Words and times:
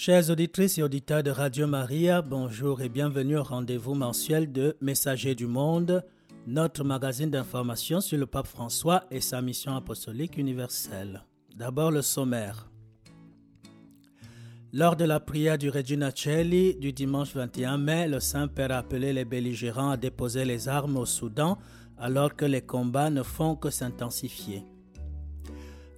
Chers 0.00 0.30
auditrices 0.30 0.78
et 0.78 0.84
auditeurs 0.84 1.24
de 1.24 1.32
Radio 1.32 1.66
Maria, 1.66 2.22
bonjour 2.22 2.82
et 2.82 2.88
bienvenue 2.88 3.36
au 3.36 3.42
rendez-vous 3.42 3.94
mensuel 3.94 4.52
de 4.52 4.76
Messager 4.80 5.34
du 5.34 5.48
Monde, 5.48 6.04
notre 6.46 6.84
magazine 6.84 7.30
d'information 7.30 8.00
sur 8.00 8.16
le 8.16 8.26
pape 8.26 8.46
François 8.46 9.02
et 9.10 9.20
sa 9.20 9.42
mission 9.42 9.74
apostolique 9.74 10.36
universelle. 10.38 11.24
D'abord 11.56 11.90
le 11.90 12.02
sommaire. 12.02 12.70
Lors 14.72 14.94
de 14.94 15.04
la 15.04 15.18
prière 15.18 15.58
du 15.58 15.68
Regina 15.68 16.12
Celli 16.14 16.76
du 16.76 16.92
dimanche 16.92 17.34
21 17.34 17.78
mai, 17.78 18.06
le 18.06 18.20
Saint-Père 18.20 18.70
a 18.70 18.78
appelé 18.78 19.12
les 19.12 19.24
belligérants 19.24 19.90
à 19.90 19.96
déposer 19.96 20.44
les 20.44 20.68
armes 20.68 20.96
au 20.96 21.06
Soudan 21.06 21.58
alors 21.98 22.36
que 22.36 22.44
les 22.44 22.62
combats 22.62 23.10
ne 23.10 23.24
font 23.24 23.56
que 23.56 23.70
s'intensifier. 23.70 24.62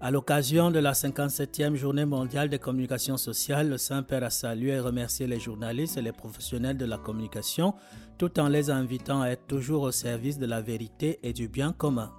À 0.03 0.11
l'occasion 0.11 0.71
de 0.71 0.79
la 0.79 0.93
57e 0.93 1.75
journée 1.75 2.07
mondiale 2.07 2.49
des 2.49 2.59
communications 2.59 3.19
sociales, 3.19 3.69
le 3.69 3.77
Saint-Père 3.77 4.25
a 4.25 4.31
salué 4.31 4.71
et 4.71 4.81
remercié 4.81 5.27
les 5.27 5.39
journalistes 5.39 5.99
et 5.99 6.03
les 6.03 6.13
professionnels 6.13 6.79
de 6.79 6.87
la 6.87 6.97
communication 6.97 7.75
tout 8.17 8.41
en 8.41 8.49
les 8.49 8.71
invitant 8.71 9.21
à 9.21 9.29
être 9.29 9.47
toujours 9.47 9.83
au 9.83 9.93
service 9.93 10.39
de 10.39 10.47
la 10.47 10.63
vérité 10.63 11.19
et 11.23 11.35
du 11.35 11.49
bien 11.49 11.73
commun. 11.73 12.11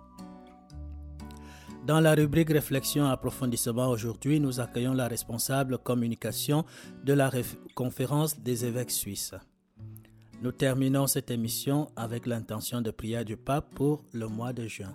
Dans 1.88 1.99
la 1.99 2.13
rubrique 2.13 2.52
Réflexion 2.52 3.08
et 3.08 3.09
approfondissement 3.09 3.89
aujourd'hui, 3.89 4.39
nous 4.39 4.59
accueillons 4.59 4.94
la 4.94 5.08
responsable 5.08 5.80
communication 5.80 6.66
de 7.03 7.13
la 7.13 7.31
conférence 7.73 8.39
des 8.39 8.63
évêques 8.63 8.91
suisses. 8.91 9.34
Nous 10.44 10.52
terminons 10.52 11.08
cette 11.08 11.31
émission 11.31 11.89
avec 11.95 12.27
l'intention 12.27 12.81
de 12.81 12.91
prière 12.91 13.25
du 13.25 13.38
pape 13.38 13.73
pour 13.73 14.03
le 14.13 14.27
mois 14.27 14.53
de 14.53 14.67
juin. 14.67 14.94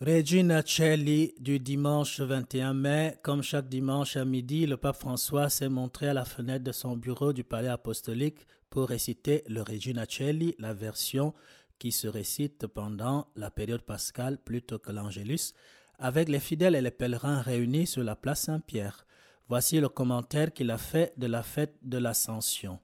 Regina 0.00 0.62
Celli 0.64 1.34
du 1.40 1.58
dimanche 1.58 2.20
21 2.20 2.72
mai, 2.72 3.18
comme 3.20 3.42
chaque 3.42 3.68
dimanche 3.68 4.16
à 4.16 4.24
midi, 4.24 4.64
le 4.64 4.76
pape 4.76 4.94
François 4.94 5.48
s'est 5.48 5.68
montré 5.68 6.06
à 6.06 6.14
la 6.14 6.24
fenêtre 6.24 6.62
de 6.62 6.70
son 6.70 6.96
bureau 6.96 7.32
du 7.32 7.42
palais 7.42 7.66
apostolique 7.66 8.46
pour 8.70 8.88
réciter 8.88 9.42
le 9.48 9.60
Regina 9.62 10.04
Celli, 10.08 10.54
la 10.60 10.72
version 10.72 11.34
qui 11.80 11.90
se 11.90 12.06
récite 12.06 12.68
pendant 12.68 13.26
la 13.34 13.50
période 13.50 13.82
pascale 13.82 14.38
plutôt 14.38 14.78
que 14.78 14.92
l'Angélus, 14.92 15.52
avec 15.98 16.28
les 16.28 16.38
fidèles 16.38 16.76
et 16.76 16.80
les 16.80 16.92
pèlerins 16.92 17.42
réunis 17.42 17.88
sur 17.88 18.04
la 18.04 18.14
place 18.14 18.42
Saint-Pierre. 18.42 19.04
Voici 19.48 19.80
le 19.80 19.88
commentaire 19.88 20.52
qu'il 20.52 20.70
a 20.70 20.78
fait 20.78 21.12
de 21.16 21.26
la 21.26 21.42
fête 21.42 21.74
de 21.82 21.98
l'Ascension. 21.98 22.78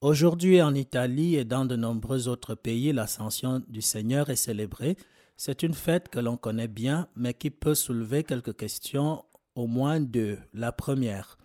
Aujourd'hui 0.00 0.60
en 0.60 0.74
Italie 0.74 1.36
et 1.36 1.44
dans 1.44 1.66
de 1.66 1.76
nombreux 1.76 2.26
autres 2.26 2.56
pays, 2.56 2.92
l'Ascension 2.92 3.62
du 3.68 3.80
Seigneur 3.80 4.28
est 4.28 4.34
célébrée 4.34 4.96
c'est 5.36 5.62
une 5.62 5.74
fête 5.74 6.08
que 6.08 6.18
l'on 6.18 6.36
connaît 6.36 6.68
bien, 6.68 7.08
mais 7.14 7.34
qui 7.34 7.50
peut 7.50 7.74
soulever 7.74 8.24
quelques 8.24 8.56
questions, 8.56 9.24
au 9.54 9.66
moins 9.66 10.00
deux. 10.00 10.38
La 10.52 10.72
première, 10.72 11.38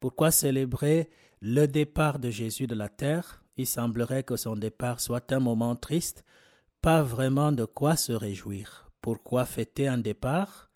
pourquoi 0.00 0.30
célébrer 0.30 1.10
le 1.40 1.66
départ 1.66 2.18
de 2.18 2.30
Jésus 2.30 2.66
de 2.66 2.74
la 2.74 2.88
terre? 2.88 3.42
Il 3.56 3.66
semblerait 3.66 4.24
que 4.24 4.36
son 4.36 4.56
départ 4.56 5.00
soit 5.00 5.32
un 5.32 5.40
moment 5.40 5.76
triste, 5.76 6.24
pas 6.80 7.02
vraiment 7.02 7.52
de 7.52 7.64
quoi 7.64 7.96
se 7.96 8.12
réjouir. 8.12 8.90
Pourquoi 9.00 9.44
fêter 9.44 9.88
un 9.88 9.98
départ? 9.98 10.70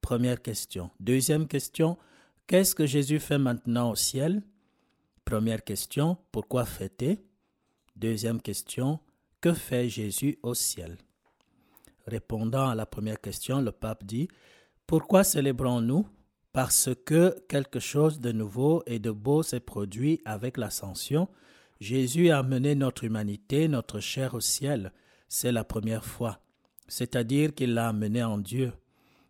Première 0.00 0.40
question. 0.40 0.90
Deuxième 1.00 1.48
question, 1.48 1.98
qu'est-ce 2.46 2.74
que 2.74 2.86
Jésus 2.86 3.20
fait 3.20 3.38
maintenant 3.38 3.90
au 3.90 3.96
ciel? 3.96 4.42
Première 5.24 5.64
question, 5.64 6.16
pourquoi 6.32 6.64
fêter? 6.64 7.24
Deuxième 7.96 8.40
question, 8.40 9.00
que 9.40 9.52
fait 9.52 9.88
Jésus 9.88 10.38
au 10.42 10.54
ciel? 10.54 10.96
Répondant 12.10 12.68
à 12.68 12.74
la 12.74 12.86
première 12.86 13.20
question, 13.20 13.60
le 13.60 13.70
pape 13.70 14.04
dit 14.04 14.26
Pourquoi 14.86 15.22
célébrons-nous? 15.22 16.08
Parce 16.52 16.90
que 17.06 17.38
quelque 17.48 17.78
chose 17.78 18.18
de 18.18 18.32
nouveau 18.32 18.82
et 18.86 18.98
de 18.98 19.12
beau 19.12 19.44
s'est 19.44 19.60
produit 19.60 20.20
avec 20.24 20.56
l'ascension. 20.56 21.28
Jésus 21.78 22.30
a 22.30 22.38
amené 22.38 22.74
notre 22.74 23.04
humanité, 23.04 23.68
notre 23.68 24.00
chair 24.00 24.34
au 24.34 24.40
ciel. 24.40 24.92
C'est 25.28 25.52
la 25.52 25.62
première 25.62 26.04
fois. 26.04 26.40
C'est-à-dire 26.88 27.54
qu'il 27.54 27.74
l'a 27.74 27.88
amené 27.88 28.24
en 28.24 28.38
Dieu. 28.38 28.72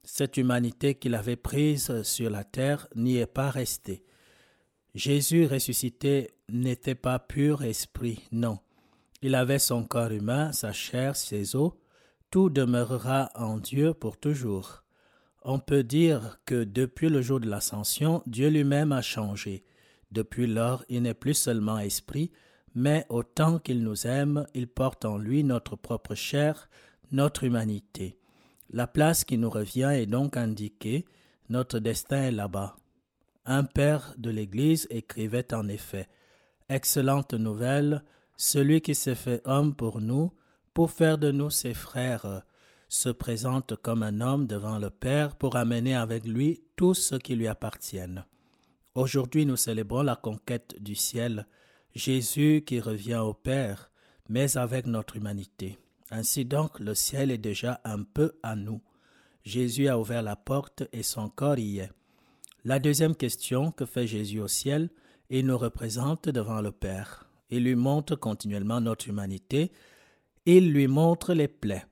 Cette 0.03 0.38
humanité 0.38 0.94
qu'il 0.94 1.15
avait 1.15 1.37
prise 1.37 2.03
sur 2.03 2.31
la 2.31 2.44
terre 2.44 2.88
n'y 2.97 3.19
est 3.19 3.26
pas 3.26 3.50
restée. 3.50 4.03
Jésus 4.94 5.44
ressuscité 5.44 6.31
n'était 6.49 6.94
pas 6.94 7.19
pur 7.19 7.62
esprit, 7.62 8.21
non. 8.32 8.59
Il 9.21 9.34
avait 9.34 9.59
son 9.59 9.84
corps 9.84 10.12
humain, 10.12 10.53
sa 10.53 10.72
chair, 10.72 11.15
ses 11.15 11.55
os, 11.55 11.72
tout 12.31 12.49
demeurera 12.49 13.31
en 13.35 13.59
Dieu 13.59 13.93
pour 13.93 14.17
toujours. 14.17 14.85
On 15.43 15.59
peut 15.59 15.83
dire 15.83 16.39
que 16.45 16.65
depuis 16.65 17.09
le 17.09 17.23
jour 17.23 17.41
de 17.41 17.49
l'ascension, 17.49 18.23
Dieu 18.27 18.49
lui-même 18.49 18.93
a 18.93 19.03
changé. 19.03 19.65
Depuis 20.13 20.47
lors, 20.47 20.85
il 20.89 21.03
n'est 21.03 21.15
plus 21.15 21.35
seulement 21.35 21.79
esprit, 21.79 22.31
mais 22.75 23.05
autant 23.09 23.59
qu'il 23.59 23.83
nous 23.83 24.07
aime, 24.07 24.47
il 24.55 24.69
porte 24.69 25.05
en 25.05 25.19
lui 25.19 25.43
notre 25.45 25.77
propre 25.77 26.15
chair, 26.15 26.69
notre 27.11 27.45
humanité. 27.45 28.19
La 28.71 28.87
place 28.87 29.25
qui 29.25 29.39
nous 29.39 29.51
revient 29.51 29.91
est 29.93 30.07
donc 30.07 30.37
indiquée, 30.37 31.05
notre 31.49 31.81
destin 31.81 32.23
est 32.23 32.33
là-bas. 32.33 32.77
Un 33.45 33.65
père 33.65 34.15
de 34.19 34.31
l'Église 34.31 34.87
écrivait 34.91 35.53
en 35.53 35.67
effet 35.69 36.09
Excellente 36.69 37.35
nouvelle, 37.35 38.05
celui 38.37 38.81
qui 38.81 38.95
s'est 38.95 39.17
fait 39.17 39.43
homme 39.45 39.75
pour 39.75 40.01
nous, 40.01 40.33
pour 40.75 40.91
faire 40.91 41.19
de 41.19 41.31
nous 41.31 41.50
ses 41.50 41.75
frères, 41.75 42.42
se 42.88 43.08
présente 43.08 43.76
comme 43.76 44.03
un 44.03 44.20
homme 44.20 44.47
devant 44.47 44.78
le 44.78 44.91
Père 44.91 45.36
pour 45.36 45.56
amener 45.56 45.94
avec 45.94 46.26
lui 46.26 46.62
tout 46.76 46.94
ce 46.94 47.14
qui 47.14 47.36
lui 47.36 47.47
appartiennent. 47.47 48.25
Aujourd'hui 48.94 49.47
nous 49.47 49.56
célébrons 49.56 50.03
la 50.03 50.16
conquête 50.16 50.75
du 50.81 50.97
ciel, 50.97 51.47
Jésus 51.94 52.64
qui 52.66 52.81
revient 52.81 53.16
au 53.16 53.32
Père, 53.32 53.91
mais 54.28 54.56
avec 54.56 54.86
notre 54.86 55.16
humanité. 55.16 55.78
Ainsi 56.10 56.44
donc 56.44 56.81
le 56.81 56.94
ciel 56.94 57.31
est 57.31 57.38
déjà 57.38 57.81
un 57.84 58.02
peu 58.02 58.32
à 58.42 58.56
nous. 58.56 58.81
Jésus 59.44 59.88
a 59.88 59.98
ouvert 59.98 60.22
la 60.22 60.37
porte 60.37 60.82
et 60.92 61.04
son 61.04 61.28
corps 61.28 61.58
y 61.58 61.78
est. 61.78 61.92
La 62.64 62.78
deuxième 62.78 63.14
question 63.14 63.70
que 63.70 63.87
fait 63.87 64.06
Jésus 64.06 64.41
au 64.41 64.48
ciel, 64.48 64.91
il 65.31 65.47
nous 65.47 65.56
représente 65.56 66.28
devant 66.28 66.60
le 66.60 66.72
Père. 66.72 67.31
Il 67.50 67.64
lui 67.64 67.76
montre 67.76 68.16
continuellement 68.16 68.81
notre 68.81 69.08
humanité 69.08 69.70
il 70.47 70.73
lui 70.73 70.87
montre 70.87 71.34
les 71.34 71.49
plaies. 71.49 71.84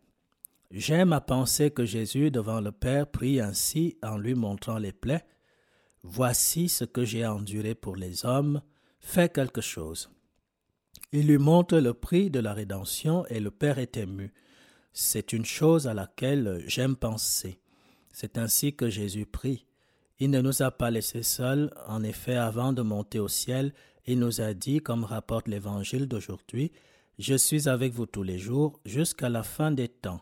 J'aime 0.71 1.13
à 1.13 1.21
penser 1.21 1.71
que 1.71 1.85
Jésus 1.85 2.31
devant 2.31 2.61
le 2.61 2.73
Père 2.73 3.11
prie 3.11 3.41
ainsi 3.41 3.97
en 4.03 4.19
lui 4.19 4.35
montrant 4.35 4.79
les 4.79 4.93
plaies. 4.93 5.25
Voici 6.03 6.69
ce 6.69 6.85
que 6.85 7.05
j'ai 7.05 7.27
enduré 7.27 7.75
pour 7.75 7.97
les 7.97 8.25
hommes, 8.25 8.61
fais 9.01 9.29
quelque 9.29 9.61
chose. 9.61 10.11
Il 11.13 11.27
lui 11.27 11.39
montre 11.39 11.79
le 11.79 11.95
prix 11.95 12.31
de 12.31 12.39
la 12.39 12.53
rédemption 12.53 13.25
et 13.27 13.41
le 13.41 13.51
Père 13.51 13.79
est 13.79 13.97
ému. 13.97 14.33
C'est 14.93 15.33
une 15.33 15.45
chose 15.45 15.87
à 15.87 15.95
laquelle 15.95 16.63
j'aime 16.67 16.97
penser. 16.97 17.61
C'est 18.13 18.37
ainsi 18.37 18.75
que 18.75 18.91
Jésus 18.91 19.27
prie. 19.27 19.67
Il 20.19 20.31
ne 20.31 20.41
nous 20.41 20.63
a 20.63 20.71
pas 20.71 20.91
laissés 20.91 21.23
seuls, 21.23 21.73
en 21.87 22.03
effet, 22.03 22.37
avant 22.37 22.73
de 22.73 22.83
monter 22.83 23.21
au 23.21 23.29
ciel, 23.29 23.73
il 24.07 24.19
nous 24.19 24.41
a 24.41 24.55
dit, 24.55 24.81
comme 24.81 25.05
rapporte 25.05 25.49
l'Évangile 25.49 26.09
d'aujourd'hui, 26.09 26.73
je 27.19 27.35
suis 27.35 27.69
avec 27.69 27.93
vous 27.93 28.07
tous 28.07 28.23
les 28.23 28.39
jours 28.39 28.81
jusqu'à 28.85 29.29
la 29.29 29.43
fin 29.43 29.71
des 29.73 29.89
temps. 29.89 30.21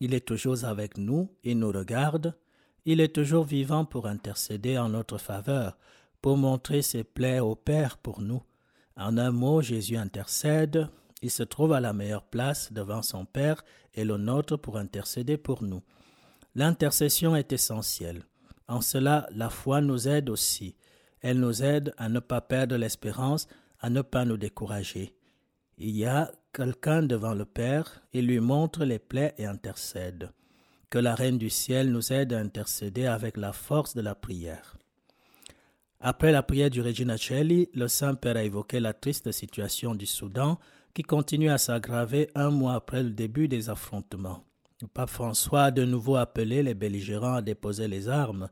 Il 0.00 0.14
est 0.14 0.26
toujours 0.26 0.64
avec 0.64 0.96
nous, 0.96 1.30
il 1.44 1.58
nous 1.58 1.70
regarde, 1.70 2.34
il 2.84 3.00
est 3.00 3.14
toujours 3.14 3.44
vivant 3.44 3.84
pour 3.84 4.06
intercéder 4.06 4.78
en 4.78 4.88
notre 4.88 5.18
faveur, 5.18 5.78
pour 6.20 6.36
montrer 6.36 6.82
ses 6.82 7.04
plaies 7.04 7.40
au 7.40 7.54
Père 7.54 7.98
pour 7.98 8.20
nous. 8.20 8.42
En 8.96 9.18
un 9.18 9.30
mot, 9.30 9.60
Jésus 9.60 9.96
intercède, 9.96 10.88
il 11.20 11.30
se 11.30 11.42
trouve 11.42 11.72
à 11.72 11.80
la 11.80 11.92
meilleure 11.92 12.24
place 12.24 12.72
devant 12.72 13.02
son 13.02 13.24
Père 13.24 13.62
et 13.94 14.04
le 14.04 14.16
nôtre 14.16 14.56
pour 14.56 14.78
intercéder 14.78 15.36
pour 15.36 15.62
nous. 15.62 15.82
L'intercession 16.54 17.36
est 17.36 17.52
essentielle. 17.52 18.24
En 18.68 18.80
cela, 18.80 19.28
la 19.30 19.50
foi 19.50 19.80
nous 19.80 20.08
aide 20.08 20.30
aussi. 20.30 20.76
Elle 21.20 21.38
nous 21.38 21.62
aide 21.62 21.94
à 21.98 22.08
ne 22.08 22.20
pas 22.20 22.40
perdre 22.40 22.76
l'espérance, 22.76 23.46
à 23.80 23.90
ne 23.90 24.02
pas 24.02 24.24
nous 24.24 24.36
décourager. 24.36 25.14
Il 25.78 25.96
y 25.96 26.04
a 26.04 26.30
quelqu'un 26.52 27.02
devant 27.02 27.34
le 27.34 27.44
Père, 27.44 28.02
il 28.12 28.26
lui 28.26 28.40
montre 28.40 28.84
les 28.84 28.98
plaies 28.98 29.34
et 29.38 29.46
intercède. 29.46 30.30
Que 30.90 30.98
la 30.98 31.14
Reine 31.14 31.38
du 31.38 31.50
ciel 31.50 31.90
nous 31.90 32.12
aide 32.12 32.34
à 32.34 32.38
intercéder 32.38 33.06
avec 33.06 33.36
la 33.36 33.52
force 33.52 33.94
de 33.94 34.02
la 34.02 34.14
prière. 34.14 34.76
Après 36.00 36.32
la 36.32 36.42
prière 36.42 36.68
du 36.68 36.82
Regina 36.82 37.16
Celli, 37.16 37.68
le 37.74 37.88
Saint-Père 37.88 38.36
a 38.36 38.42
évoqué 38.42 38.80
la 38.80 38.92
triste 38.92 39.30
situation 39.32 39.94
du 39.94 40.04
Soudan 40.04 40.58
qui 40.94 41.02
continue 41.02 41.48
à 41.48 41.58
s'aggraver 41.58 42.28
un 42.34 42.50
mois 42.50 42.74
après 42.74 43.02
le 43.02 43.10
début 43.10 43.48
des 43.48 43.70
affrontements. 43.70 44.44
Le 44.82 44.88
pape 44.88 45.10
François 45.10 45.64
a 45.64 45.70
de 45.70 45.84
nouveau 45.84 46.16
appelé 46.16 46.62
les 46.62 46.74
belligérants 46.74 47.34
à 47.34 47.42
déposer 47.42 47.86
les 47.86 48.08
armes. 48.08 48.48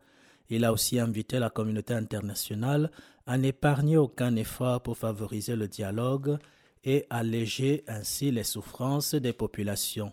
Il 0.49 0.65
a 0.65 0.73
aussi 0.73 0.99
invité 0.99 1.39
la 1.39 1.51
communauté 1.51 1.93
internationale 1.93 2.91
à 3.27 3.37
n'épargner 3.37 3.97
aucun 3.97 4.37
effort 4.37 4.81
pour 4.81 4.97
favoriser 4.97 5.57
le 5.57 5.69
dialogue 5.69 6.39
et 6.85 7.07
alléger 7.11 7.85
ainsi 7.87 8.31
les 8.31 8.45
souffrances 8.45 9.15
des 9.15 9.33
populations. 9.33 10.13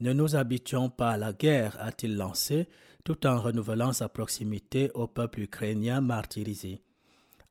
Ne 0.00 0.12
nous 0.12 0.36
habituons 0.36 0.90
pas 0.90 1.12
à 1.12 1.16
la 1.16 1.32
guerre, 1.32 1.76
a-t-il 1.80 2.16
lancé, 2.16 2.68
tout 3.04 3.26
en 3.26 3.40
renouvelant 3.40 3.92
sa 3.92 4.08
proximité 4.08 4.90
au 4.94 5.06
peuple 5.06 5.40
ukrainien 5.40 6.00
martyrisé. 6.00 6.82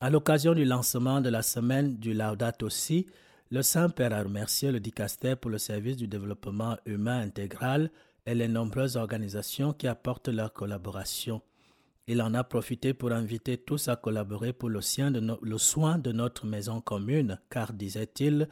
À 0.02 0.10
l'occasion 0.10 0.54
du 0.54 0.66
lancement 0.66 1.22
de 1.22 1.30
la 1.30 1.42
semaine 1.42 1.96
du 1.98 2.14
Laudato 2.14 2.70
Si, 2.70 3.08
le 3.50 3.62
Saint-Père 3.62 4.14
a 4.14 4.24
remercié 4.24 4.72
le 4.72 4.80
dicaster 4.80 5.36
pour 5.36 5.52
le 5.52 5.58
service 5.58 5.96
du 5.96 6.08
développement 6.08 6.76
humain 6.86 7.22
intégral 7.22 7.92
et 8.26 8.34
les 8.34 8.48
nombreuses 8.48 8.98
organisations 8.98 9.74
qui 9.74 9.88
apportent 9.88 10.30
leur 10.30 10.52
collaboration. 10.52 11.42
Il 12.08 12.22
en 12.22 12.34
a 12.34 12.44
profité 12.44 12.94
pour 12.94 13.14
inviter 13.14 13.58
tous 13.58 13.88
à 13.88 13.96
collaborer 13.96 14.52
pour 14.52 14.70
le, 14.70 14.82
soin 14.82 15.98
de 15.98 16.12
notre 16.12 16.46
maison 16.46 16.82
commune, 16.82 17.40
car, 17.50 17.72
disait-il, 17.72 18.50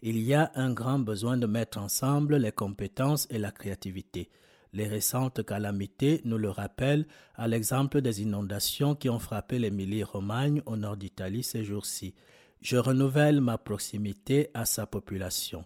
il 0.00 0.18
y 0.18 0.32
a 0.34 0.50
un 0.54 0.72
grand 0.72 0.98
besoin 0.98 1.36
de 1.36 1.46
mettre 1.46 1.78
ensemble 1.78 2.36
les 2.36 2.52
compétences 2.52 3.26
et 3.30 3.38
la 3.38 3.50
créativité. 3.50 4.30
Les 4.72 4.88
récentes 4.88 5.44
calamités 5.44 6.20
nous 6.24 6.38
le 6.38 6.50
rappellent, 6.50 7.06
à 7.36 7.46
l'exemple 7.46 8.00
des 8.00 8.22
inondations 8.22 8.94
qui 8.94 9.08
ont 9.08 9.18
frappé 9.18 9.58
l'Émilie-Romagne 9.58 10.62
au 10.66 10.76
nord 10.76 10.96
d'Italie 10.96 11.42
ces 11.42 11.62
jours-ci. 11.62 12.14
Je 12.60 12.76
renouvelle 12.78 13.40
ma 13.40 13.58
proximité 13.58 14.48
à 14.54 14.64
sa 14.64 14.86
population. 14.86 15.64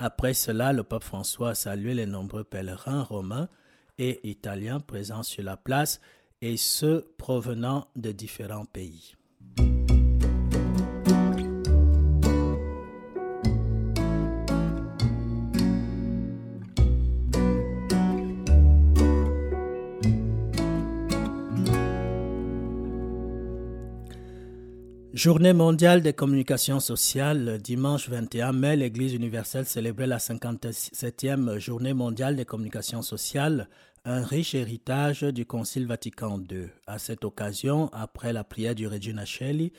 Après 0.00 0.34
cela, 0.34 0.72
le 0.72 0.82
pape 0.82 1.04
François 1.04 1.50
a 1.50 1.54
salué 1.54 1.94
les 1.94 2.06
nombreux 2.06 2.44
pèlerins 2.44 3.02
romains 3.02 3.48
et 3.98 4.20
italiens 4.28 4.80
présents 4.80 5.22
sur 5.22 5.42
la 5.42 5.56
place 5.56 6.00
et 6.42 6.56
ceux 6.56 7.12
provenant 7.18 7.88
de 7.96 8.12
différents 8.12 8.64
pays. 8.66 9.14
Journée 25.18 25.52
mondiale 25.52 26.00
des 26.00 26.12
communications 26.12 26.78
sociales. 26.78 27.58
Dimanche 27.60 28.08
21 28.08 28.52
mai, 28.52 28.76
l'Église 28.76 29.14
universelle 29.14 29.66
célébrait 29.66 30.06
la 30.06 30.18
57e 30.18 31.58
journée 31.58 31.92
mondiale 31.92 32.36
des 32.36 32.44
communications 32.44 33.02
sociales 33.02 33.68
un 34.08 34.24
riche 34.24 34.54
héritage 34.54 35.20
du 35.22 35.44
Concile 35.44 35.86
Vatican 35.86 36.40
II. 36.50 36.70
À 36.86 36.98
cette 36.98 37.26
occasion, 37.26 37.90
après 37.92 38.32
la 38.32 38.42
prière 38.42 38.74
du 38.74 38.86
Regina 38.88 39.26
Cheli, 39.26 39.70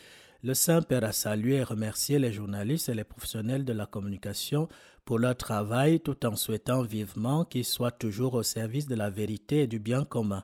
le 0.44 0.54
Saint-Père 0.54 1.04
a 1.04 1.12
salué 1.12 1.56
et 1.56 1.64
remercié 1.64 2.20
les 2.20 2.32
journalistes 2.32 2.90
et 2.90 2.94
les 2.94 3.04
professionnels 3.04 3.66
de 3.66 3.74
la 3.74 3.88
communication 3.88 4.70
pour 5.04 5.18
leur 5.18 5.36
travail 5.36 6.00
tout 6.00 6.28
en 6.28 6.36
souhaitant 6.36 6.84
vivement 6.84 7.44
qu'ils 7.44 7.66
soient 7.66 7.90
toujours 7.90 8.36
au 8.36 8.44
service 8.44 8.86
de 8.86 8.94
la 8.94 9.10
vérité 9.10 9.62
et 9.62 9.68
du 9.68 9.80
bien 9.80 10.06
commun. 10.06 10.44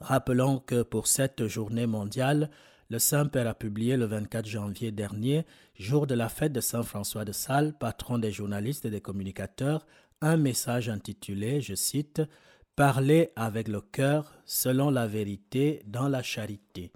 Rappelons 0.00 0.58
que 0.58 0.82
pour 0.82 1.06
cette 1.06 1.46
journée 1.46 1.86
mondiale, 1.86 2.50
le 2.90 2.98
Saint-Père 2.98 3.46
a 3.46 3.54
publié 3.54 3.96
le 3.96 4.06
24 4.06 4.44
janvier 4.44 4.90
dernier, 4.90 5.46
jour 5.78 6.08
de 6.08 6.16
la 6.16 6.28
fête 6.28 6.52
de 6.52 6.60
Saint 6.60 6.82
François 6.82 7.24
de 7.24 7.30
Sales, 7.32 7.74
patron 7.78 8.18
des 8.18 8.32
journalistes 8.32 8.86
et 8.86 8.90
des 8.90 9.00
communicateurs, 9.00 9.86
un 10.20 10.36
message 10.36 10.88
intitulé, 10.88 11.60
je 11.60 11.76
cite, 11.76 12.22
Parler 12.76 13.30
avec 13.36 13.68
le 13.68 13.80
cœur 13.80 14.32
selon 14.46 14.90
la 14.90 15.06
vérité 15.06 15.82
dans 15.86 16.08
la 16.08 16.24
charité. 16.24 16.90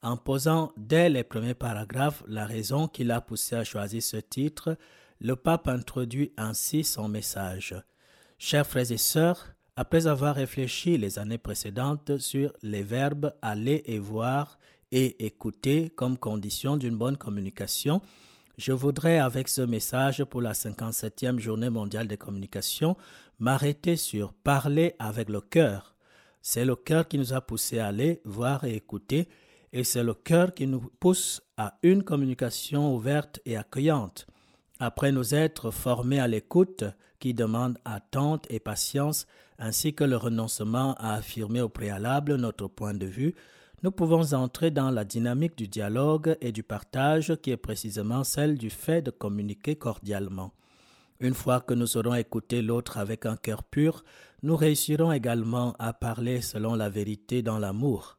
En 0.00 0.16
posant 0.16 0.70
dès 0.76 1.08
les 1.08 1.24
premiers 1.24 1.54
paragraphes 1.54 2.22
la 2.28 2.46
raison 2.46 2.86
qui 2.86 3.02
l'a 3.02 3.20
poussé 3.20 3.56
à 3.56 3.64
choisir 3.64 4.00
ce 4.00 4.18
titre, 4.18 4.76
le 5.20 5.34
pape 5.34 5.66
introduit 5.66 6.32
ainsi 6.36 6.84
son 6.84 7.08
message. 7.08 7.74
Chers 8.38 8.64
frères 8.64 8.92
et 8.92 8.96
sœurs, 8.96 9.48
après 9.74 10.06
avoir 10.06 10.36
réfléchi 10.36 10.96
les 10.98 11.18
années 11.18 11.36
précédentes 11.36 12.18
sur 12.18 12.52
les 12.62 12.84
verbes 12.84 13.34
aller 13.42 13.82
et 13.86 13.98
voir 13.98 14.56
et 14.92 15.26
écouter 15.26 15.90
comme 15.90 16.16
condition 16.16 16.76
d'une 16.76 16.96
bonne 16.96 17.16
communication, 17.16 18.02
je 18.58 18.72
voudrais, 18.72 19.18
avec 19.18 19.48
ce 19.48 19.62
message 19.62 20.22
pour 20.24 20.42
la 20.42 20.52
57e 20.52 21.38
journée 21.38 21.70
mondiale 21.70 22.06
des 22.06 22.18
communications, 22.18 22.96
m'arrêter 23.42 23.96
sur 23.96 24.32
parler 24.32 24.94
avec 25.00 25.28
le 25.28 25.40
cœur. 25.40 25.96
C'est 26.42 26.64
le 26.64 26.76
cœur 26.76 27.08
qui 27.08 27.18
nous 27.18 27.32
a 27.32 27.40
poussé 27.40 27.80
à 27.80 27.88
aller 27.88 28.20
voir 28.24 28.62
et 28.62 28.76
écouter, 28.76 29.28
et 29.72 29.82
c'est 29.82 30.04
le 30.04 30.14
cœur 30.14 30.54
qui 30.54 30.68
nous 30.68 30.80
pousse 31.00 31.42
à 31.56 31.76
une 31.82 32.04
communication 32.04 32.94
ouverte 32.94 33.40
et 33.44 33.56
accueillante. 33.56 34.28
Après 34.78 35.10
nous 35.10 35.34
être 35.34 35.72
formés 35.72 36.20
à 36.20 36.28
l'écoute, 36.28 36.84
qui 37.18 37.34
demande 37.34 37.78
attente 37.84 38.46
et 38.48 38.60
patience, 38.60 39.26
ainsi 39.58 39.92
que 39.92 40.04
le 40.04 40.16
renoncement 40.16 40.94
à 40.94 41.14
affirmer 41.14 41.62
au 41.62 41.68
préalable 41.68 42.36
notre 42.36 42.68
point 42.68 42.94
de 42.94 43.06
vue, 43.06 43.34
nous 43.82 43.90
pouvons 43.90 44.34
entrer 44.34 44.70
dans 44.70 44.92
la 44.92 45.04
dynamique 45.04 45.58
du 45.58 45.66
dialogue 45.66 46.36
et 46.40 46.52
du 46.52 46.62
partage 46.62 47.34
qui 47.42 47.50
est 47.50 47.56
précisément 47.56 48.22
celle 48.22 48.56
du 48.56 48.70
fait 48.70 49.02
de 49.02 49.10
communiquer 49.10 49.74
cordialement. 49.74 50.52
Une 51.22 51.32
fois 51.32 51.60
que 51.60 51.72
nous 51.72 51.96
aurons 51.96 52.14
écouté 52.14 52.60
l'autre 52.60 52.98
avec 52.98 53.24
un 53.24 53.36
cœur 53.36 53.64
pur, 53.64 54.04
nous 54.42 54.56
réussirons 54.56 55.10
également 55.12 55.74
à 55.78 55.94
parler 55.94 56.42
selon 56.42 56.74
la 56.74 56.90
vérité 56.90 57.40
dans 57.40 57.58
l'amour. 57.58 58.18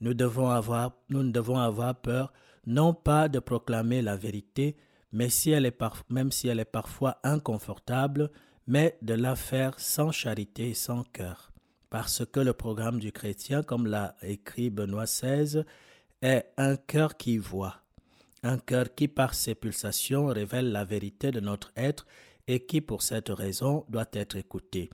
Nous, 0.00 0.14
devons 0.14 0.48
avoir, 0.48 0.92
ne 1.10 1.30
devons 1.30 1.58
avoir 1.58 1.94
peur 1.96 2.32
non 2.66 2.94
pas 2.94 3.28
de 3.28 3.40
proclamer 3.40 4.00
la 4.00 4.16
vérité, 4.16 4.76
même 5.12 5.28
si 5.28 5.50
elle 5.50 5.66
est 5.66 6.64
parfois 6.64 7.18
inconfortable, 7.22 8.30
mais 8.66 8.96
de 9.02 9.12
la 9.12 9.36
faire 9.36 9.78
sans 9.78 10.10
charité 10.10 10.70
et 10.70 10.74
sans 10.74 11.02
cœur 11.12 11.50
parce 11.94 12.26
que 12.26 12.40
le 12.40 12.54
programme 12.54 12.98
du 12.98 13.12
chrétien, 13.12 13.62
comme 13.62 13.86
l'a 13.86 14.16
écrit 14.20 14.68
Benoît 14.68 15.04
XVI, 15.04 15.62
est 16.22 16.46
un 16.56 16.74
cœur 16.74 17.16
qui 17.16 17.38
voit, 17.38 17.82
un 18.42 18.58
cœur 18.58 18.96
qui 18.96 19.06
par 19.06 19.32
ses 19.32 19.54
pulsations 19.54 20.26
révèle 20.26 20.72
la 20.72 20.84
vérité 20.84 21.30
de 21.30 21.38
notre 21.38 21.70
être 21.76 22.04
et 22.48 22.66
qui 22.66 22.80
pour 22.80 23.02
cette 23.02 23.30
raison 23.30 23.84
doit 23.88 24.08
être 24.12 24.36
écouté. 24.36 24.90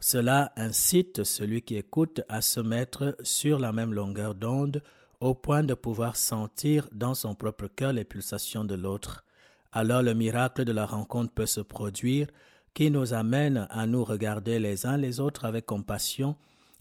Cela 0.00 0.52
incite 0.56 1.24
celui 1.24 1.62
qui 1.62 1.76
écoute 1.76 2.20
à 2.28 2.42
se 2.42 2.60
mettre 2.60 3.16
sur 3.22 3.58
la 3.58 3.72
même 3.72 3.94
longueur 3.94 4.34
d'onde 4.34 4.82
au 5.20 5.34
point 5.34 5.62
de 5.62 5.74
pouvoir 5.74 6.16
sentir 6.16 6.88
dans 6.92 7.14
son 7.14 7.34
propre 7.34 7.68
cœur 7.68 7.92
les 7.92 8.04
pulsations 8.04 8.64
de 8.64 8.74
l'autre. 8.74 9.24
Alors 9.72 10.02
le 10.02 10.14
miracle 10.14 10.64
de 10.64 10.72
la 10.72 10.86
rencontre 10.86 11.32
peut 11.32 11.46
se 11.46 11.60
produire 11.60 12.28
qui 12.74 12.90
nous 12.90 13.14
amène 13.14 13.66
à 13.70 13.86
nous 13.86 14.04
regarder 14.04 14.58
les 14.58 14.84
uns 14.84 14.98
les 14.98 15.18
autres 15.18 15.46
avec 15.46 15.64
compassion, 15.64 16.36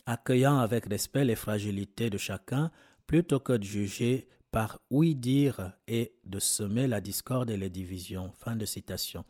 accueillant 0.06 0.58
avec 0.58 0.86
respect 0.88 1.24
les 1.24 1.36
fragilités 1.36 2.10
de 2.10 2.18
chacun, 2.18 2.70
plutôt 3.08 3.40
que 3.40 3.54
de 3.54 3.64
juger 3.64 4.28
par 4.52 4.80
oui 4.90 5.16
dire 5.16 5.72
et 5.88 6.14
de 6.26 6.40
semer 6.40 6.88
la 6.88 7.00
discorde 7.00 7.50
et 7.50 7.58
les 7.58 7.70
divisions. 7.70 8.34
Fin 8.38 8.58
de 8.58 8.66
citation. 8.66 9.24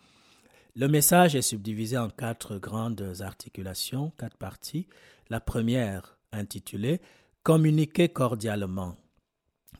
Le 0.77 0.89
message 0.89 1.35
est 1.35 1.41
subdivisé 1.41 1.97
en 1.97 2.09
quatre 2.09 2.57
grandes 2.57 3.21
articulations, 3.21 4.11
quatre 4.17 4.35
parties. 4.35 4.89
La 5.29 5.39
première, 5.39 6.17
intitulée 6.33 6.99
Communiquer 7.43 8.09
cordialement. 8.09 8.97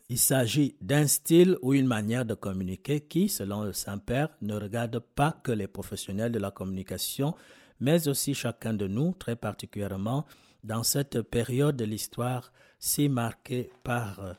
Il 0.08 0.18
s'agit 0.18 0.78
d'un 0.80 1.06
style 1.06 1.58
ou 1.62 1.74
une 1.74 1.86
manière 1.88 2.24
de 2.24 2.34
communiquer 2.34 3.02
qui, 3.02 3.28
selon 3.28 3.64
le 3.64 3.74
Saint-Père, 3.74 4.30
ne 4.42 4.56
regarde 4.56 5.00
pas 5.00 5.34
que 5.44 5.52
les 5.52 5.68
professionnels 5.68 6.32
de 6.32 6.40
la 6.40 6.52
communication, 6.52 7.36
mais 7.82 8.08
aussi 8.08 8.34
chacun 8.34 8.74
de 8.74 8.88
nous, 8.88 9.14
très 9.20 9.36
particulièrement 9.36 10.26
dans 10.64 10.84
cette 10.84 11.24
période 11.24 11.76
de 11.76 11.84
l'histoire 11.84 12.54
si 12.80 13.10
marquée 13.10 13.70
par 13.84 14.38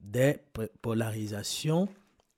des 0.00 0.38
polarisations 0.80 1.88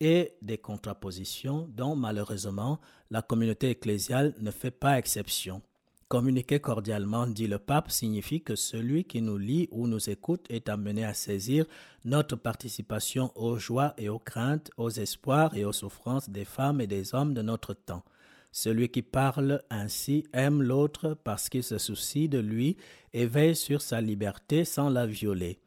et 0.00 0.34
des 0.42 0.58
contrapositions 0.58 1.68
dont 1.72 1.96
malheureusement 1.96 2.80
la 3.10 3.22
communauté 3.22 3.70
ecclésiale 3.70 4.34
ne 4.40 4.50
fait 4.50 4.70
pas 4.70 4.98
exception. 4.98 5.62
Communiquer 6.08 6.60
cordialement, 6.60 7.26
dit 7.26 7.46
le 7.46 7.58
pape, 7.58 7.90
signifie 7.90 8.42
que 8.42 8.54
celui 8.54 9.04
qui 9.04 9.22
nous 9.22 9.38
lit 9.38 9.68
ou 9.70 9.86
nous 9.86 10.10
écoute 10.10 10.46
est 10.50 10.68
amené 10.68 11.04
à 11.04 11.14
saisir 11.14 11.64
notre 12.04 12.36
participation 12.36 13.32
aux 13.34 13.56
joies 13.56 13.94
et 13.96 14.08
aux 14.08 14.18
craintes, 14.18 14.70
aux 14.76 14.90
espoirs 14.90 15.56
et 15.56 15.64
aux 15.64 15.72
souffrances 15.72 16.28
des 16.28 16.44
femmes 16.44 16.80
et 16.80 16.86
des 16.86 17.14
hommes 17.14 17.34
de 17.34 17.42
notre 17.42 17.72
temps. 17.72 18.04
Celui 18.52 18.90
qui 18.90 19.02
parle 19.02 19.62
ainsi 19.70 20.24
aime 20.32 20.62
l'autre 20.62 21.18
parce 21.24 21.48
qu'il 21.48 21.64
se 21.64 21.78
soucie 21.78 22.28
de 22.28 22.38
lui 22.38 22.76
et 23.12 23.26
veille 23.26 23.56
sur 23.56 23.82
sa 23.82 24.00
liberté 24.00 24.64
sans 24.64 24.90
la 24.90 25.06
violer. 25.06 25.58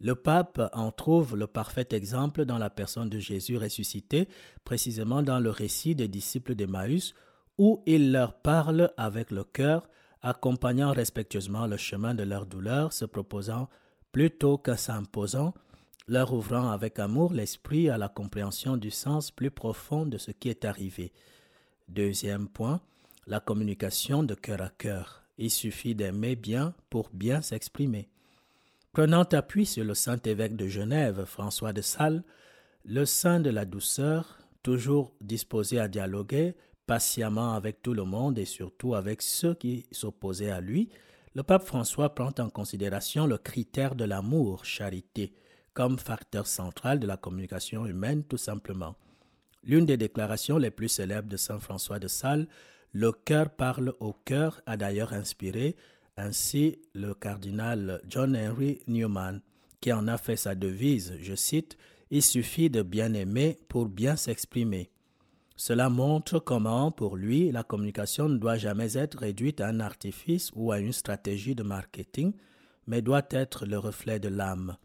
Le 0.00 0.14
pape 0.14 0.60
en 0.72 0.90
trouve 0.90 1.36
le 1.36 1.46
parfait 1.46 1.88
exemple 1.92 2.44
dans 2.44 2.58
la 2.58 2.70
personne 2.70 3.08
de 3.08 3.18
Jésus 3.18 3.56
ressuscité, 3.56 4.28
précisément 4.64 5.22
dans 5.22 5.40
le 5.40 5.50
récit 5.50 5.94
des 5.94 6.08
disciples 6.08 6.54
d'Emmaüs, 6.54 7.14
où 7.58 7.82
il 7.86 8.12
leur 8.12 8.34
parle 8.34 8.92
avec 8.96 9.30
le 9.30 9.44
cœur, 9.44 9.88
accompagnant 10.22 10.92
respectueusement 10.92 11.66
le 11.66 11.76
chemin 11.76 12.14
de 12.14 12.22
leur 12.22 12.46
douleur, 12.46 12.92
se 12.92 13.04
proposant 13.04 13.68
plutôt 14.12 14.58
que 14.58 14.76
s'imposant, 14.76 15.54
leur 16.06 16.32
ouvrant 16.32 16.70
avec 16.70 16.98
amour 16.98 17.32
l'esprit 17.32 17.88
à 17.88 17.98
la 17.98 18.08
compréhension 18.08 18.76
du 18.76 18.90
sens 18.90 19.30
plus 19.30 19.50
profond 19.50 20.06
de 20.06 20.18
ce 20.18 20.30
qui 20.30 20.48
est 20.48 20.64
arrivé. 20.64 21.12
Deuxième 21.88 22.48
point, 22.48 22.80
la 23.26 23.40
communication 23.40 24.22
de 24.22 24.34
cœur 24.34 24.60
à 24.60 24.68
cœur. 24.68 25.22
Il 25.38 25.50
suffit 25.50 25.94
d'aimer 25.94 26.36
bien 26.36 26.74
pour 26.90 27.10
bien 27.12 27.42
s'exprimer. 27.42 28.08
Prenant 28.94 29.24
appui 29.32 29.66
sur 29.66 29.82
le 29.82 29.94
saint 29.94 30.20
évêque 30.24 30.54
de 30.54 30.68
Genève, 30.68 31.24
François 31.24 31.72
de 31.72 31.82
Sales, 31.82 32.22
le 32.84 33.04
saint 33.04 33.40
de 33.40 33.50
la 33.50 33.64
douceur, 33.64 34.38
toujours 34.62 35.12
disposé 35.20 35.80
à 35.80 35.88
dialoguer 35.88 36.54
patiemment 36.86 37.54
avec 37.54 37.82
tout 37.82 37.92
le 37.92 38.04
monde 38.04 38.38
et 38.38 38.44
surtout 38.44 38.94
avec 38.94 39.20
ceux 39.20 39.54
qui 39.54 39.84
s'opposaient 39.90 40.52
à 40.52 40.60
lui, 40.60 40.90
le 41.34 41.42
pape 41.42 41.64
François 41.64 42.14
prend 42.14 42.30
en 42.38 42.50
considération 42.50 43.26
le 43.26 43.36
critère 43.36 43.96
de 43.96 44.04
l'amour, 44.04 44.64
charité, 44.64 45.34
comme 45.72 45.98
facteur 45.98 46.46
central 46.46 47.00
de 47.00 47.08
la 47.08 47.16
communication 47.16 47.86
humaine 47.86 48.22
tout 48.22 48.36
simplement. 48.36 48.94
L'une 49.64 49.86
des 49.86 49.96
déclarations 49.96 50.56
les 50.56 50.70
plus 50.70 50.88
célèbres 50.88 51.28
de 51.28 51.36
Saint 51.36 51.58
François 51.58 51.98
de 51.98 52.06
Sales, 52.06 52.46
Le 52.92 53.10
cœur 53.10 53.50
parle 53.50 53.92
au 53.98 54.12
cœur, 54.12 54.60
a 54.66 54.76
d'ailleurs 54.76 55.14
inspiré 55.14 55.74
ainsi 56.16 56.78
le 56.94 57.14
cardinal 57.14 58.00
John 58.08 58.36
Henry 58.36 58.80
Newman, 58.86 59.40
qui 59.80 59.92
en 59.92 60.08
a 60.08 60.16
fait 60.16 60.36
sa 60.36 60.54
devise, 60.54 61.16
je 61.20 61.34
cite, 61.34 61.76
Il 62.10 62.22
suffit 62.22 62.70
de 62.70 62.82
bien 62.82 63.14
aimer 63.14 63.58
pour 63.68 63.86
bien 63.86 64.16
s'exprimer. 64.16 64.90
Cela 65.56 65.88
montre 65.88 66.38
comment, 66.38 66.90
pour 66.90 67.16
lui, 67.16 67.52
la 67.52 67.62
communication 67.62 68.28
ne 68.28 68.38
doit 68.38 68.56
jamais 68.56 68.96
être 68.96 69.18
réduite 69.18 69.60
à 69.60 69.68
un 69.68 69.80
artifice 69.80 70.50
ou 70.54 70.72
à 70.72 70.78
une 70.80 70.92
stratégie 70.92 71.54
de 71.54 71.62
marketing, 71.62 72.32
mais 72.86 73.02
doit 73.02 73.26
être 73.30 73.64
le 73.64 73.78
reflet 73.78 74.18
de 74.18 74.28
l'âme. 74.28 74.76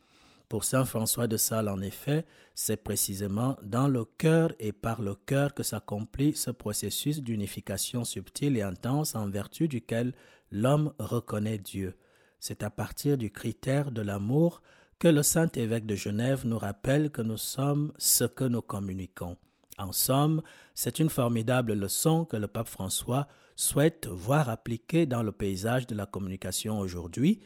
Pour 0.49 0.63
Saint 0.63 0.83
François 0.83 1.27
de 1.27 1.37
Sales, 1.37 1.69
en 1.69 1.79
effet, 1.79 2.25
c'est 2.55 2.83
précisément 2.83 3.55
dans 3.61 3.87
le 3.87 4.03
cœur 4.03 4.51
et 4.57 4.71
par 4.71 4.99
le 4.99 5.13
cœur 5.13 5.53
que 5.53 5.61
s'accomplit 5.61 6.33
ce 6.35 6.49
processus 6.49 7.21
d'unification 7.21 8.03
subtile 8.03 8.57
et 8.57 8.63
intense 8.63 9.13
en 9.13 9.29
vertu 9.29 9.67
duquel 9.67 10.11
l'homme 10.51 10.91
reconnaît 10.97 11.59
Dieu. 11.59 11.95
C'est 12.39 12.63
à 12.63 12.71
partir 12.71 13.15
du 13.15 13.29
critère 13.29 13.91
de 13.91 14.01
l'amour 14.01 14.63
que 14.97 15.07
le 15.07 15.21
saint 15.21 15.51
évêque 15.53 15.85
de 15.85 15.95
Genève 15.95 16.47
nous 16.47 16.57
rappelle 16.57 17.11
que 17.11 17.21
nous 17.21 17.37
sommes 17.37 17.93
ce 17.99 18.23
que 18.23 18.43
nous 18.43 18.63
communiquons. 18.63 19.37
En 19.77 19.91
somme, 19.91 20.41
c'est 20.73 20.97
une 20.97 21.11
formidable 21.11 21.73
leçon 21.73 22.25
que 22.25 22.37
le 22.37 22.47
pape 22.47 22.69
François 22.69 23.27
souhaite 23.55 24.07
voir 24.07 24.49
appliquée 24.49 25.05
dans 25.05 25.21
le 25.21 25.31
paysage 25.31 25.85
de 25.85 25.93
la 25.93 26.07
communication 26.07 26.79
aujourd'hui, 26.79 27.39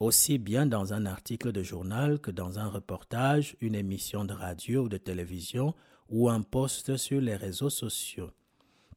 aussi 0.00 0.38
bien 0.38 0.66
dans 0.66 0.92
un 0.92 1.06
article 1.06 1.52
de 1.52 1.62
journal 1.62 2.20
que 2.20 2.30
dans 2.30 2.58
un 2.58 2.68
reportage, 2.68 3.56
une 3.60 3.74
émission 3.74 4.24
de 4.24 4.34
radio 4.34 4.84
ou 4.84 4.88
de 4.88 4.98
télévision 4.98 5.74
ou 6.08 6.28
un 6.28 6.42
post 6.42 6.96
sur 6.96 7.20
les 7.20 7.36
réseaux 7.36 7.70
sociaux. 7.70 8.30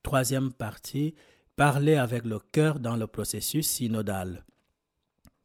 Troisième 0.03 0.51
partie, 0.51 1.15
parler 1.56 1.96
avec 1.96 2.25
le 2.25 2.39
cœur 2.39 2.79
dans 2.79 2.96
le 2.96 3.08
processus 3.08 3.68
synodal. 3.68 4.46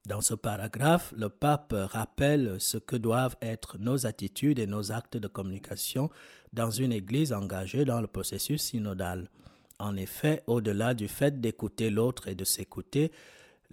Dans 0.06 0.20
ce 0.20 0.34
paragraphe, 0.34 1.14
le 1.16 1.30
pape 1.30 1.74
rappelle 1.74 2.56
ce 2.58 2.76
que 2.76 2.96
doivent 2.96 3.36
être 3.40 3.78
nos 3.78 4.06
attitudes 4.06 4.58
et 4.58 4.66
nos 4.66 4.92
actes 4.92 5.16
de 5.16 5.28
communication 5.28 6.10
dans 6.52 6.70
une 6.70 6.92
Église 6.92 7.32
engagée 7.32 7.86
dans 7.86 8.02
le 8.02 8.06
processus 8.06 8.62
synodal. 8.62 9.30
En 9.78 9.96
effet, 9.96 10.42
au-delà 10.46 10.92
du 10.92 11.08
fait 11.08 11.40
d'écouter 11.40 11.88
l'autre 11.88 12.28
et 12.28 12.34
de 12.34 12.44
s'écouter, 12.44 13.12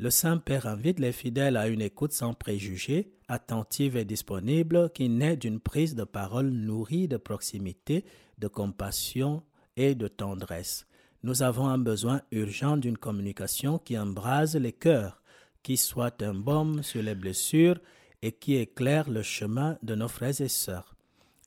le 0.02 0.10
Saint-Père 0.10 0.66
invite 0.66 1.00
les 1.00 1.12
fidèles 1.12 1.56
à 1.56 1.68
une 1.68 1.80
écoute 1.80 2.12
sans 2.12 2.34
préjugés, 2.34 3.14
attentive 3.28 3.96
et 3.96 4.04
disponible, 4.04 4.90
qui 4.96 5.10
naît 5.10 5.38
d'une 5.38 5.60
prise 5.60 5.94
de 5.94 6.06
parole 6.06 6.50
nourrie 6.50 7.08
de 7.08 7.18
proximité, 7.18 8.04
de 8.40 8.48
compassion 8.48 9.44
et 9.78 9.94
de 9.94 10.08
tendresse. 10.08 10.88
Nous 11.22 11.44
avons 11.44 11.68
un 11.68 11.78
besoin 11.78 12.24
urgent 12.32 12.78
d'une 12.78 12.98
communication 12.98 13.78
qui 13.78 13.96
embrase 13.96 14.56
les 14.56 14.74
cœurs, 14.74 15.22
qui 15.62 15.78
soit 15.78 16.24
un 16.24 16.34
baume 16.34 16.82
sur 16.82 17.04
les 17.04 17.14
blessures 17.14 17.80
et 18.24 18.32
qui 18.32 18.56
éclaire 18.56 19.08
le 19.08 19.22
chemin 19.22 19.78
de 19.84 19.94
nos 19.94 20.08
frères 20.08 20.42
et 20.42 20.48
sœurs. 20.48 20.96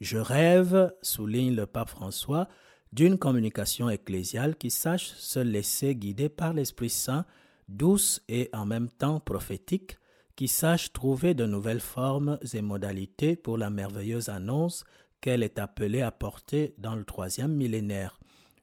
Je 0.01 0.19
rêve, 0.19 0.95
souligne 1.03 1.57
le 1.57 1.67
pape 1.67 1.91
François, 1.91 2.47
d'une 2.93 3.19
communication 3.19 3.91
ecclésiale 3.91 4.55
qui 4.55 4.71
sache 4.71 5.07
se 5.07 5.41
laisser 5.41 5.97
guider 5.97 6.29
par 6.29 6.53
l'Esprit 6.53 6.91
Saint 6.91 7.27
douce 7.69 8.23
et 8.29 8.51
en 8.53 8.67
même 8.67 8.89
temps 8.89 9.21
prophétique, 9.21 9.97
qui 10.37 10.49
sache 10.49 10.93
trouver 10.93 11.35
de 11.35 11.47
nouvelles 11.47 11.81
formes 11.81 12.39
et 12.53 12.63
modalités 12.63 13.37
pour 13.37 13.57
la 13.57 13.71
merveilleuse 13.71 14.29
annonce 14.29 14.85
qu'elle 15.21 15.43
est 15.43 15.59
appelée 15.59 16.03
à 16.03 16.11
porter 16.11 16.75
dans 16.79 16.97
le 16.97 17.05
troisième 17.05 17.55
millénaire. 17.55 18.19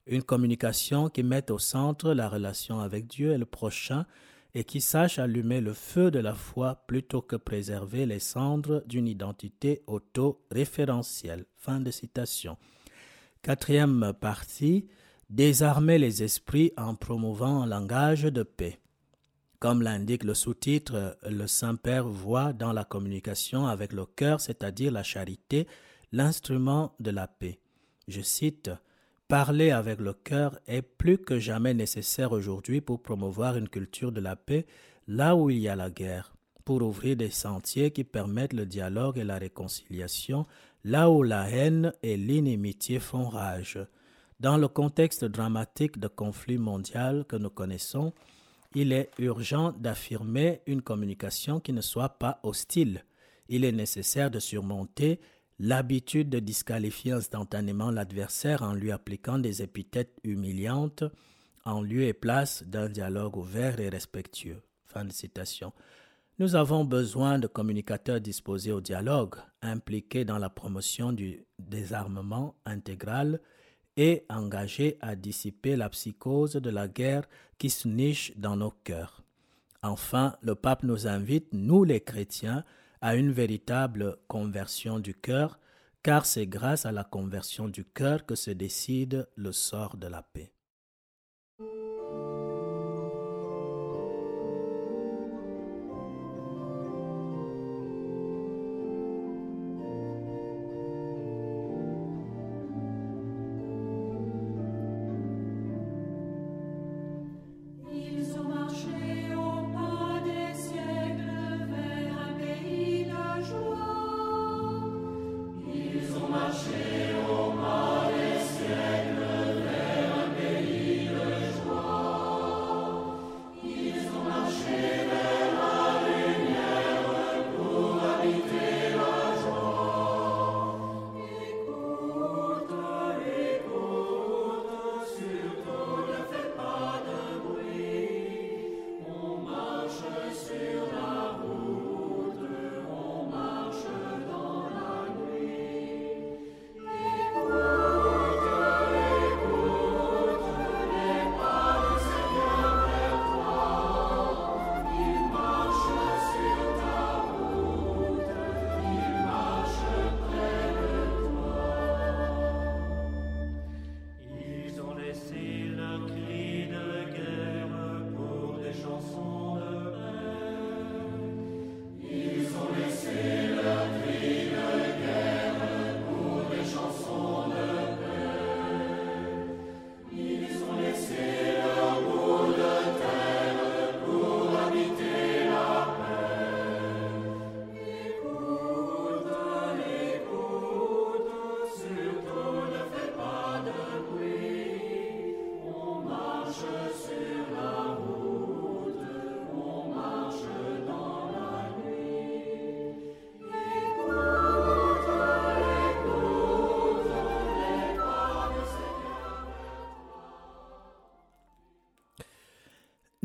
Une 0.05 0.23
communication 0.23 1.09
qui 1.09 1.23
mette 1.23 1.51
au 1.51 1.59
centre 1.59 2.13
la 2.13 2.27
relation 2.27 2.79
avec 2.79 3.07
Dieu 3.07 3.31
et 3.31 3.37
le 3.37 3.45
prochain 3.45 4.05
et 4.53 4.63
qui 4.63 4.81
sache 4.81 5.17
allumer 5.17 5.61
le 5.61 5.73
feu 5.73 6.11
de 6.11 6.19
la 6.19 6.33
foi 6.33 6.83
plutôt 6.87 7.21
que 7.21 7.35
préserver 7.35 8.05
les 8.05 8.19
cendres 8.19 8.83
d'une 8.85 9.07
identité 9.07 9.81
auto-référentielle. 9.87 11.45
Fin 11.55 11.79
de 11.79 11.91
citation. 11.91 12.57
Quatrième 13.41 14.13
partie, 14.19 14.87
désarmer 15.29 15.97
les 15.97 16.23
esprits 16.23 16.73
en 16.77 16.95
promouvant 16.95 17.63
un 17.63 17.65
langage 17.65 18.23
de 18.23 18.43
paix. 18.43 18.79
Comme 19.61 19.83
l'indique 19.83 20.23
le 20.23 20.33
sous-titre, 20.33 21.19
le 21.29 21.45
Saint-Père 21.45 22.07
voit 22.07 22.51
dans 22.51 22.73
la 22.73 22.83
communication 22.83 23.67
avec 23.67 23.93
le 23.93 24.07
cœur, 24.07 24.41
c'est-à-dire 24.41 24.91
la 24.91 25.03
charité, 25.03 25.67
l'instrument 26.11 26.95
de 26.99 27.11
la 27.11 27.27
paix. 27.27 27.59
Je 28.07 28.21
cite, 28.21 28.71
Parler 29.27 29.69
avec 29.69 30.01
le 30.01 30.13
cœur 30.13 30.57
est 30.65 30.81
plus 30.81 31.19
que 31.19 31.37
jamais 31.37 31.75
nécessaire 31.75 32.31
aujourd'hui 32.31 32.81
pour 32.81 33.03
promouvoir 33.03 33.55
une 33.55 33.69
culture 33.69 34.11
de 34.11 34.19
la 34.19 34.35
paix 34.35 34.65
là 35.07 35.35
où 35.35 35.51
il 35.51 35.59
y 35.59 35.67
a 35.67 35.75
la 35.75 35.91
guerre, 35.91 36.33
pour 36.65 36.81
ouvrir 36.81 37.15
des 37.15 37.29
sentiers 37.29 37.91
qui 37.91 38.03
permettent 38.03 38.53
le 38.53 38.65
dialogue 38.65 39.19
et 39.19 39.23
la 39.23 39.37
réconciliation 39.37 40.47
là 40.83 41.11
où 41.11 41.21
la 41.21 41.47
haine 41.51 41.93
et 42.01 42.17
l'inimitié 42.17 42.97
font 42.97 43.29
rage. 43.29 43.77
Dans 44.39 44.57
le 44.57 44.67
contexte 44.67 45.23
dramatique 45.23 45.99
de 45.99 46.07
conflit 46.07 46.57
mondial 46.57 47.25
que 47.29 47.35
nous 47.35 47.51
connaissons, 47.51 48.11
il 48.73 48.93
est 48.93 49.11
urgent 49.17 49.71
d'affirmer 49.73 50.61
une 50.65 50.81
communication 50.81 51.59
qui 51.59 51.73
ne 51.73 51.81
soit 51.81 52.17
pas 52.19 52.39
hostile. 52.43 53.05
Il 53.49 53.65
est 53.65 53.71
nécessaire 53.71 54.31
de 54.31 54.39
surmonter 54.39 55.19
l'habitude 55.59 56.29
de 56.29 56.39
disqualifier 56.39 57.11
instantanément 57.11 57.91
l'adversaire 57.91 58.63
en 58.63 58.73
lui 58.73 58.91
appliquant 58.91 59.37
des 59.37 59.61
épithètes 59.61 60.17
humiliantes 60.23 61.03
en 61.65 61.81
lieu 61.81 62.03
et 62.03 62.13
place 62.13 62.63
d'un 62.63 62.89
dialogue 62.89 63.37
ouvert 63.37 63.79
et 63.79 63.89
respectueux. 63.89 64.61
Fin 64.87 65.05
de 65.05 65.11
citation. 65.11 65.73
Nous 66.39 66.55
avons 66.55 66.85
besoin 66.85 67.37
de 67.37 67.45
communicateurs 67.45 68.19
disposés 68.19 68.71
au 68.71 68.81
dialogue, 68.81 69.35
impliqués 69.61 70.25
dans 70.25 70.39
la 70.39 70.49
promotion 70.49 71.11
du 71.11 71.45
désarmement 71.59 72.55
intégral 72.65 73.39
et 73.97 74.25
engagé 74.29 74.97
à 75.01 75.15
dissiper 75.15 75.75
la 75.75 75.89
psychose 75.89 76.53
de 76.53 76.69
la 76.69 76.87
guerre 76.87 77.27
qui 77.57 77.69
se 77.69 77.87
niche 77.87 78.33
dans 78.37 78.55
nos 78.55 78.71
cœurs. 78.83 79.23
Enfin, 79.83 80.35
le 80.41 80.55
pape 80.55 80.83
nous 80.83 81.07
invite, 81.07 81.47
nous 81.53 81.83
les 81.83 82.01
chrétiens, 82.01 82.63
à 83.01 83.15
une 83.15 83.31
véritable 83.31 84.17
conversion 84.27 84.99
du 84.99 85.15
cœur, 85.15 85.59
car 86.03 86.25
c'est 86.25 86.47
grâce 86.47 86.85
à 86.85 86.91
la 86.91 87.03
conversion 87.03 87.67
du 87.67 87.83
cœur 87.83 88.25
que 88.25 88.35
se 88.35 88.51
décide 88.51 89.27
le 89.35 89.51
sort 89.51 89.97
de 89.97 90.07
la 90.07 90.21
paix. 90.21 90.51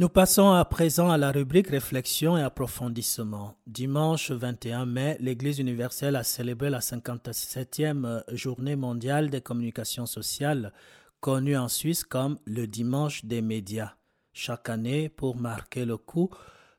Nous 0.06 0.12
passons 0.12 0.52
à 0.52 0.64
présent 0.64 1.10
à 1.10 1.18
la 1.18 1.32
rubrique 1.32 1.66
Réflexion 1.66 2.38
et 2.38 2.42
approfondissement. 2.42 3.56
Dimanche 3.66 4.30
21 4.30 4.86
mai, 4.86 5.16
l'Église 5.18 5.58
universelle 5.58 6.14
a 6.14 6.22
célébré 6.22 6.70
la 6.70 6.78
57e 6.78 8.22
journée 8.32 8.76
mondiale 8.76 9.30
des 9.30 9.40
communications 9.40 10.06
sociales, 10.06 10.72
connue 11.18 11.56
en 11.56 11.66
Suisse 11.66 12.04
comme 12.04 12.38
le 12.44 12.68
dimanche 12.68 13.24
des 13.24 13.42
médias. 13.42 13.94
Chaque 14.32 14.68
année, 14.68 15.08
pour 15.08 15.34
marquer 15.34 15.84
le 15.84 15.96
coup, 15.96 16.30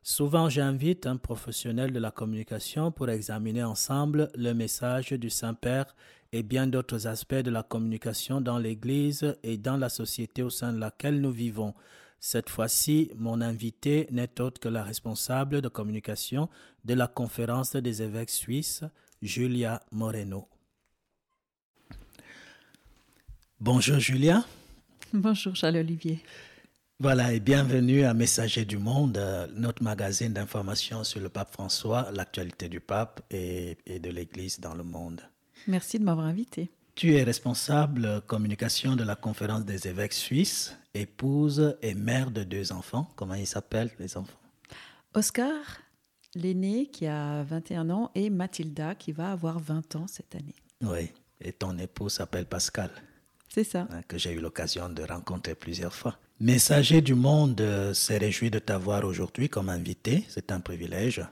souvent 0.02 0.48
j'invite 0.48 1.06
un 1.06 1.18
professionnel 1.18 1.92
de 1.92 2.00
la 2.00 2.10
communication 2.10 2.90
pour 2.92 3.10
examiner 3.10 3.62
ensemble 3.62 4.30
le 4.36 4.54
message 4.54 5.10
du 5.10 5.28
Saint-Père 5.28 5.94
et 6.32 6.42
bien 6.42 6.66
d'autres 6.66 7.06
aspects 7.06 7.34
de 7.34 7.50
la 7.50 7.62
communication 7.62 8.40
dans 8.40 8.56
l'Église 8.56 9.36
et 9.42 9.58
dans 9.58 9.76
la 9.76 9.90
société 9.90 10.42
au 10.42 10.48
sein 10.48 10.72
de 10.72 10.78
laquelle 10.78 11.20
nous 11.20 11.30
vivons. 11.30 11.74
Cette 12.20 12.50
fois-ci, 12.50 13.10
mon 13.16 13.40
invité 13.40 14.08
n'est 14.10 14.40
autre 14.40 14.60
que 14.60 14.68
la 14.68 14.82
responsable 14.82 15.60
de 15.62 15.68
communication 15.68 16.48
de 16.84 16.94
la 16.94 17.06
conférence 17.06 17.76
des 17.76 18.02
évêques 18.02 18.30
suisses, 18.30 18.82
Julia 19.22 19.82
Moreno. 19.92 20.48
Bonjour 23.60 23.98
Julia. 23.98 24.44
Bonjour 25.12 25.54
Charles-Olivier. 25.54 26.20
Voilà 27.00 27.32
et 27.32 27.38
bienvenue 27.38 28.02
à 28.02 28.12
Messager 28.14 28.64
du 28.64 28.76
Monde, 28.76 29.18
euh, 29.18 29.46
notre 29.54 29.84
magazine 29.84 30.32
d'information 30.32 31.04
sur 31.04 31.20
le 31.20 31.28
pape 31.28 31.52
François, 31.52 32.10
l'actualité 32.12 32.68
du 32.68 32.80
pape 32.80 33.20
et, 33.30 33.78
et 33.86 34.00
de 34.00 34.10
l'Église 34.10 34.58
dans 34.58 34.74
le 34.74 34.82
monde. 34.82 35.20
Merci 35.68 36.00
de 36.00 36.04
m'avoir 36.04 36.26
invité. 36.26 36.70
Tu 36.96 37.14
es 37.14 37.22
responsable 37.22 38.22
communication 38.26 38.96
de 38.96 39.04
la 39.04 39.14
conférence 39.14 39.64
des 39.64 39.86
évêques 39.86 40.12
suisses, 40.12 40.76
épouse 40.98 41.76
et 41.82 41.94
mère 41.94 42.30
de 42.30 42.44
deux 42.44 42.72
enfants. 42.72 43.08
Comment 43.16 43.34
ils 43.34 43.46
s'appellent 43.46 43.90
les 43.98 44.16
enfants? 44.16 44.38
Oscar, 45.14 45.52
l'aîné 46.34 46.86
qui 46.86 47.06
a 47.06 47.42
21 47.42 47.90
ans, 47.90 48.10
et 48.14 48.30
Mathilda 48.30 48.94
qui 48.94 49.12
va 49.12 49.32
avoir 49.32 49.58
20 49.58 49.96
ans 49.96 50.06
cette 50.06 50.34
année. 50.34 50.54
Oui, 50.82 51.10
et 51.40 51.52
ton 51.52 51.76
épouse 51.78 52.14
s'appelle 52.14 52.46
Pascal. 52.46 52.90
C'est 53.48 53.64
ça. 53.64 53.88
Hein, 53.90 54.02
que 54.06 54.18
j'ai 54.18 54.32
eu 54.32 54.40
l'occasion 54.40 54.88
de 54.88 55.02
rencontrer 55.02 55.54
plusieurs 55.54 55.94
fois. 55.94 56.16
Messager 56.40 57.00
du 57.00 57.14
monde 57.14 57.60
euh, 57.60 57.94
s'est 57.94 58.18
réjoui 58.18 58.50
de 58.50 58.58
t'avoir 58.58 59.04
aujourd'hui 59.04 59.48
comme 59.48 59.68
invité. 59.68 60.24
C'est 60.28 60.52
un 60.52 60.60
privilège. 60.60 61.24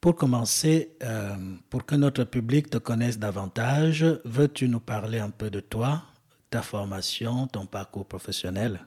Pour 0.00 0.16
commencer, 0.16 0.96
euh, 1.02 1.36
pour 1.70 1.84
que 1.84 1.94
notre 1.94 2.24
public 2.24 2.70
te 2.70 2.78
connaisse 2.78 3.18
davantage, 3.18 4.04
veux-tu 4.24 4.68
nous 4.68 4.80
parler 4.80 5.18
un 5.18 5.30
peu 5.30 5.50
de 5.50 5.60
toi, 5.60 6.02
ta 6.50 6.62
formation, 6.62 7.46
ton 7.46 7.66
parcours 7.66 8.06
professionnel? 8.06 8.80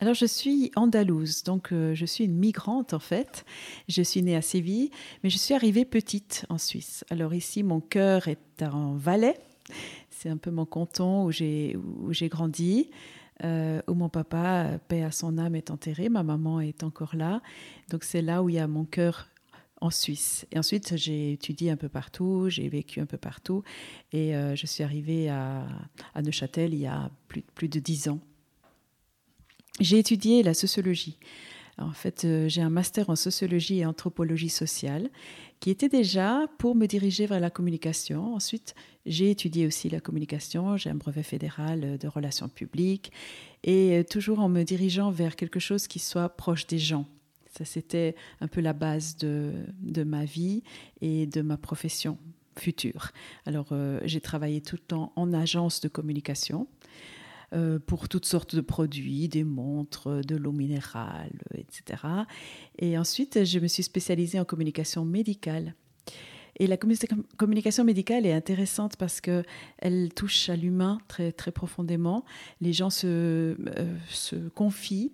Alors 0.00 0.14
je 0.14 0.26
suis 0.26 0.72
andalouse, 0.74 1.44
donc 1.44 1.72
euh, 1.72 1.94
je 1.94 2.04
suis 2.04 2.24
une 2.24 2.36
migrante 2.36 2.94
en 2.94 2.98
fait. 2.98 3.44
Je 3.88 4.02
suis 4.02 4.22
née 4.22 4.36
à 4.36 4.42
Séville, 4.42 4.90
mais 5.22 5.30
je 5.30 5.38
suis 5.38 5.54
arrivée 5.54 5.84
petite 5.84 6.44
en 6.48 6.58
Suisse. 6.58 7.04
Alors 7.10 7.32
ici, 7.32 7.62
mon 7.62 7.80
cœur 7.80 8.28
est 8.28 8.62
en 8.62 8.94
Valais. 8.94 9.38
C'est 10.10 10.28
un 10.28 10.36
peu 10.36 10.50
mon 10.50 10.66
canton 10.66 11.24
où 11.24 11.30
j'ai 11.30 12.28
grandi. 12.28 12.90
Euh, 13.42 13.82
où 13.88 13.94
mon 13.94 14.08
papa, 14.08 14.78
paix 14.86 15.02
à 15.02 15.10
son 15.10 15.38
âme, 15.38 15.56
est 15.56 15.72
enterré, 15.72 16.08
ma 16.08 16.22
maman 16.22 16.60
est 16.60 16.84
encore 16.84 17.16
là. 17.16 17.42
Donc 17.90 18.04
c'est 18.04 18.22
là 18.22 18.44
où 18.44 18.48
il 18.48 18.54
y 18.54 18.58
a 18.60 18.68
mon 18.68 18.84
cœur 18.84 19.28
en 19.80 19.90
Suisse. 19.90 20.46
Et 20.52 20.58
ensuite, 20.58 20.96
j'ai 20.96 21.32
étudié 21.32 21.70
un 21.70 21.76
peu 21.76 21.88
partout, 21.88 22.48
j'ai 22.48 22.68
vécu 22.68 23.00
un 23.00 23.06
peu 23.06 23.18
partout. 23.18 23.62
Et 24.12 24.36
euh, 24.36 24.54
je 24.54 24.66
suis 24.66 24.84
arrivée 24.84 25.28
à, 25.28 25.66
Neuchâtel 26.22 26.74
il 26.74 26.80
y 26.80 26.86
a 26.86 27.10
plus, 27.26 27.42
plus 27.42 27.68
de 27.68 27.80
dix 27.80 28.08
ans. 28.08 28.20
J'ai 29.80 29.98
étudié 29.98 30.42
la 30.42 30.54
sociologie. 30.54 31.18
En 31.78 31.92
fait, 31.92 32.24
euh, 32.24 32.48
j'ai 32.48 32.62
un 32.62 32.70
master 32.70 33.10
en 33.10 33.16
sociologie 33.16 33.80
et 33.80 33.86
anthropologie 33.86 34.48
sociale 34.48 35.10
qui 35.58 35.70
était 35.70 35.88
déjà 35.88 36.46
pour 36.58 36.76
me 36.76 36.86
diriger 36.86 37.26
vers 37.26 37.40
la 37.40 37.50
communication. 37.50 38.34
Ensuite, 38.34 38.74
j'ai 39.06 39.30
étudié 39.30 39.66
aussi 39.66 39.88
la 39.88 39.98
communication. 39.98 40.76
J'ai 40.76 40.90
un 40.90 40.94
brevet 40.94 41.24
fédéral 41.24 41.98
de 41.98 42.08
relations 42.08 42.48
publiques 42.48 43.10
et 43.64 43.98
euh, 43.98 44.04
toujours 44.04 44.38
en 44.38 44.48
me 44.48 44.62
dirigeant 44.62 45.10
vers 45.10 45.34
quelque 45.34 45.58
chose 45.58 45.88
qui 45.88 45.98
soit 45.98 46.28
proche 46.28 46.66
des 46.68 46.78
gens. 46.78 47.06
Ça, 47.56 47.64
c'était 47.64 48.14
un 48.40 48.48
peu 48.48 48.60
la 48.60 48.72
base 48.72 49.16
de, 49.16 49.52
de, 49.80 50.04
ma 50.04 50.24
vie 50.24 50.62
et 51.00 51.26
de 51.26 51.40
ma 51.40 51.56
profession 51.56 52.18
future. 52.56 53.10
Alors, 53.46 53.68
euh, 53.72 54.00
j'ai 54.04 54.20
travaillé 54.20 54.60
tout 54.60 54.76
le 54.76 54.82
temps 54.86 55.12
en 55.16 55.32
agence 55.32 55.80
de 55.80 55.88
communication 55.88 56.66
euh, 56.66 57.13
pour 57.86 58.08
toutes 58.08 58.26
sortes 58.26 58.54
de 58.54 58.60
produits, 58.60 59.28
des 59.28 59.44
montres, 59.44 60.22
de 60.24 60.36
l'eau 60.36 60.52
minérale, 60.52 61.38
etc. 61.54 62.02
Et 62.78 62.98
ensuite, 62.98 63.44
je 63.44 63.58
me 63.58 63.66
suis 63.66 63.82
spécialisée 63.82 64.40
en 64.40 64.44
communication 64.44 65.04
médicale. 65.04 65.74
Et 66.56 66.66
la 66.66 66.76
communication 66.76 67.84
médicale 67.84 68.26
est 68.26 68.32
intéressante 68.32 68.96
parce 68.96 69.20
que 69.20 69.42
elle 69.78 70.12
touche 70.14 70.48
à 70.48 70.56
l'humain 70.56 70.98
très 71.08 71.32
très 71.32 71.50
profondément. 71.50 72.24
Les 72.60 72.72
gens 72.72 72.90
se, 72.90 73.06
euh, 73.06 73.96
se 74.08 74.36
confient 74.50 75.12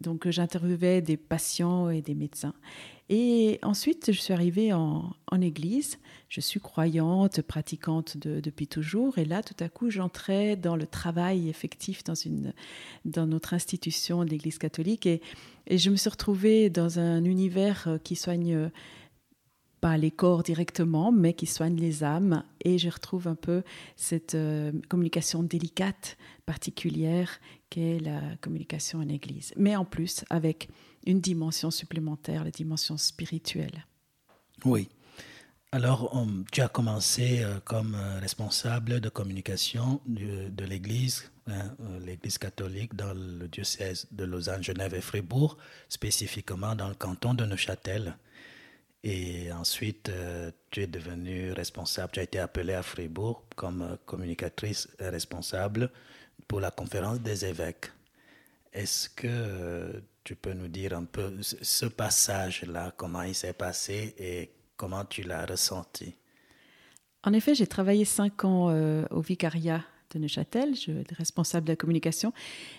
donc 0.00 0.28
j'interviewais 0.28 1.02
des 1.02 1.16
patients 1.16 1.90
et 1.90 2.02
des 2.02 2.14
médecins. 2.14 2.54
Et 3.08 3.58
ensuite, 3.62 4.10
je 4.12 4.18
suis 4.18 4.32
arrivée 4.32 4.72
en, 4.72 5.12
église. 5.40 5.98
Je 6.28 6.40
suis 6.40 6.60
croyante, 6.60 7.42
pratiquante 7.42 8.16
depuis 8.16 8.66
toujours. 8.66 9.18
Et 9.18 9.24
là, 9.24 9.42
tout 9.42 9.56
à 9.60 9.68
coup, 9.68 9.90
j'entrais 9.90 10.56
dans 10.56 10.76
le 10.76 10.86
travail 10.86 11.48
effectif 11.48 12.04
dans, 12.04 12.14
une, 12.14 12.54
dans 13.04 13.26
notre 13.26 13.54
institution 13.54 14.24
de 14.24 14.30
l'Église 14.30 14.58
catholique. 14.58 15.06
Et, 15.06 15.20
et, 15.66 15.78
je 15.78 15.90
me 15.90 15.96
suis 15.96 16.10
retrouvée 16.10 16.70
dans 16.70 16.98
un 16.98 17.24
univers 17.24 17.98
qui 18.02 18.16
soigne 18.16 18.70
pas 19.82 19.98
les 19.98 20.12
corps 20.12 20.44
directement, 20.44 21.10
mais 21.10 21.34
qui 21.34 21.46
soignent 21.46 21.80
les 21.80 22.04
âmes. 22.04 22.44
Et 22.64 22.78
je 22.78 22.88
retrouve 22.88 23.26
un 23.26 23.34
peu 23.34 23.62
cette 23.96 24.36
euh, 24.36 24.72
communication 24.88 25.42
délicate, 25.42 26.16
particulière, 26.46 27.40
qu'est 27.72 28.00
la 28.00 28.20
communication 28.42 28.98
en 28.98 29.08
Église. 29.08 29.54
Mais 29.56 29.74
en 29.76 29.86
plus, 29.86 30.26
avec 30.28 30.68
une 31.06 31.20
dimension 31.20 31.70
supplémentaire, 31.70 32.44
la 32.44 32.50
dimension 32.50 32.98
spirituelle. 32.98 33.86
Oui. 34.66 34.90
Alors, 35.72 36.14
tu 36.52 36.60
as 36.60 36.68
commencé 36.68 37.42
euh, 37.42 37.58
comme 37.64 37.94
euh, 37.94 38.20
responsable 38.20 39.00
de 39.00 39.08
communication 39.08 40.02
de, 40.04 40.64
l'Église, 40.66 41.32
hein, 41.46 41.74
l'Église 42.04 42.36
catholique 42.36 42.94
dans 42.94 43.14
le 43.14 43.48
diocèse 43.48 44.06
de 44.12 44.24
Lausanne, 44.24 44.62
Genève 44.62 44.92
et 44.94 45.00
Fribourg, 45.00 45.56
spécifiquement 45.88 46.74
dans 46.74 46.88
le 46.88 46.94
canton 46.94 47.32
de 47.32 47.46
Neuchâtel. 47.46 48.18
Et 49.02 49.50
ensuite, 49.50 50.10
euh, 50.10 50.50
tu 50.70 50.82
es 50.82 50.86
devenue 50.86 51.52
responsable, 51.52 52.12
tu 52.12 52.20
as 52.20 52.24
été 52.24 52.38
appelée 52.38 52.74
à 52.74 52.82
Fribourg 52.82 53.42
comme 53.56 53.80
euh, 53.80 53.96
communicatrice 54.04 54.88
responsable 55.00 55.90
pour 56.48 56.60
la 56.60 56.70
conférence 56.70 57.20
des 57.20 57.44
évêques. 57.44 57.90
Est-ce 58.72 59.08
que 59.08 59.26
euh, 59.26 60.00
tu 60.24 60.34
peux 60.34 60.52
nous 60.52 60.68
dire 60.68 60.96
un 60.96 61.04
peu 61.04 61.32
ce 61.40 61.86
passage-là, 61.86 62.92
comment 62.96 63.22
il 63.22 63.34
s'est 63.34 63.52
passé 63.52 64.14
et 64.18 64.50
comment 64.76 65.04
tu 65.04 65.22
l'as 65.22 65.46
ressenti? 65.46 66.14
En 67.24 67.32
effet, 67.32 67.54
j'ai 67.54 67.66
travaillé 67.66 68.04
cinq 68.04 68.44
ans 68.44 68.74
au 69.10 69.20
vicariat 69.20 69.84
de 70.10 70.18
Neuchâtel, 70.18 70.74
je 70.74 70.80
suis 70.80 71.04
responsable 71.16 71.66
de 71.66 71.72
la 71.72 71.76
communication. 71.76 72.32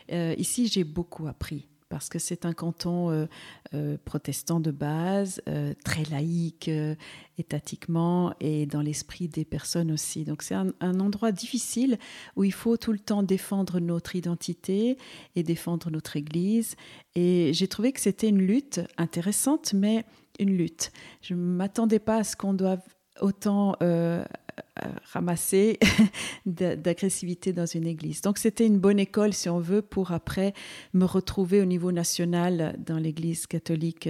ici, 0.10 0.68
j'ai 0.68 0.84
beaucoup 0.84 1.28
appris 1.28 1.66
parce 1.94 2.10
que 2.10 2.18
c'est 2.18 2.48
un 2.48 2.54
canton 2.54 3.12
euh, 3.12 3.28
euh, 3.76 3.98
protestant 4.04 4.60
de 4.60 4.72
base, 4.72 5.44
euh, 5.48 5.76
très 5.86 6.04
laïque 6.06 6.68
étatiquement 7.38 8.34
et 8.40 8.66
dans 8.66 8.82
l'esprit 8.82 9.28
des 9.28 9.46
personnes 9.46 9.92
aussi. 9.92 10.24
Donc 10.24 10.42
c'est 10.42 10.56
un, 10.56 10.72
endroit 11.00 11.32
difficile 11.32 12.00
où 12.36 12.44
il 12.46 12.52
faut 12.52 12.78
tout 12.78 12.94
le 12.94 12.98
temps 12.98 13.22
défendre 13.22 13.80
notre 13.80 14.16
identité 14.16 14.98
et 15.36 15.44
défendre 15.44 15.92
notre 15.92 16.16
Église. 16.18 16.76
Et 17.14 17.52
j'ai 17.54 17.68
trouvé 17.68 17.92
que 17.92 18.02
c'était 18.02 18.30
une 18.30 18.42
lutte 18.42 18.82
intéressante, 18.98 19.74
mais 19.74 20.04
une 20.40 20.58
lutte. 20.58 20.92
Je 21.22 21.36
ne 21.36 21.40
m'attendais 21.40 22.00
pas 22.00 22.18
à 22.18 22.24
ce 22.24 22.36
qu'on 22.36 22.56
doive 22.56 22.82
autant 23.22 23.76
ramasser 25.12 25.80
d'agressivité 26.46 27.54
dans 27.54 27.66
une 27.66 27.88
église. 27.88 28.22
Donc 28.22 28.38
c'était 28.38 28.66
une 28.66 28.80
bonne 28.80 29.00
école, 29.00 29.34
si 29.34 29.50
on 29.50 29.60
veut, 29.60 29.82
pour 29.82 30.12
après 30.12 30.54
me 30.94 31.06
retrouver 31.06 31.62
au 31.62 31.66
niveau 31.66 31.92
national 31.92 32.76
dans 32.86 32.98
l'église 32.98 33.48
catholique 33.48 34.10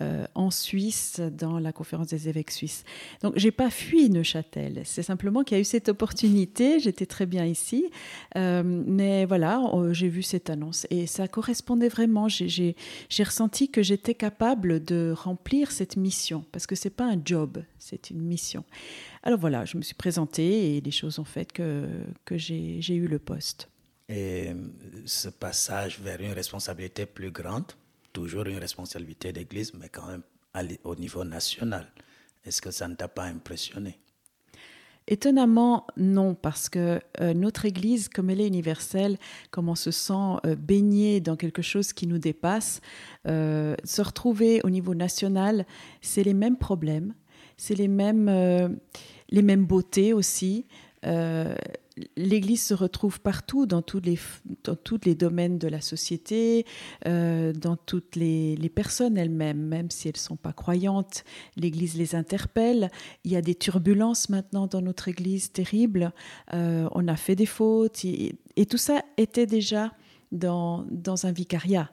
euh, 0.00 0.26
en 0.36 0.52
Suisse, 0.52 1.20
dans 1.20 1.58
la 1.58 1.72
conférence 1.72 2.06
des 2.06 2.28
évêques 2.28 2.52
suisses. 2.52 2.84
Donc, 3.20 3.32
j'ai 3.34 3.50
pas 3.50 3.68
fui 3.68 4.08
Neuchâtel. 4.10 4.82
C'est 4.84 5.02
simplement 5.02 5.42
qu'il 5.42 5.56
y 5.56 5.58
a 5.58 5.60
eu 5.60 5.64
cette 5.64 5.88
opportunité. 5.88 6.78
J'étais 6.78 7.04
très 7.04 7.26
bien 7.26 7.44
ici, 7.44 7.90
euh, 8.36 8.62
mais 8.64 9.24
voilà, 9.24 9.60
euh, 9.74 9.92
j'ai 9.92 10.08
vu 10.08 10.22
cette 10.22 10.50
annonce 10.50 10.86
et 10.90 11.08
ça 11.08 11.26
correspondait 11.26 11.88
vraiment. 11.88 12.28
J'ai 12.28 12.76
ressenti 13.18 13.70
que 13.70 13.82
j'étais 13.82 14.14
capable 14.14 14.84
de 14.84 15.12
remplir 15.16 15.72
cette 15.72 15.96
mission 15.96 16.44
parce 16.52 16.68
que 16.68 16.76
c'est 16.76 16.90
pas 16.90 17.06
un 17.06 17.20
job, 17.24 17.58
c'est 17.80 18.10
une 18.10 18.20
mission. 18.20 18.64
Alors 19.28 19.40
voilà, 19.40 19.66
je 19.66 19.76
me 19.76 19.82
suis 19.82 19.94
présentée 19.94 20.74
et 20.74 20.80
les 20.80 20.90
choses 20.90 21.18
ont 21.18 21.24
fait 21.24 21.52
que, 21.52 21.86
que 22.24 22.38
j'ai 22.38 22.94
eu 22.94 23.06
le 23.06 23.18
poste. 23.18 23.68
Et 24.08 24.52
ce 25.04 25.28
passage 25.28 26.00
vers 26.00 26.18
une 26.22 26.32
responsabilité 26.32 27.04
plus 27.04 27.30
grande, 27.30 27.66
toujours 28.14 28.46
une 28.46 28.56
responsabilité 28.56 29.30
d'Église, 29.34 29.74
mais 29.74 29.90
quand 29.90 30.06
même 30.06 30.22
au 30.82 30.94
niveau 30.94 31.24
national. 31.24 31.92
Est-ce 32.46 32.62
que 32.62 32.70
ça 32.70 32.88
ne 32.88 32.94
t'a 32.94 33.06
pas 33.06 33.24
impressionné? 33.24 33.98
Étonnamment, 35.08 35.86
non, 35.98 36.34
parce 36.34 36.70
que 36.70 36.98
euh, 37.20 37.34
notre 37.34 37.66
Église, 37.66 38.08
comme 38.08 38.30
elle 38.30 38.40
est 38.40 38.46
universelle, 38.46 39.18
comme 39.50 39.68
on 39.68 39.74
se 39.74 39.90
sent 39.90 40.38
euh, 40.46 40.56
baigné 40.56 41.20
dans 41.20 41.36
quelque 41.36 41.60
chose 41.60 41.92
qui 41.92 42.06
nous 42.06 42.18
dépasse, 42.18 42.80
euh, 43.26 43.74
se 43.84 44.00
retrouver 44.00 44.62
au 44.64 44.70
niveau 44.70 44.94
national, 44.94 45.66
c'est 46.00 46.22
les 46.22 46.32
mêmes 46.32 46.56
problèmes, 46.56 47.12
c'est 47.58 47.74
les 47.74 47.88
mêmes, 47.88 48.78
les 49.30 49.42
mêmes 49.42 49.66
beautés 49.66 50.12
aussi. 50.12 50.66
L'Église 52.16 52.62
se 52.62 52.74
retrouve 52.74 53.20
partout, 53.20 53.66
dans 53.66 53.82
tous 53.82 54.00
les, 54.00 55.14
domaines 55.14 55.58
de 55.58 55.68
la 55.68 55.80
société, 55.80 56.66
euh, 57.06 57.52
dans 57.52 57.76
toutes 57.76 58.16
les, 58.16 58.56
personnes 58.74 59.16
elles-mêmes, 59.16 59.60
même 59.60 59.90
si 59.90 60.08
elles 60.08 60.14
ne 60.14 60.20
sont 60.20 60.36
pas 60.36 60.52
croyantes. 60.52 61.24
L'Église 61.56 61.96
les 61.96 62.14
interpelle. 62.14 62.90
Il 63.24 63.32
y 63.32 63.36
a 63.36 63.42
des 63.42 63.54
turbulences 63.54 64.28
maintenant 64.28 64.66
dans 64.66 64.82
notre 64.82 65.08
Église 65.08 65.52
terribles. 65.52 66.12
Euh, 66.54 66.88
on 66.92 67.08
a 67.08 67.16
fait 67.16 67.36
des 67.36 67.46
fautes. 67.46 68.04
Et, 68.04 68.36
tout 68.68 68.78
ça 68.78 69.02
était 69.16 69.46
déjà 69.46 69.92
dans 70.30 70.84
un 71.24 71.32
vicariat. 71.32 71.90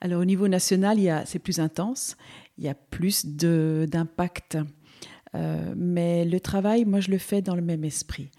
Alors 0.00 0.22
au 0.22 0.24
niveau 0.24 0.48
national, 0.48 0.98
c'est 1.26 1.38
plus 1.38 1.60
intense. 1.60 2.16
Il 2.56 2.64
y 2.64 2.68
a 2.68 2.74
plus 2.74 3.26
d'impact. 3.26 4.56
Euh, 5.34 5.74
mais 5.76 6.24
le 6.24 6.40
travail, 6.40 6.84
moi, 6.84 7.00
je 7.00 7.10
le 7.10 7.18
fais 7.18 7.42
dans 7.42 7.54
le 7.54 7.62
même 7.62 7.84
esprit. 7.84 8.30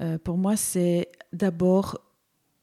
Euh, 0.00 0.18
pour 0.18 0.36
moi, 0.38 0.56
c'est 0.56 1.10
d'abord 1.32 2.00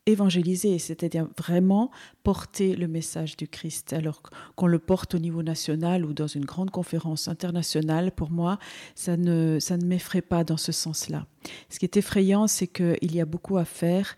évangéliser, 0.08 0.80
c'est-à-dire 0.80 1.27
vraiment 1.38 1.91
porter 2.23 2.75
le 2.75 2.88
message 2.88 3.38
du 3.38 3.47
Christ. 3.47 3.93
Alors 3.93 4.23
qu'on 4.56 4.67
le 4.67 4.80
porte 4.80 5.13
au 5.13 5.19
niveau 5.19 5.43
national 5.43 6.06
ou 6.06 6.13
dans 6.13 6.27
une 6.27 6.45
grande 6.45 6.71
conférence 6.71 7.27
internationale, 7.27 8.12
pour 8.12 8.32
moi, 8.32 8.58
ça 8.95 9.15
ne, 9.15 9.60
ça 9.60 9.77
ne 9.77 9.86
m'effraie 9.86 10.23
pas 10.23 10.43
dans 10.43 10.58
ce 10.58 10.71
sens-là. 10.71 11.27
Ce 11.69 11.77
qui 11.77 11.86
est 11.86 11.97
effrayant, 11.97 12.47
c'est 12.47 12.67
qu'il 12.67 13.15
y 13.15 13.21
a 13.21 13.25
beaucoup 13.25 13.58
à 13.58 13.65
faire 13.65 14.15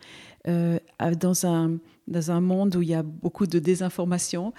euh, 0.48 0.80
dans, 1.20 1.46
un, 1.46 1.78
dans 2.08 2.32
un 2.32 2.42
monde 2.42 2.76
où 2.76 2.82
il 2.82 2.90
y 2.90 2.94
a 2.94 3.04
beaucoup 3.04 3.48
de 3.48 3.60
désinformation 3.60 4.54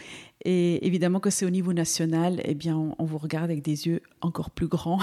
et 0.47 0.87
évidemment 0.87 1.21
que 1.21 1.31
c'est 1.31 1.47
au 1.47 1.51
niveau 1.51 1.73
national, 1.73 2.43
eh 2.45 2.55
bien, 2.55 2.77
on, 2.99 3.05
vous 3.05 3.17
regarde 3.17 3.45
avec 3.45 3.63
des 3.63 3.87
yeux 3.87 4.03
encore 4.21 4.51
plus 4.51 4.67
grands. 4.67 5.01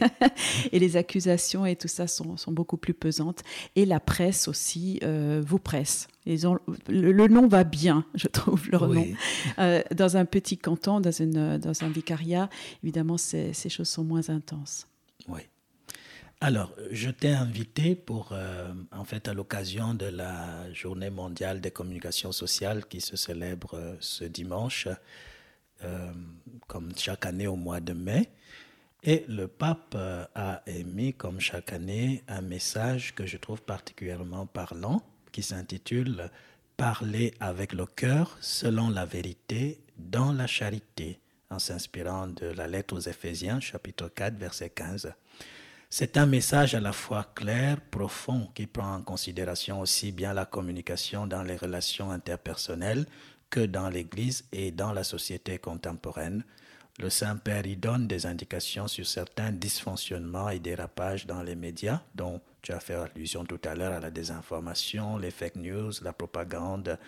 et 0.72 0.78
les 0.78 0.96
accusations 0.96 1.66
et 1.66 1.76
tout 1.76 1.88
ça 1.88 2.06
sont, 2.06 2.38
sont, 2.38 2.52
beaucoup 2.52 2.78
plus 2.78 2.94
pesantes. 2.94 3.42
Et 3.76 3.84
la 3.84 4.00
presse 4.00 4.48
aussi 4.48 4.98
euh, 5.02 5.42
vous 5.46 5.58
presse. 5.58 6.08
le, 6.26 7.28
nom 7.28 7.48
va 7.48 7.64
bien, 7.64 8.06
je 8.14 8.28
trouve, 8.28 8.70
leur 8.70 8.88
nom. 8.88 9.06
Euh, 9.58 9.82
dans 9.94 10.16
un 10.16 10.24
petit 10.24 10.56
canton, 10.56 11.00
dans, 11.00 11.10
une, 11.10 11.58
dans 11.58 11.84
un 11.84 11.88
vicariat, 11.88 12.48
évidemment, 12.82 13.18
ces 13.18 13.52
choses 13.68 13.88
sont 13.88 14.04
moins 14.04 14.30
intenses. 14.30 14.86
Alors, 16.44 16.74
je 16.90 17.08
t'ai 17.08 17.28
invité 17.28 17.94
pour, 17.94 18.30
euh, 18.32 18.74
en 18.90 19.04
fait, 19.04 19.28
à 19.28 19.32
l'occasion 19.32 19.94
de 19.94 20.06
la 20.06 20.72
Journée 20.72 21.08
mondiale 21.08 21.60
des 21.60 21.70
communications 21.70 22.32
sociales 22.32 22.84
qui 22.86 23.00
se 23.00 23.14
célèbre 23.14 23.74
euh, 23.74 23.94
ce 24.00 24.24
dimanche, 24.24 24.88
euh, 25.84 26.12
comme 26.66 26.90
chaque 26.98 27.26
année 27.26 27.46
au 27.46 27.54
mois 27.54 27.78
de 27.78 27.92
mai. 27.92 28.28
Et 29.04 29.24
le 29.28 29.46
pape 29.46 29.94
a 29.94 30.62
émis, 30.66 31.14
comme 31.14 31.38
chaque 31.38 31.72
année, 31.72 32.24
un 32.26 32.40
message 32.40 33.14
que 33.14 33.24
je 33.24 33.36
trouve 33.36 33.62
particulièrement 33.62 34.46
parlant, 34.46 35.00
qui 35.30 35.44
s'intitule 35.44 36.28
Parler 36.76 37.34
avec 37.38 37.72
le 37.72 37.86
cœur 37.86 38.36
selon 38.40 38.90
la 38.90 39.04
vérité 39.04 39.80
dans 39.96 40.32
la 40.32 40.48
charité, 40.48 41.20
en 41.50 41.60
s'inspirant 41.60 42.26
de 42.26 42.46
la 42.46 42.66
lettre 42.66 42.96
aux 42.96 43.00
Éphésiens, 43.00 43.60
chapitre 43.60 44.08
4, 44.08 44.34
verset 44.36 44.70
15. 44.70 45.12
C'est 45.94 46.16
un 46.16 46.24
message 46.24 46.74
à 46.74 46.80
la 46.80 46.94
fois 46.94 47.26
clair, 47.34 47.78
profond, 47.90 48.48
qui 48.54 48.66
prend 48.66 48.94
en 48.94 49.02
considération 49.02 49.78
aussi 49.78 50.10
bien 50.10 50.32
la 50.32 50.46
communication 50.46 51.26
dans 51.26 51.42
les 51.42 51.56
relations 51.56 52.10
interpersonnelles 52.10 53.04
que 53.50 53.60
dans 53.60 53.90
l'Église 53.90 54.46
et 54.52 54.70
dans 54.70 54.94
la 54.94 55.04
société 55.04 55.58
contemporaine. 55.58 56.44
Le 56.98 57.10
Saint-Père 57.10 57.66
y 57.66 57.76
donne 57.76 58.06
des 58.06 58.24
indications 58.24 58.88
sur 58.88 59.06
certains 59.06 59.52
dysfonctionnements 59.52 60.48
et 60.48 60.60
dérapages 60.60 61.26
dans 61.26 61.42
les 61.42 61.56
médias, 61.56 62.00
dont 62.14 62.40
tu 62.62 62.72
as 62.72 62.80
fait 62.80 62.94
allusion 62.94 63.44
tout 63.44 63.60
à 63.62 63.74
l'heure 63.74 63.92
à 63.92 64.00
la 64.00 64.10
désinformation, 64.10 65.18
les 65.18 65.30
fake 65.30 65.56
news, 65.56 65.92
la 66.00 66.14
propagande, 66.14 66.98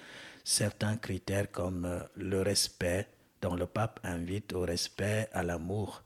certains 0.44 0.98
critères 0.98 1.50
comme 1.50 1.86
euh, 1.86 2.00
le 2.16 2.42
respect, 2.42 3.08
dont 3.40 3.54
le 3.54 3.64
pape 3.64 3.98
invite 4.04 4.52
au 4.52 4.60
respect, 4.60 5.30
à 5.32 5.42
l'amour, 5.42 6.04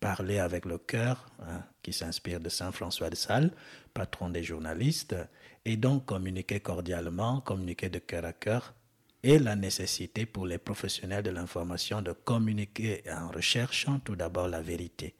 parler 0.00 0.38
avec 0.38 0.64
le 0.64 0.78
cœur, 0.78 1.26
hein, 1.40 1.62
qui 1.82 1.92
s'inspire 1.92 2.40
de 2.40 2.48
Saint 2.48 2.72
François 2.72 3.10
de 3.10 3.14
Sales, 3.14 3.52
patron 3.94 4.30
des 4.30 4.42
journalistes, 4.42 5.14
et 5.64 5.76
donc 5.76 6.06
communiquer 6.06 6.60
cordialement, 6.60 7.40
communiquer 7.42 7.90
de 7.90 7.98
cœur 7.98 8.24
à 8.24 8.32
cœur, 8.32 8.74
et 9.22 9.38
la 9.38 9.54
nécessité 9.54 10.24
pour 10.24 10.46
les 10.46 10.58
professionnels 10.58 11.22
de 11.22 11.30
l'information 11.30 12.00
de 12.00 12.12
communiquer 12.12 13.02
en 13.10 13.28
recherchant 13.28 13.98
tout 14.00 14.16
d'abord 14.16 14.48
la 14.48 14.62
vérité. 14.62 15.14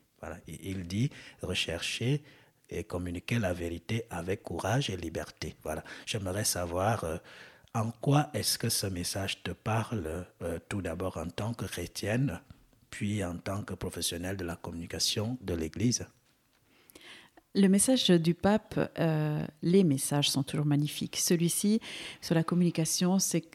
Il 0.46 0.86
dit 0.86 1.10
rechercher 1.42 2.22
et 2.68 2.84
communiquer 2.84 3.38
la 3.38 3.52
vérité 3.52 4.04
avec 4.10 4.42
courage 4.42 4.90
et 4.90 4.96
liberté. 4.96 5.56
Voilà. 5.62 5.84
J'aimerais 6.06 6.44
savoir 6.44 7.04
euh, 7.04 7.16
en 7.74 7.90
quoi 7.90 8.30
est-ce 8.32 8.58
que 8.58 8.68
ce 8.68 8.86
message 8.86 9.42
te 9.42 9.50
parle 9.50 10.26
euh, 10.42 10.58
tout 10.68 10.80
d'abord 10.80 11.16
en 11.16 11.26
tant 11.26 11.52
que 11.52 11.64
chrétienne 11.64 12.40
puis 12.90 13.24
en 13.24 13.36
tant 13.38 13.62
que 13.62 13.74
professionnel 13.74 14.36
de 14.36 14.44
la 14.44 14.56
communication 14.56 15.38
de 15.40 15.54
l'Église 15.54 16.06
le 17.54 17.68
message 17.68 18.08
du 18.10 18.34
pape, 18.34 18.78
euh, 18.98 19.44
les 19.62 19.82
messages 19.82 20.30
sont 20.30 20.42
toujours 20.42 20.66
magnifiques. 20.66 21.16
Celui-ci, 21.16 21.80
sur 22.20 22.34
la 22.34 22.44
communication, 22.44 23.18
c'est 23.18 23.48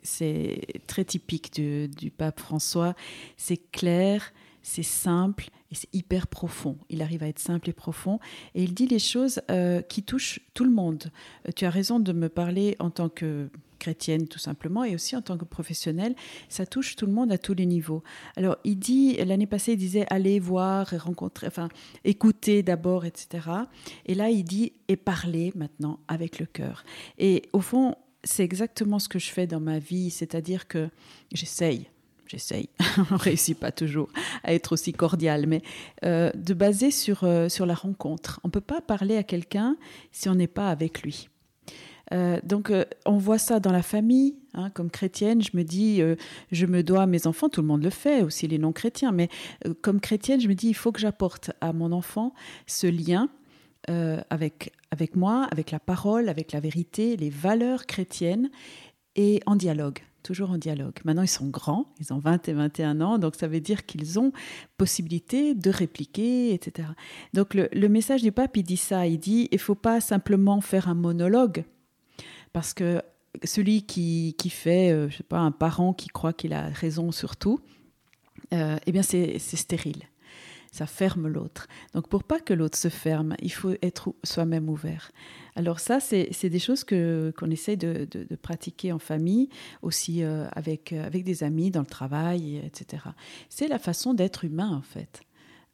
très 0.87 1.05
typique 1.05 1.53
du, 1.53 2.11
pape 2.11 2.39
François. 2.39 2.93
C'est 3.37 3.71
clair, 3.71 4.33
c'est 4.63 4.83
simple 4.83 5.49
et 5.71 5.75
c'est 5.75 5.93
hyper 5.93 6.27
profond. 6.27 6.77
Il 6.89 7.01
arrive 7.01 7.23
à 7.23 7.27
être 7.27 7.39
simple 7.39 7.69
et 7.69 7.73
profond 7.73 8.19
et 8.53 8.63
il 8.63 8.73
dit 8.73 8.87
les 8.87 8.99
choses 8.99 9.41
euh, 9.49 9.81
qui 9.81 10.03
touchent 10.03 10.41
tout 10.53 10.65
le 10.65 10.71
monde. 10.71 11.11
Euh, 11.47 11.51
tu 11.55 11.65
as 11.65 11.69
raison 11.69 11.99
de 11.99 12.11
me 12.11 12.27
parler 12.27 12.75
en 12.79 12.89
tant 12.89 13.07
que 13.07 13.49
chrétienne 13.85 14.27
tout 14.27 14.39
simplement 14.39 14.83
et 14.83 14.95
aussi 14.95 15.15
en 15.15 15.21
tant 15.21 15.37
que 15.37 15.45
professionnelle, 15.45 16.15
ça 16.49 16.65
touche 16.65 16.95
tout 16.95 17.05
le 17.05 17.11
monde 17.11 17.31
à 17.31 17.37
tous 17.37 17.53
les 17.53 17.67
niveaux. 17.67 18.01
Alors 18.35 18.57
il 18.63 18.79
dit, 18.79 19.13
l'année 19.17 19.45
passée 19.45 19.73
il 19.73 19.77
disait 19.77 20.07
allez 20.09 20.39
voir 20.39 20.89
rencontrer, 20.97 21.45
enfin 21.45 21.69
écouter 22.03 22.63
d'abord, 22.63 23.05
etc. 23.05 23.47
Et 24.07 24.15
là 24.15 24.31
il 24.31 24.43
dit 24.43 24.73
et 24.87 24.95
parler 24.95 25.51
maintenant 25.55 25.99
avec 26.07 26.39
le 26.39 26.47
cœur. 26.47 26.83
Et 27.19 27.43
au 27.53 27.61
fond, 27.61 27.93
c'est 28.23 28.43
exactement 28.43 28.97
ce 28.97 29.07
que 29.07 29.19
je 29.19 29.29
fais 29.29 29.45
dans 29.45 29.59
ma 29.59 29.77
vie, 29.77 30.09
c'est-à-dire 30.09 30.67
que 30.67 30.89
j'essaye, 31.31 31.85
j'essaye, 32.25 32.69
on 33.11 33.17
réussit 33.17 33.59
pas 33.59 33.71
toujours 33.71 34.09
à 34.43 34.51
être 34.51 34.71
aussi 34.71 34.93
cordial, 34.93 35.45
mais 35.45 35.61
euh, 36.03 36.31
de 36.33 36.55
baser 36.55 36.89
sur, 36.89 37.23
euh, 37.23 37.49
sur 37.49 37.67
la 37.67 37.75
rencontre. 37.75 38.39
On 38.43 38.49
peut 38.49 38.61
pas 38.61 38.81
parler 38.81 39.15
à 39.15 39.23
quelqu'un 39.23 39.77
si 40.11 40.27
on 40.27 40.33
n'est 40.33 40.47
pas 40.47 40.71
avec 40.71 41.03
lui. 41.03 41.29
Euh, 42.13 42.39
donc, 42.43 42.69
euh, 42.69 42.85
on 43.05 43.17
voit 43.17 43.37
ça 43.37 43.59
dans 43.59 43.71
la 43.71 43.81
famille. 43.81 44.35
Hein, 44.53 44.69
comme 44.69 44.89
chrétienne, 44.89 45.41
je 45.41 45.51
me 45.53 45.63
dis, 45.63 46.01
euh, 46.01 46.15
je 46.51 46.65
me 46.65 46.83
dois 46.83 47.03
à 47.03 47.05
mes 47.05 47.27
enfants, 47.27 47.49
tout 47.49 47.61
le 47.61 47.67
monde 47.67 47.83
le 47.83 47.89
fait, 47.89 48.21
aussi 48.21 48.47
les 48.47 48.57
non-chrétiens, 48.57 49.11
mais 49.11 49.29
comme 49.81 49.99
chrétienne, 49.99 50.39
je 50.39 50.47
me 50.47 50.55
dis, 50.55 50.69
il 50.69 50.75
faut 50.75 50.91
que 50.91 50.99
j'apporte 50.99 51.51
à 51.61 51.73
mon 51.73 51.91
enfant 51.91 52.33
ce 52.67 52.87
lien 52.87 53.29
avec, 54.31 54.73
avec 54.89 55.15
moi, 55.15 55.47
avec 55.51 55.69
la 55.69 55.79
parole, 55.79 56.27
avec 56.27 56.53
la 56.53 56.59
vérité, 56.59 57.17
les 57.17 57.29
valeurs 57.29 57.85
chrétiennes, 57.85 58.49
et 59.15 59.41
en 59.45 59.55
dialogue 59.55 59.99
toujours 60.23 60.49
en 60.49 60.57
dialogue. 60.57 60.95
Maintenant, 61.03 61.21
ils 61.21 61.27
sont 61.27 61.47
grands, 61.47 61.85
ils 61.99 62.11
ont 62.11 62.17
20 62.17 62.47
et 62.47 62.53
21 62.53 62.99
ans, 62.99 63.19
donc 63.19 63.35
ça 63.35 63.47
veut 63.47 63.59
dire 63.59 63.85
qu'ils 63.85 64.19
ont 64.19 64.31
possibilité 64.75 65.53
de 65.53 65.69
répliquer, 65.69 66.51
etc. 66.51 66.87
Donc 67.35 67.53
le, 67.53 67.69
le, 67.71 67.87
message 67.89 68.23
du 68.23 68.31
pape, 68.31 68.57
il 68.57 68.63
dit 68.63 68.75
ça, 68.75 69.05
il 69.05 69.19
dit, 69.19 69.47
il 69.51 69.59
faut 69.59 69.75
pas 69.75 70.01
simplement 70.01 70.61
faire 70.61 70.89
un 70.89 70.95
monologue, 70.95 71.63
parce 72.55 72.73
que 72.73 73.01
celui 73.43 73.81
qui, 73.81 74.33
qui 74.37 74.49
fait, 74.49 74.89
euh, 74.89 75.09
je 75.09 75.17
sais 75.17 75.23
pas, 75.23 75.39
un 75.39 75.51
parent 75.51 75.91
qui 75.91 76.07
croit 76.07 76.31
qu'il 76.31 76.53
a 76.53 76.69
raison 76.69 77.11
sur 77.11 77.35
tout, 77.35 77.59
euh, 78.53 78.77
eh 78.85 78.93
bien 78.93 79.01
c'est 79.01 79.37
stérile. 79.39 80.03
Ça 80.71 80.85
ferme 80.85 81.27
l'autre. 81.27 81.67
Donc 81.93 82.07
pour 82.07 82.23
pas 82.23 82.39
que 82.39 82.53
l'autre 82.53 82.77
se 82.77 82.87
ferme, 82.87 83.35
il 83.41 83.51
faut 83.51 83.73
être 83.81 84.15
soi-même 84.23 84.69
ouvert. 84.69 85.11
Alors 85.57 85.81
ça, 85.81 85.99
c'est 85.99 86.49
des 86.49 86.59
choses 86.59 86.85
que 86.85 87.33
qu'on 87.37 87.51
essaie 87.51 87.75
de, 87.75 88.07
de, 88.09 88.35
pratiquer 88.37 88.93
en 88.93 88.99
famille, 88.99 89.49
aussi 89.81 90.23
euh, 90.23 90.47
avec, 90.53 90.93
avec 90.93 91.25
des 91.25 91.43
amis, 91.43 91.71
dans 91.71 91.81
le 91.81 91.85
travail, 91.87 92.61
etc. 92.65 93.03
C'est 93.49 93.67
la 93.67 93.79
façon 93.79 94.13
d'être 94.13 94.45
humain, 94.45 94.71
en 94.71 94.81
fait. 94.81 95.23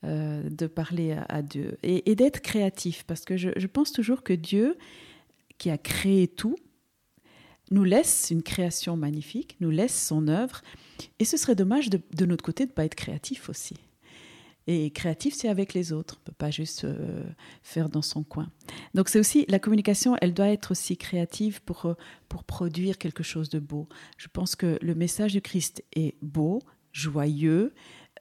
de 0.04 0.66
parler 0.66 1.16
à, 1.30 1.44
Dieu 1.44 1.78
et, 1.84 2.10
et 2.10 2.16
d'être 2.16 2.42
créatif 2.42 3.04
parce 3.06 3.24
que 3.24 3.38
je, 3.38 3.50
je 3.56 3.68
pense 3.68 3.92
toujours 3.92 4.24
que 4.24 4.34
Dieu 4.34 4.80
qui 5.60 5.70
a 5.70 5.78
créé 5.78 6.28
tout 6.28 6.56
nous 7.72 7.84
laisse 7.84 8.30
une 8.30 8.44
création 8.44 8.98
magnifique, 8.98 9.56
nous 9.60 9.72
laisse 9.72 10.08
son 10.08 10.28
œuvre, 10.28 10.62
et 11.20 11.26
ce 11.26 11.38
serait 11.38 11.56
dommage 11.56 11.90
de, 11.90 12.26
notre 12.26 12.44
côté 12.44 12.66
de 12.66 12.72
ne 12.72 12.76
pas 12.76 12.86
être 12.86 12.96
créatif 12.96 13.50
aussi. 13.50 13.76
Et 14.68 14.92
créatif, 14.92 15.34
c'est 15.34 15.48
avec 15.48 15.74
les 15.74 15.92
autres. 15.92 16.18
On 16.18 16.22
ne 16.22 16.26
peut 16.26 16.38
pas 16.38 16.52
juste 16.52 16.84
euh, 16.84 17.24
faire 17.64 17.90
dans 17.90 18.04
son 18.04 18.24
coin. 18.24 18.52
Donc 18.94 19.10
c'est 19.10 19.20
aussi, 19.20 19.46
la 19.48 19.58
communication, 19.58 20.16
elle 20.22 20.36
doit 20.36 20.50
être 20.50 20.72
aussi 20.72 20.98
créative 20.98 21.64
pour, 21.64 21.88
euh, 21.88 21.94
pour 22.30 22.44
produire 22.44 23.00
quelque 23.00 23.24
chose 23.24 23.50
de 23.50 23.58
beau. 23.58 23.90
Je 24.18 24.28
pense 24.32 24.56
que 24.56 24.78
le 24.82 24.94
message 24.94 25.34
du 25.34 25.42
Christ 25.42 25.84
est 25.96 26.16
beau, 26.22 26.62
joyeux, 26.92 27.74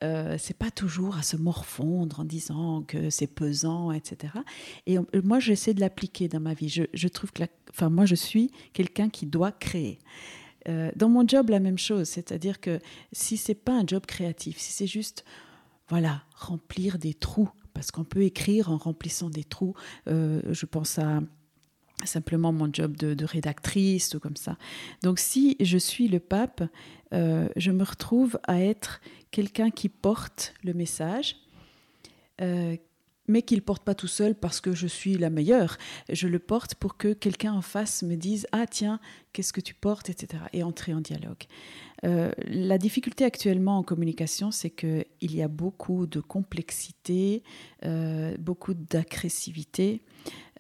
euh, 0.03 0.37
c'est 0.39 0.57
pas 0.57 0.71
toujours 0.71 1.17
à 1.17 1.23
se 1.23 1.37
morfondre 1.37 2.21
en 2.21 2.25
disant 2.25 2.83
que 2.83 3.11
c'est 3.11 3.27
pesant, 3.27 3.93
etc. 3.93 4.33
Et 4.87 4.99
moi, 5.23 5.41
j'essaie 5.41 5.75
de 5.75 5.81
l'appliquer 5.81 6.29
dans 6.29 6.41
ma 6.41 6.55
vie. 6.55 6.69
Je, 6.69 7.09
trouve 7.09 7.33
que, 7.33 7.43
enfin, 7.71 7.91
moi, 7.91 8.07
je 8.07 8.15
suis 8.15 8.51
quelqu'un 8.73 9.11
qui 9.11 9.27
doit 9.27 9.53
créer. 9.53 9.99
Euh, 10.69 10.91
dans 10.97 11.09
mon 11.09 11.27
job, 11.27 11.51
la 11.51 11.61
même 11.61 11.79
chose, 11.79 12.09
c'est-à-dire 12.09 12.61
que 12.61 12.79
si 13.13 13.37
c'est 13.37 13.55
pas 13.55 13.73
un 13.73 13.87
job 13.87 14.05
créatif, 14.07 14.59
si 14.59 14.73
c'est 14.73 14.87
juste, 14.87 15.25
voilà, 15.89 16.23
remplir 16.35 16.99
des 16.99 17.15
trous, 17.15 17.51
parce 17.73 17.91
qu'on 17.91 18.05
peut 18.05 18.23
écrire 18.23 18.71
en 18.71 18.77
remplissant 18.77 19.31
des 19.31 19.45
trous. 19.45 19.75
Euh, 20.09 20.43
je 20.51 20.67
pense 20.67 20.99
à 20.99 21.21
simplement 22.07 22.53
mon 22.53 22.71
job 22.73 22.97
de, 22.97 23.25
rédactrice 23.25 24.15
ou 24.15 24.21
comme 24.21 24.37
ça. 24.37 24.57
Donc 25.03 25.19
si 25.19 25.57
je 25.61 25.79
suis 25.79 26.09
le 26.09 26.21
pape, 26.21 26.63
euh, 27.13 27.49
je 27.57 27.71
me 27.71 27.85
retrouve 27.85 28.39
à 28.45 28.61
être 28.61 29.01
quelqu'un 29.31 29.71
qui 29.71 29.89
porte 29.89 30.55
le 30.63 30.73
message, 30.75 31.37
euh, 32.41 32.77
mais 33.29 33.43
qui 33.43 33.55
ne 33.55 33.61
porte 33.61 33.85
pas 33.85 33.95
tout 33.95 34.09
seul 34.09 34.35
parce 34.35 34.61
que 34.61 34.73
je 34.73 34.87
suis 34.87 35.17
la 35.17 35.31
meilleure. 35.31 35.77
Je 36.09 36.27
le 36.27 36.39
porte 36.39 36.75
pour 36.75 36.97
que 36.97 37.13
quelqu'un 37.13 37.53
en 37.53 37.63
face 37.63 38.03
me 38.03 38.17
dise 38.17 38.47
Ah, 38.51 38.67
tiens, 38.67 38.99
qu'est-ce 39.33 39.53
que 39.53 39.61
tu 39.61 39.75
portes, 39.75 40.11
etc. 40.11 40.43
et 40.53 40.63
entrer 40.63 40.93
en 40.95 41.01
dialogue. 41.01 41.45
Euh, 42.05 42.31
la 42.47 42.79
difficulté 42.79 43.25
actuellement 43.25 43.79
en 43.79 43.83
communication, 43.83 44.51
c'est 44.51 44.71
qu'il 44.71 45.05
y 45.21 45.43
a 45.43 45.49
beaucoup 45.49 46.07
de 46.07 46.21
complexité, 46.21 47.43
beaucoup 48.39 48.75
d'agressivité. 48.75 50.03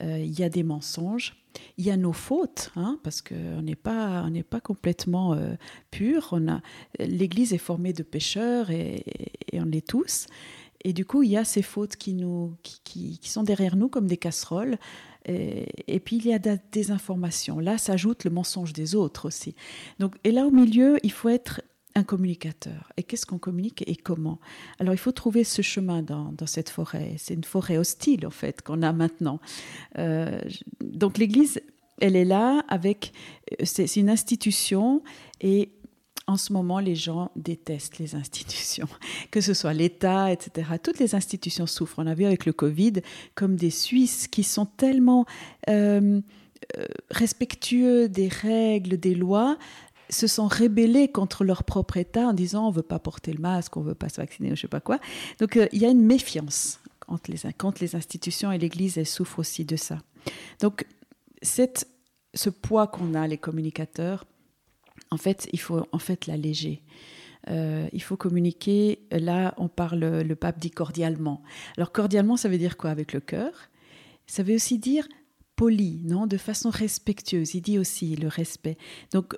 Euh, 0.02 0.18
il 0.18 0.38
y 0.38 0.42
a 0.42 0.48
des 0.48 0.62
mensonges, 0.62 1.36
il 1.76 1.84
y 1.84 1.90
a 1.90 1.96
nos 1.96 2.12
fautes, 2.12 2.72
hein, 2.76 2.98
parce 3.02 3.20
qu'on 3.20 3.62
n'est 3.62 3.76
pas, 3.76 4.26
pas 4.48 4.60
complètement 4.60 5.34
euh, 5.34 5.54
pur. 5.90 6.38
L'Église 6.98 7.52
est 7.52 7.58
formée 7.58 7.92
de 7.92 8.02
pécheurs 8.02 8.70
et, 8.70 9.04
on 9.52 9.70
est 9.72 9.86
tous. 9.86 10.26
Et 10.82 10.94
du 10.94 11.04
coup, 11.04 11.22
il 11.22 11.30
y 11.30 11.36
a 11.36 11.44
ces 11.44 11.60
fautes 11.60 11.96
qui, 11.96 12.14
nous, 12.14 12.56
qui, 12.62 13.20
sont 13.22 13.42
derrière 13.42 13.76
nous 13.76 13.88
comme 13.88 14.06
des 14.06 14.16
casseroles. 14.16 14.78
Et, 15.86 16.00
puis, 16.00 16.16
il 16.16 16.26
y 16.26 16.32
a 16.32 16.38
des 16.38 16.90
informations. 16.90 17.60
Là 17.60 17.78
s'ajoute 17.78 18.24
le 18.24 18.30
mensonge 18.30 18.72
des 18.72 18.94
autres 18.94 19.26
aussi. 19.26 19.54
Donc, 19.98 20.16
et 20.24 20.32
là, 20.32 20.46
au 20.46 20.50
milieu, 20.50 20.98
il 21.02 21.12
faut 21.12 21.28
être 21.28 21.62
un 21.94 22.04
communicateur. 22.04 22.92
Et 22.96 23.02
qu'est-ce 23.02 23.26
qu'on 23.26 23.38
communique 23.38 23.82
et 23.86 23.96
comment? 23.96 24.38
Alors 24.78 24.94
il 24.94 24.98
faut 24.98 25.12
trouver 25.12 25.44
ce 25.44 25.60
chemin 25.62 26.02
dans, 26.02 26.34
cette 26.46 26.68
forêt. 26.68 27.14
C'est 27.18 27.34
une 27.34 27.44
forêt 27.44 27.78
hostile 27.78 28.26
en 28.26 28.30
fait 28.30 28.62
qu'on 28.62 28.82
a 28.82 28.92
maintenant. 28.92 29.40
Euh, 29.98 30.40
donc 30.80 31.18
l'Église, 31.18 31.60
elle 32.00 32.14
est 32.14 32.24
là 32.24 32.62
avec... 32.68 33.12
Euh, 33.52 33.64
c'est 33.64 33.96
une 33.96 34.08
institution 34.08 35.02
et 35.40 35.72
en 36.30 36.36
ce 36.36 36.52
moment, 36.52 36.78
les 36.78 36.94
gens 36.94 37.30
détestent 37.36 37.98
les 37.98 38.14
institutions, 38.14 38.88
que 39.30 39.40
ce 39.40 39.52
soit 39.52 39.72
l'État, 39.72 40.32
etc. 40.32 40.70
Toutes 40.82 40.98
les 40.98 41.14
institutions 41.14 41.66
souffrent. 41.66 41.98
On 41.98 42.06
a 42.06 42.14
vu 42.14 42.24
avec 42.24 42.46
le 42.46 42.52
Covid 42.52 42.94
comme 43.34 43.56
des 43.56 43.70
Suisses 43.70 44.28
qui 44.28 44.44
sont 44.44 44.66
tellement 44.66 45.26
euh, 45.68 46.20
respectueux 47.10 48.08
des 48.08 48.28
règles, 48.28 48.98
des 48.98 49.14
lois, 49.14 49.58
se 50.08 50.26
sont 50.26 50.46
rébellés 50.46 51.08
contre 51.08 51.44
leur 51.44 51.64
propre 51.64 51.96
État 51.96 52.26
en 52.26 52.32
disant 52.32 52.66
on 52.66 52.70
veut 52.70 52.82
pas 52.82 52.98
porter 52.98 53.32
le 53.32 53.40
masque, 53.40 53.76
on 53.76 53.80
veut 53.80 53.94
pas 53.94 54.08
se 54.08 54.20
vacciner, 54.20 54.50
je 54.54 54.62
sais 54.62 54.68
pas 54.68 54.80
quoi. 54.80 54.98
Donc 55.38 55.56
euh, 55.56 55.66
il 55.72 55.80
y 55.80 55.86
a 55.86 55.88
une 55.88 56.04
méfiance 56.04 56.80
entre 57.08 57.30
les, 57.30 57.38
les 57.80 57.96
institutions 57.96 58.52
et 58.52 58.58
l'Église, 58.58 58.98
elle 58.98 59.06
souffre 59.06 59.40
aussi 59.40 59.64
de 59.64 59.76
ça. 59.76 59.98
Donc 60.60 60.86
ce 61.42 62.50
poids 62.50 62.86
qu'on 62.86 63.14
a, 63.14 63.26
les 63.26 63.38
communicateurs, 63.38 64.26
en 65.10 65.16
fait, 65.16 65.48
il 65.52 65.60
faut 65.60 65.86
en 65.92 65.98
fait 65.98 66.26
l'alléger. 66.26 66.82
Euh, 67.48 67.88
il 67.92 68.02
faut 68.02 68.16
communiquer. 68.16 69.00
Là, 69.10 69.54
on 69.56 69.68
parle, 69.68 70.00
le 70.00 70.36
pape 70.36 70.58
dit 70.58 70.70
cordialement. 70.70 71.42
Alors 71.76 71.92
cordialement, 71.92 72.36
ça 72.36 72.48
veut 72.48 72.58
dire 72.58 72.76
quoi 72.76 72.90
avec 72.90 73.12
le 73.12 73.20
cœur? 73.20 73.52
Ça 74.26 74.42
veut 74.42 74.54
aussi 74.54 74.78
dire 74.78 75.08
poli, 75.56 76.00
non, 76.04 76.26
de 76.26 76.36
façon 76.36 76.70
respectueuse. 76.70 77.54
Il 77.54 77.62
dit 77.62 77.78
aussi 77.78 78.16
le 78.16 78.28
respect. 78.28 78.76
Donc 79.12 79.36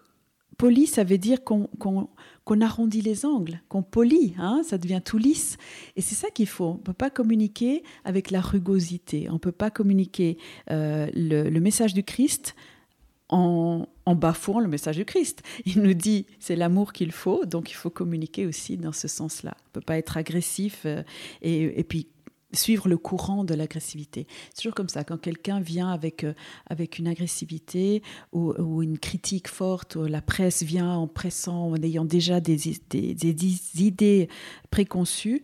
poli, 0.59 0.87
ça 0.87 1.03
veut 1.05 1.19
dire 1.19 1.43
qu'on 1.43 2.61
arrondit 2.61 3.01
les 3.01 3.25
angles, 3.25 3.61
qu'on 3.69 3.83
polie, 3.83 4.35
hein, 4.39 4.63
ça 4.65 4.79
devient 4.79 5.01
tout 5.05 5.19
lisse. 5.19 5.57
Et 5.97 6.01
c'est 6.01 6.15
ça 6.15 6.29
qu'il 6.31 6.47
faut. 6.47 6.67
On 6.67 6.75
ne 6.75 6.79
peut 6.79 6.93
pas 6.93 7.11
communiquer 7.11 7.83
avec 8.05 8.31
la 8.31 8.41
rugosité. 8.41 9.29
On 9.31 9.35
ne 9.35 9.39
peut 9.39 9.53
pas 9.53 9.71
communiquer 9.71 10.39
euh, 10.71 11.09
le, 11.15 11.59
message 11.59 11.95
du 11.95 12.05
Christ 12.05 12.55
en, 13.33 14.15
bafouant 14.15 14.61
le 14.61 14.69
message 14.69 14.97
du 14.97 15.05
Christ. 15.05 15.43
Il 15.65 15.83
nous 15.83 15.95
dit 15.95 16.27
c'est 16.39 16.57
l'amour 16.57 16.93
qu'il 16.93 17.13
faut, 17.13 17.47
donc 17.47 17.71
il 17.71 17.75
faut 17.75 17.91
communiquer 17.91 18.47
aussi 18.47 18.77
dans 18.77 18.93
ce 18.93 19.09
sens-là. 19.09 19.55
On 19.57 19.69
ne 19.69 19.73
peut 19.73 19.81
pas 19.81 19.99
être 19.99 20.17
agressif 20.17 20.83
euh, 20.85 21.03
et, 21.41 21.83
puis 21.85 22.09
suivre 22.53 22.87
le 22.87 22.99
courant 22.99 23.45
de 23.45 23.55
l'agressivité. 23.55 24.27
C'est 24.51 24.63
toujours 24.63 24.75
comme 24.75 24.91
ça, 24.91 25.05
quand 25.05 25.17
quelqu'un 25.17 25.61
vient 25.61 25.91
avec, 25.91 26.25
euh, 26.25 26.35
avec 26.69 26.99
une 26.99 27.09
agressivité 27.09 28.03
ou, 28.33 28.83
une 28.83 28.99
critique 28.99 29.49
forte, 29.49 29.97
ou 29.97 30.05
la 30.05 30.21
presse 30.21 30.63
vient 30.63 30.95
en 30.95 31.07
pressant, 31.09 31.71
en 31.71 31.77
ayant 31.77 32.05
déjà 32.05 32.41
des, 32.41 32.59
des, 32.91 33.15
des 33.15 33.83
idées 33.83 34.29
préconçues, 34.71 35.43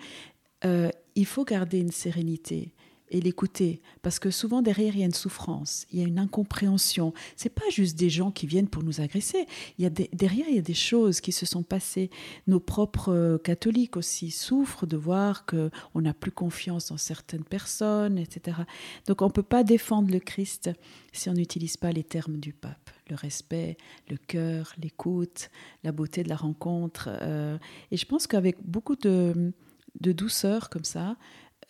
euh, 0.66 0.90
il 1.14 1.24
faut 1.24 1.44
garder 1.44 1.78
une 1.78 1.92
sérénité 1.92 2.74
et 3.10 3.20
l'écouter 3.20 3.80
parce 4.02 4.18
que 4.18 4.30
souvent 4.30 4.62
derrière 4.62 4.94
il 4.94 5.00
y 5.00 5.02
a 5.02 5.06
une 5.06 5.14
souffrance, 5.14 5.86
il 5.92 6.00
y 6.00 6.02
a 6.02 6.06
une 6.06 6.18
incompréhension. 6.18 7.12
C'est 7.36 7.48
pas 7.54 7.68
juste 7.70 7.98
des 7.98 8.10
gens 8.10 8.30
qui 8.30 8.46
viennent 8.46 8.68
pour 8.68 8.82
nous 8.82 9.00
agresser. 9.00 9.46
Il 9.78 9.84
y 9.84 9.86
a 9.86 9.90
derrière 9.90 10.46
il 10.48 10.56
y 10.56 10.58
a 10.58 10.62
des 10.62 10.74
choses 10.74 11.20
qui 11.20 11.32
se 11.32 11.46
sont 11.46 11.62
passées. 11.62 12.10
Nos 12.46 12.60
propres 12.60 13.12
euh, 13.12 13.38
catholiques 13.38 13.96
aussi 13.96 14.30
souffrent 14.30 14.86
de 14.86 14.96
voir 14.96 15.46
que 15.46 15.70
on 15.94 16.02
n'a 16.02 16.14
plus 16.14 16.32
confiance 16.32 16.90
en 16.90 16.96
certaines 16.96 17.44
personnes, 17.44 18.18
etc. 18.18 18.58
Donc 19.06 19.22
on 19.22 19.30
peut 19.30 19.42
pas 19.42 19.64
défendre 19.64 20.10
le 20.12 20.20
Christ 20.20 20.70
si 21.12 21.28
on 21.28 21.34
n'utilise 21.34 21.76
pas 21.76 21.92
les 21.92 22.04
termes 22.04 22.38
du 22.38 22.52
pape 22.52 22.90
le 23.10 23.16
respect, 23.16 23.78
le 24.10 24.18
cœur, 24.18 24.74
l'écoute, 24.82 25.50
la 25.82 25.92
beauté 25.92 26.22
de 26.22 26.28
la 26.28 26.36
rencontre. 26.36 27.08
Euh, 27.22 27.56
et 27.90 27.96
je 27.96 28.04
pense 28.04 28.26
qu'avec 28.26 28.58
beaucoup 28.62 28.96
de 28.96 29.52
douceur 30.00 30.68
comme 30.68 30.84
ça, 30.84 31.16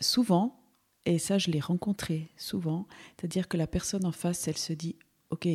souvent, 0.01 0.58
et 1.09 1.19
ça, 1.19 1.39
je 1.39 1.51
l'ai 1.51 1.61
rencontré 1.61 2.29
souvent. 2.37 2.87
C'est-à-dire 3.17 3.49
que 3.49 3.57
la 3.57 3.67
personne 3.67 4.05
en 4.05 4.13
face, 4.13 4.47
elle 4.47 4.59
se 4.59 4.75
dit, 4.75 4.97
OK, 5.31 5.49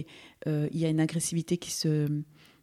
euh, 0.48 0.68
il 0.72 0.80
y 0.80 0.86
a 0.86 0.90
une 0.90 1.00
agressivité 1.00 1.58
qui 1.58 1.70
se, 1.70 2.08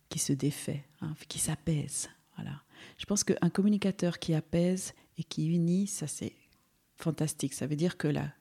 qui 0.08 0.18
se 0.18 0.32
défait, 0.32 0.84
hein, 1.00 1.14
qui 1.28 1.38
s'apaise. 1.38 2.10
Voilà. 2.36 2.62
Je 2.98 3.06
pense 3.06 3.22
qu'un 3.22 3.50
communicateur 3.50 4.18
qui 4.18 4.34
apaise 4.34 4.92
et 5.18 5.22
qui 5.22 5.46
unit, 5.46 5.86
ça 5.86 6.08
c'est 6.08 6.32
fantastique. 6.96 7.54
Ça 7.54 7.68
veut 7.68 7.76
dire 7.76 7.96
que 7.96 8.08
la 8.08 8.32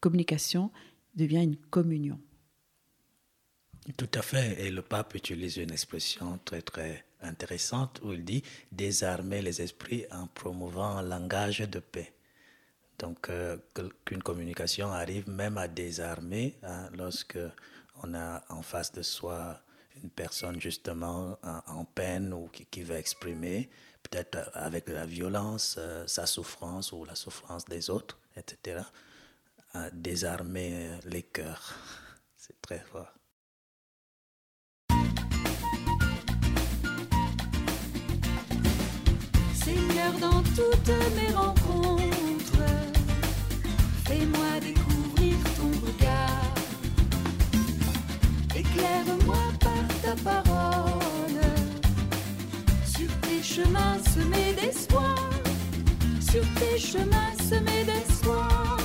communication 0.00 0.70
devient 1.16 1.42
une 1.42 1.56
communion. 1.56 2.20
Tout 3.96 4.10
à 4.14 4.22
fait. 4.22 4.66
Et 4.66 4.70
le 4.70 4.82
pape 4.82 5.14
utilise 5.14 5.56
une 5.56 5.72
expression 5.72 6.38
très 6.44 6.62
très 6.62 7.04
intéressante 7.20 8.00
où 8.04 8.12
il 8.12 8.24
dit 8.24 8.42
désarmer 8.70 9.42
les 9.42 9.62
esprits 9.62 10.04
en 10.12 10.28
promouvant 10.28 10.96
un 10.96 11.02
langage 11.02 11.60
de 11.60 11.80
paix. 11.80 12.15
Donc, 12.98 13.28
euh, 13.28 13.58
qu'une 14.04 14.22
communication 14.22 14.90
arrive 14.90 15.28
même 15.28 15.58
à 15.58 15.68
désarmer 15.68 16.58
hein, 16.62 16.88
lorsque 16.96 17.38
on 18.02 18.14
a 18.14 18.42
en 18.48 18.62
face 18.62 18.92
de 18.92 19.02
soi 19.02 19.60
une 20.02 20.10
personne 20.10 20.60
justement 20.60 21.38
en, 21.42 21.84
peine 21.84 22.32
ou 22.32 22.48
qui, 22.48 22.82
veut 22.82 22.96
exprimer, 22.96 23.70
peut-être 24.02 24.50
avec 24.52 24.88
la 24.88 25.06
violence, 25.06 25.76
euh, 25.78 26.06
sa 26.06 26.26
souffrance 26.26 26.92
ou 26.92 27.04
la 27.04 27.14
souffrance 27.14 27.64
des 27.64 27.88
autres, 27.90 28.18
etc. 28.36 28.82
désarmer 29.92 30.90
les 31.04 31.22
cœurs. 31.22 31.74
C'est 32.36 32.60
très 32.60 32.80
fort. 32.80 33.12
Seigneur, 39.54 40.12
dans 40.20 40.42
toutes 40.42 41.14
mes 41.16 41.32
rencontres, 41.34 41.55
Éclaire-moi 48.76 49.36
par 49.60 49.88
ta 50.02 50.14
parole. 50.22 51.40
Sur 52.84 53.08
tes 53.22 53.42
chemins 53.42 53.98
semés 54.14 54.52
d'espoir. 54.52 55.16
Sur 56.20 56.42
tes 56.58 56.78
chemins 56.78 57.32
semés 57.48 57.84
d'espoir. 57.84 58.76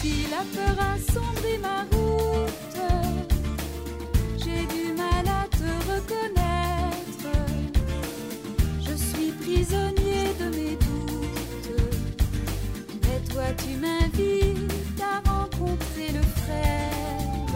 Si 0.00 0.26
La 0.30 0.44
peur 0.54 0.76
assombrit 0.94 1.58
ma 1.58 1.86
route. 1.96 2.45
Toi, 13.36 13.52
tu 13.58 13.76
m'invites 13.76 15.02
à 15.02 15.30
rencontrer 15.30 16.08
le 16.14 16.22
frère. 16.40 17.52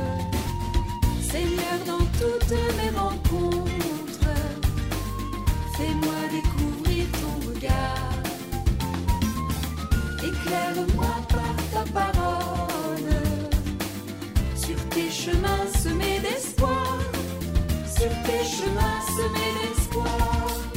Seigneur, 1.22 1.78
dans 1.86 2.06
toutes 2.20 2.50
mes 2.50 2.90
rencontres, 2.98 4.34
fais-moi 5.76 6.20
découvrir 6.36 7.06
ton 7.20 7.34
regard. 7.48 8.12
Éclaire-moi 10.18 11.14
par 11.36 11.56
ta 11.72 11.92
parole. 11.92 13.12
Sur 14.54 14.78
tes 14.90 15.10
chemins 15.10 15.66
semés 15.82 16.20
d'espoir. 16.20 16.98
Sur 17.86 18.12
tes 18.26 18.44
chemins 18.56 19.00
semés 19.16 19.52
d'espoir. 19.62 20.69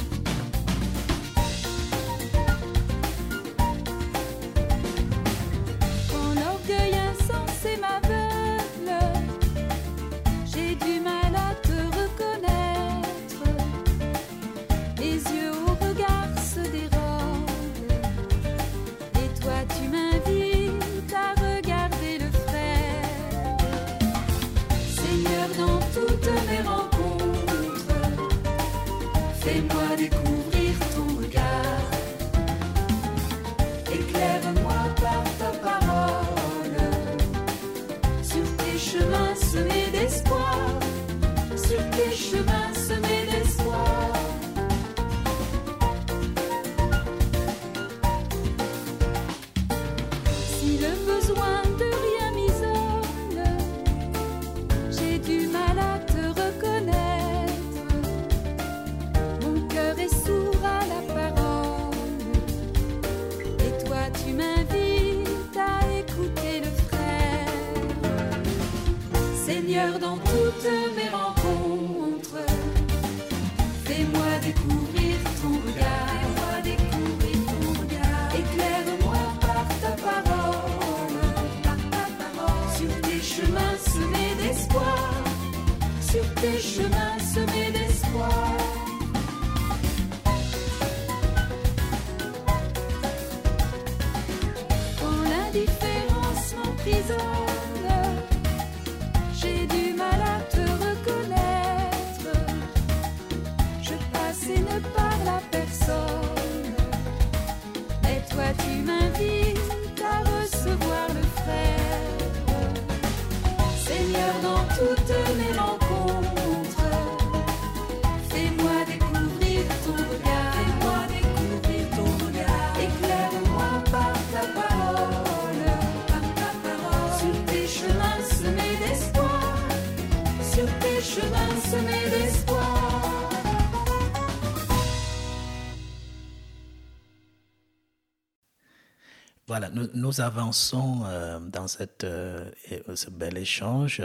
Voilà, 139.46 139.70
nous, 139.70 140.22
avançons 140.22 141.02
euh, 141.06 141.40
dans 141.40 141.66
euh, 142.04 142.52
ce 142.96 143.10
bel 143.10 143.38
échange 143.38 144.02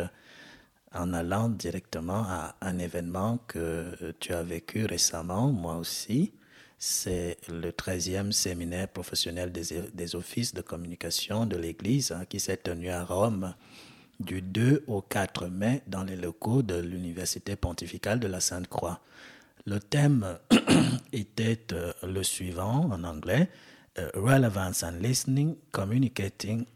en 0.93 1.13
allant 1.13 1.49
directement 1.49 2.25
à 2.25 2.57
un 2.61 2.79
événement 2.79 3.39
que 3.47 4.15
tu 4.19 4.33
as 4.33 4.43
vécu 4.43 4.85
récemment, 4.85 5.53
moi 5.53 5.77
aussi. 5.77 6.33
C'est 6.79 7.39
le 7.49 7.71
13e 7.71 8.33
séminaire 8.33 8.89
professionnel 8.89 9.53
des, 9.53 9.83
des 9.93 10.17
offices 10.17 10.55
de 10.55 10.61
communication 10.61 11.47
de 11.47 11.57
l'Église 11.57 12.13
hein, 12.13 12.25
qui 12.29 12.41
s'est 12.41 12.57
tenu 12.57 12.91
à 12.91 13.05
Rome 13.05 13.55
du 14.21 14.43
2 14.43 14.85
au 14.87 15.03
4 15.03 15.47
mai 15.47 15.83
dans 15.87 16.03
les 16.03 16.17
locaux 16.17 16.63
de 16.63 16.75
l'Université 16.81 17.55
pontificale 17.55 18.19
de 18.19 18.27
la 18.27 18.41
Sainte-Croix. 18.41 19.01
Le 19.67 19.79
thème 19.81 20.39
était 21.13 21.61
euh, 21.73 21.93
le 22.03 22.23
suivant 22.23 22.91
en 22.91 23.05
anglais, 23.05 23.49
euh, 23.99 24.11
Relevance 24.15 24.83
and 24.83 25.01
Listening, 25.01 25.57
Communicating 25.73 26.67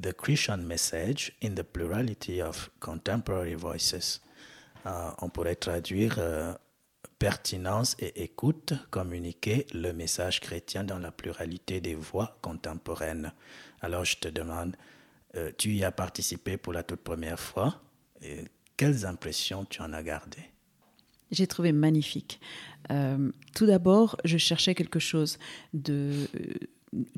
the 0.00 0.12
Christian 0.12 0.58
Message 0.58 1.32
in 1.42 1.54
the 1.54 1.64
Plurality 1.64 2.40
of 2.40 2.70
Contemporary 2.80 3.54
Voices. 3.54 4.20
Euh, 4.86 5.10
on 5.20 5.28
pourrait 5.28 5.56
traduire 5.56 6.16
euh, 6.18 6.54
pertinence 7.18 7.96
et 7.98 8.22
écoute, 8.22 8.74
communiquer 8.90 9.66
le 9.74 9.92
message 9.92 10.40
chrétien 10.40 10.84
dans 10.84 10.98
la 10.98 11.10
pluralité 11.10 11.80
des 11.80 11.94
voix 11.94 12.38
contemporaines. 12.42 13.32
Alors 13.80 14.04
je 14.04 14.16
te 14.16 14.28
demande, 14.28 14.76
tu 15.56 15.70
y 15.70 15.84
as 15.84 15.92
participé 15.92 16.56
pour 16.56 16.72
la 16.72 16.82
toute 16.82 17.00
première 17.00 17.38
fois. 17.38 17.80
Et 18.22 18.44
quelles 18.76 19.04
impressions 19.04 19.64
tu 19.64 19.82
en 19.82 19.92
as 19.92 20.02
gardées? 20.02 20.50
J'ai 21.30 21.46
trouvé 21.46 21.72
magnifique. 21.72 22.40
Euh, 22.90 23.30
tout 23.54 23.66
d'abord, 23.66 24.16
je 24.24 24.38
cherchais 24.38 24.74
quelque 24.74 24.98
chose 24.98 25.38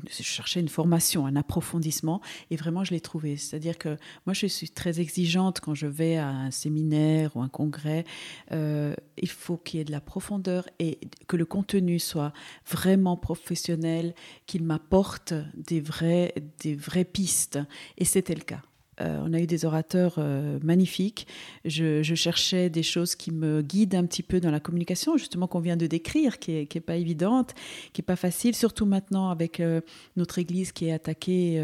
je 0.09 0.23
cherchais 0.23 0.59
une 0.59 0.69
formation, 0.69 1.25
un 1.25 1.35
approfondissement, 1.35 2.21
et 2.49 2.55
vraiment 2.55 2.83
je 2.83 2.91
l'ai 2.91 3.01
trouvé. 3.01 3.37
C'est-à-dire 3.37 3.77
que 3.77 3.97
moi 4.25 4.33
je 4.33 4.47
suis 4.47 4.69
très 4.69 4.99
exigeante 4.99 5.59
quand 5.59 5.73
je 5.73 5.87
vais 5.87 6.17
à 6.17 6.27
un 6.27 6.51
séminaire 6.51 7.35
ou 7.35 7.41
un 7.41 7.49
congrès. 7.49 8.05
Euh, 8.51 8.93
il 9.17 9.29
faut 9.29 9.57
qu'il 9.57 9.79
y 9.79 9.81
ait 9.81 9.85
de 9.85 9.91
la 9.91 10.01
profondeur 10.01 10.67
et 10.79 10.99
que 11.27 11.37
le 11.37 11.45
contenu 11.45 11.99
soit 11.99 12.33
vraiment 12.69 13.17
professionnel, 13.17 14.13
qu'il 14.45 14.63
m'apporte 14.63 15.33
des, 15.55 15.79
vrais, 15.79 16.33
des 16.59 16.75
vraies 16.75 17.05
pistes. 17.05 17.59
Et 17.97 18.05
c'était 18.05 18.35
le 18.35 18.41
cas. 18.41 18.61
Euh, 19.01 19.19
on 19.23 19.33
a 19.33 19.39
eu 19.39 19.47
des 19.47 19.65
orateurs 19.65 20.15
euh, 20.17 20.59
magnifiques. 20.63 21.27
Je, 21.65 22.01
cherchais 22.01 22.69
des 22.69 22.83
choses 22.83 23.15
qui 23.15 23.31
me 23.31 23.61
guident 23.61 23.95
un 23.95 24.05
petit 24.05 24.21
peu 24.21 24.39
dans 24.39 24.51
la 24.51 24.59
communication, 24.59 25.17
justement 25.17 25.47
qu'on 25.47 25.59
vient 25.59 25.77
de 25.77 25.87
décrire, 25.87 26.39
qui 26.39 26.51
est, 26.51 26.65
qui 26.67 26.77
est 26.77 26.81
pas 26.81 26.97
évidente, 26.97 27.55
qui 27.93 28.01
est 28.01 28.05
pas 28.05 28.15
facile, 28.15 28.53
surtout 28.53 28.85
maintenant 28.85 29.29
avec 29.29 29.59
euh, 29.59 29.81
notre 30.17 30.37
Église 30.37 30.71
qui 30.71 30.87
est 30.87 30.91
attaquée 30.91 31.61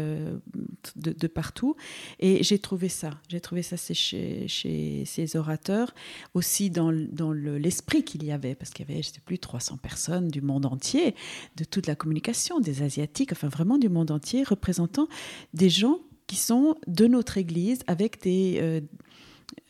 de, 0.96 1.26
partout. 1.26 1.76
Et 2.18 2.42
j'ai 2.42 2.58
trouvé 2.58 2.88
ça, 2.88 3.10
j'ai 3.28 3.40
trouvé 3.40 3.62
ça 3.62 3.76
chez, 3.76 4.48
chez 4.48 5.04
ces 5.04 5.36
orateurs, 5.36 5.94
aussi 6.34 6.70
dans, 6.70 6.90
l'esprit 6.90 8.02
qu'il 8.02 8.24
y 8.24 8.32
avait, 8.32 8.54
parce 8.54 8.70
qu'il 8.70 8.88
y 8.88 8.92
avait, 8.92 9.02
je 9.02 9.08
sais 9.08 9.20
plus, 9.24 9.38
300 9.38 9.76
personnes 9.76 10.28
du 10.28 10.40
monde 10.40 10.66
entier, 10.66 11.14
de 11.56 11.64
toute 11.64 11.86
la 11.86 11.94
communication, 11.94 12.60
des 12.60 12.82
Asiatiques, 12.82 13.32
enfin 13.32 13.48
vraiment 13.48 13.78
du 13.78 13.88
monde 13.88 14.10
entier, 14.10 14.42
représentant 14.42 15.08
des 15.54 15.70
gens 15.70 16.00
qui 16.28 16.36
sont 16.36 16.76
de 16.86 17.06
notre 17.06 17.38
Église 17.38 17.80
avec 17.88 18.22
des, 18.22 18.58
euh, 18.60 18.80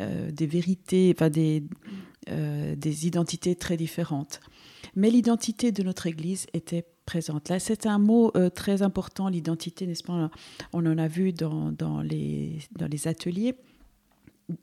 euh, 0.01 0.31
des 0.31 0.47
vérités, 0.47 1.15
enfin 1.17 1.31
des, 1.31 1.63
euh, 2.29 2.77
des 2.77 3.07
identités 3.07 3.55
très 3.55 3.79
différentes. 3.79 4.41
Mais 4.97 5.09
l'identité 5.09 5.73
de 5.73 5.83
notre 5.83 6.07
Église 6.07 6.47
était 6.53 6.85
présente. 7.07 7.49
Là, 7.49 7.59
c'est 7.61 7.87
un 7.87 7.99
mot 7.99 8.33
très 8.55 8.83
important, 8.83 9.29
l'identité, 9.29 9.87
n'est-ce 9.87 10.03
pas? 10.03 10.31
On 10.73 10.85
en 10.85 10.99
a 10.99 11.09
vu 11.09 11.33
dans, 11.33 11.73
dans, 11.73 12.03
les, 12.03 12.59
dans 12.77 12.87
les 12.87 13.07
ateliers. 13.07 13.55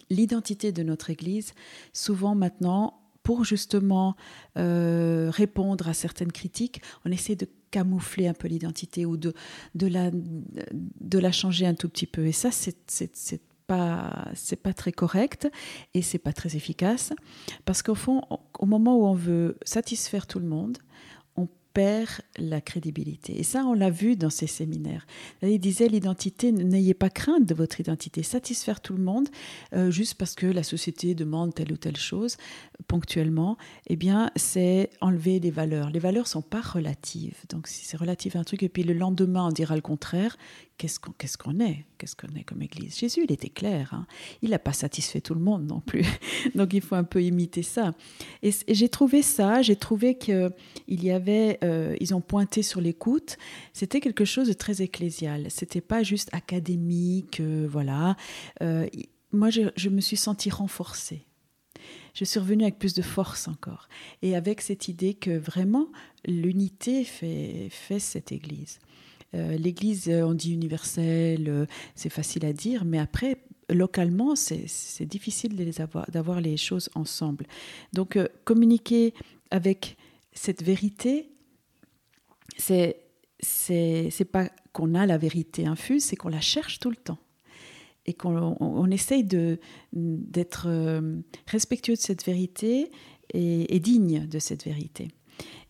L'identité 0.09 0.71
de 0.71 0.83
notre 0.83 1.09
Église, 1.09 1.53
souvent 1.93 2.35
maintenant, 2.35 2.99
pour 3.23 3.45
justement 3.45 4.15
répondre 4.55 5.87
à 5.87 5.93
certaines 5.93 6.31
critiques, 6.31 6.81
on 7.05 7.11
essaie 7.11 7.35
de 7.35 7.47
camoufler 7.75 8.27
un 8.27 8.33
peu 8.33 8.47
l'identité 8.47 9.05
ou 9.05 9.17
de, 9.17 9.33
de, 9.75 9.87
la, 9.87 10.09
de 10.11 11.19
la 11.19 11.31
changer 11.33 11.65
un 11.65 11.73
tout 11.73 11.89
petit 11.89 12.07
peu. 12.07 12.25
Et 12.25 12.31
ça, 12.31 12.49
c'est 12.51 13.41
pas 13.67 14.29
c'est 14.35 14.61
pas 14.61 14.73
très 14.73 14.91
correct 14.91 15.49
et 15.95 16.03
c'est 16.03 16.19
pas 16.19 16.33
très 16.33 16.55
efficace 16.55 17.13
parce 17.65 17.81
qu'au 17.81 17.95
fond 17.95 18.21
au 18.59 18.67
moment 18.67 18.95
où 18.95 19.05
on 19.07 19.15
veut 19.15 19.57
satisfaire 19.65 20.27
tout 20.27 20.37
le 20.37 20.45
monde 20.45 20.77
perd 21.75 22.21
la 22.37 22.61
crédibilité. 22.61 23.37
Et 23.37 23.43
ça, 23.43 23.65
on 23.65 23.73
l'a 23.73 23.89
vu 23.89 24.15
dans 24.15 24.29
ces 24.29 24.47
séminaires. 24.47 25.05
Il 25.43 25.59
disait 25.59 25.89
l'identité, 25.89 26.53
n'ayez 26.53 26.93
pas 26.93 27.09
crainte 27.09 27.45
de 27.45 27.53
votre 27.53 27.81
identité, 27.81 28.23
satisfaire 28.23 28.79
tout 28.79 28.93
le 28.93 29.03
monde 29.03 29.27
euh, 29.73 29.91
juste 29.91 30.15
parce 30.15 30.35
que 30.35 30.47
la 30.47 30.63
société 30.63 31.15
demande 31.15 31.53
telle 31.53 31.73
ou 31.73 31.77
telle 31.77 31.97
chose 31.97 32.37
ponctuellement, 32.87 33.57
eh 33.87 33.97
bien, 33.97 34.31
c'est 34.37 34.89
enlever 35.01 35.41
les 35.41 35.51
valeurs. 35.51 35.89
Les 35.89 35.99
valeurs 35.99 36.27
sont 36.27 36.41
pas 36.41 36.61
relatives. 36.61 37.35
Donc, 37.49 37.67
si 37.67 37.83
c'est 37.83 37.97
relatif 37.97 38.37
à 38.37 38.39
un 38.39 38.43
truc 38.45 38.63
et 38.63 38.69
puis 38.69 38.83
le 38.83 38.93
lendemain 38.93 39.47
on 39.47 39.51
dira 39.51 39.75
le 39.75 39.81
contraire, 39.81 40.37
qu'est-ce 40.77 41.37
qu'on 41.37 41.59
est? 41.59 41.85
Qu'est-ce 41.97 42.15
qu'on 42.15 42.33
est 42.35 42.43
comme 42.43 42.61
Église? 42.61 42.97
Jésus, 42.97 43.21
il 43.23 43.31
était 43.31 43.49
clair. 43.49 43.93
Hein. 43.93 44.05
il 44.41 44.49
n'a 44.49 44.59
pas 44.59 44.73
satisfait 44.73 45.21
tout 45.21 45.33
le 45.33 45.39
monde 45.39 45.65
non 45.65 45.79
plus. 45.79 46.05
Donc 46.55 46.73
il 46.73 46.81
faut 46.81 46.95
un 46.95 47.03
peu 47.03 47.23
imiter 47.23 47.63
ça. 47.63 47.93
Et, 48.43 48.51
j'ai 48.67 48.89
trouvé 48.89 49.21
ça, 49.21 49.61
j'ai 49.61 49.75
trouvé 49.75 50.17
qu'il 50.17 50.51
y 50.87 51.11
avait, 51.11 51.59
euh, 51.63 51.95
ils 51.99 52.13
ont 52.13 52.21
pointé 52.21 52.61
sur 52.61 52.81
l'écoute, 52.81 53.37
c'était 53.73 53.99
quelque 53.99 54.25
chose 54.25 54.47
de 54.47 54.53
très 54.53 54.81
ecclésial. 54.81 55.47
C'était 55.49 55.81
pas 55.81 56.03
juste 56.03 56.29
académique, 56.33 57.39
euh, 57.39 57.67
voilà. 57.69 58.17
Euh, 58.61 58.87
moi, 59.31 59.49
je, 59.49 59.61
je 59.75 59.89
me 59.89 60.01
suis 60.01 60.17
sentie 60.17 60.49
renforcée 60.49 61.25
je 62.15 62.23
suis 62.23 62.39
revenue 62.39 62.63
avec 62.63 62.79
plus 62.79 62.93
de 62.93 63.01
force 63.01 63.47
encore. 63.47 63.89
Et 64.21 64.35
avec 64.35 64.61
cette 64.61 64.87
idée 64.87 65.13
que 65.13 65.37
vraiment 65.37 65.89
l'unité 66.25 67.03
fait, 67.03 67.67
fait 67.69 67.99
cette 67.99 68.31
Église. 68.31 68.79
Euh, 69.35 69.57
L'Église, 69.57 70.07
euh, 70.07 70.23
on 70.23 70.33
dit 70.33 70.53
universelle, 70.53 71.49
euh, 71.49 71.65
c'est 71.95 72.09
facile 72.09 72.45
à 72.45 72.53
dire, 72.53 72.85
mais 72.85 72.99
après, 72.99 73.37
localement, 73.69 74.35
c'est 74.35 75.05
difficile 75.05 75.55
d'avoir 76.09 76.39
les 76.39 76.55
choses 76.55 76.89
ensemble. 76.93 77.47
Donc, 77.93 78.19
communiquer 78.43 79.13
avec 79.49 79.97
cette 80.33 80.61
vérité, 80.61 81.29
c'est 82.57 83.01
c'est 83.39 84.31
pas 84.31 84.49
qu'on 84.71 84.95
a 84.95 85.05
la 85.05 85.17
vérité 85.17 85.65
infuse, 85.65 86.03
c'est 86.05 86.15
qu'on 86.15 86.29
la 86.29 86.41
cherche 86.41 86.79
tout 86.79 86.89
le 86.89 86.95
temps 86.95 87.19
et 88.05 88.13
qu'on 88.13 88.55
on, 88.59 88.89
essaye 88.89 89.23
d'être 89.93 90.67
respectueux 91.47 91.93
de 91.93 91.99
cette 91.99 92.25
vérité 92.25 92.91
et, 93.33 93.75
et, 93.75 93.79
digne 93.79 94.25
de 94.25 94.39
cette 94.39 94.65
vérité. 94.65 95.09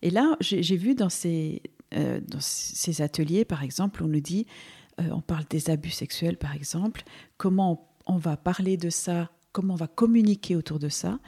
Et 0.00 0.10
là, 0.10 0.36
j'ai 0.40 0.76
vu 0.76 0.94
dans 0.94 1.10
ces, 1.10 1.60
euh, 1.94 2.20
dans 2.26 2.40
ces 2.40 3.02
ateliers, 3.02 3.44
par 3.44 3.62
exemple, 3.62 4.02
on 4.02 4.08
nous 4.08 4.20
dit, 4.20 4.46
euh, 5.00 5.08
on 5.10 5.20
parle 5.20 5.44
des 5.48 5.70
abus 5.70 5.90
sexuels, 5.90 6.36
par 6.36 6.54
exemple, 6.54 7.04
comment 7.36 7.88
on, 8.06 8.16
va 8.16 8.36
parler 8.36 8.76
de 8.76 8.90
ça, 8.90 9.30
comment 9.52 9.74
on 9.74 9.78
va 9.78 9.86
communiquer 9.86 10.56
autour 10.56 10.78
de 10.78 10.88
ça. 10.88 11.18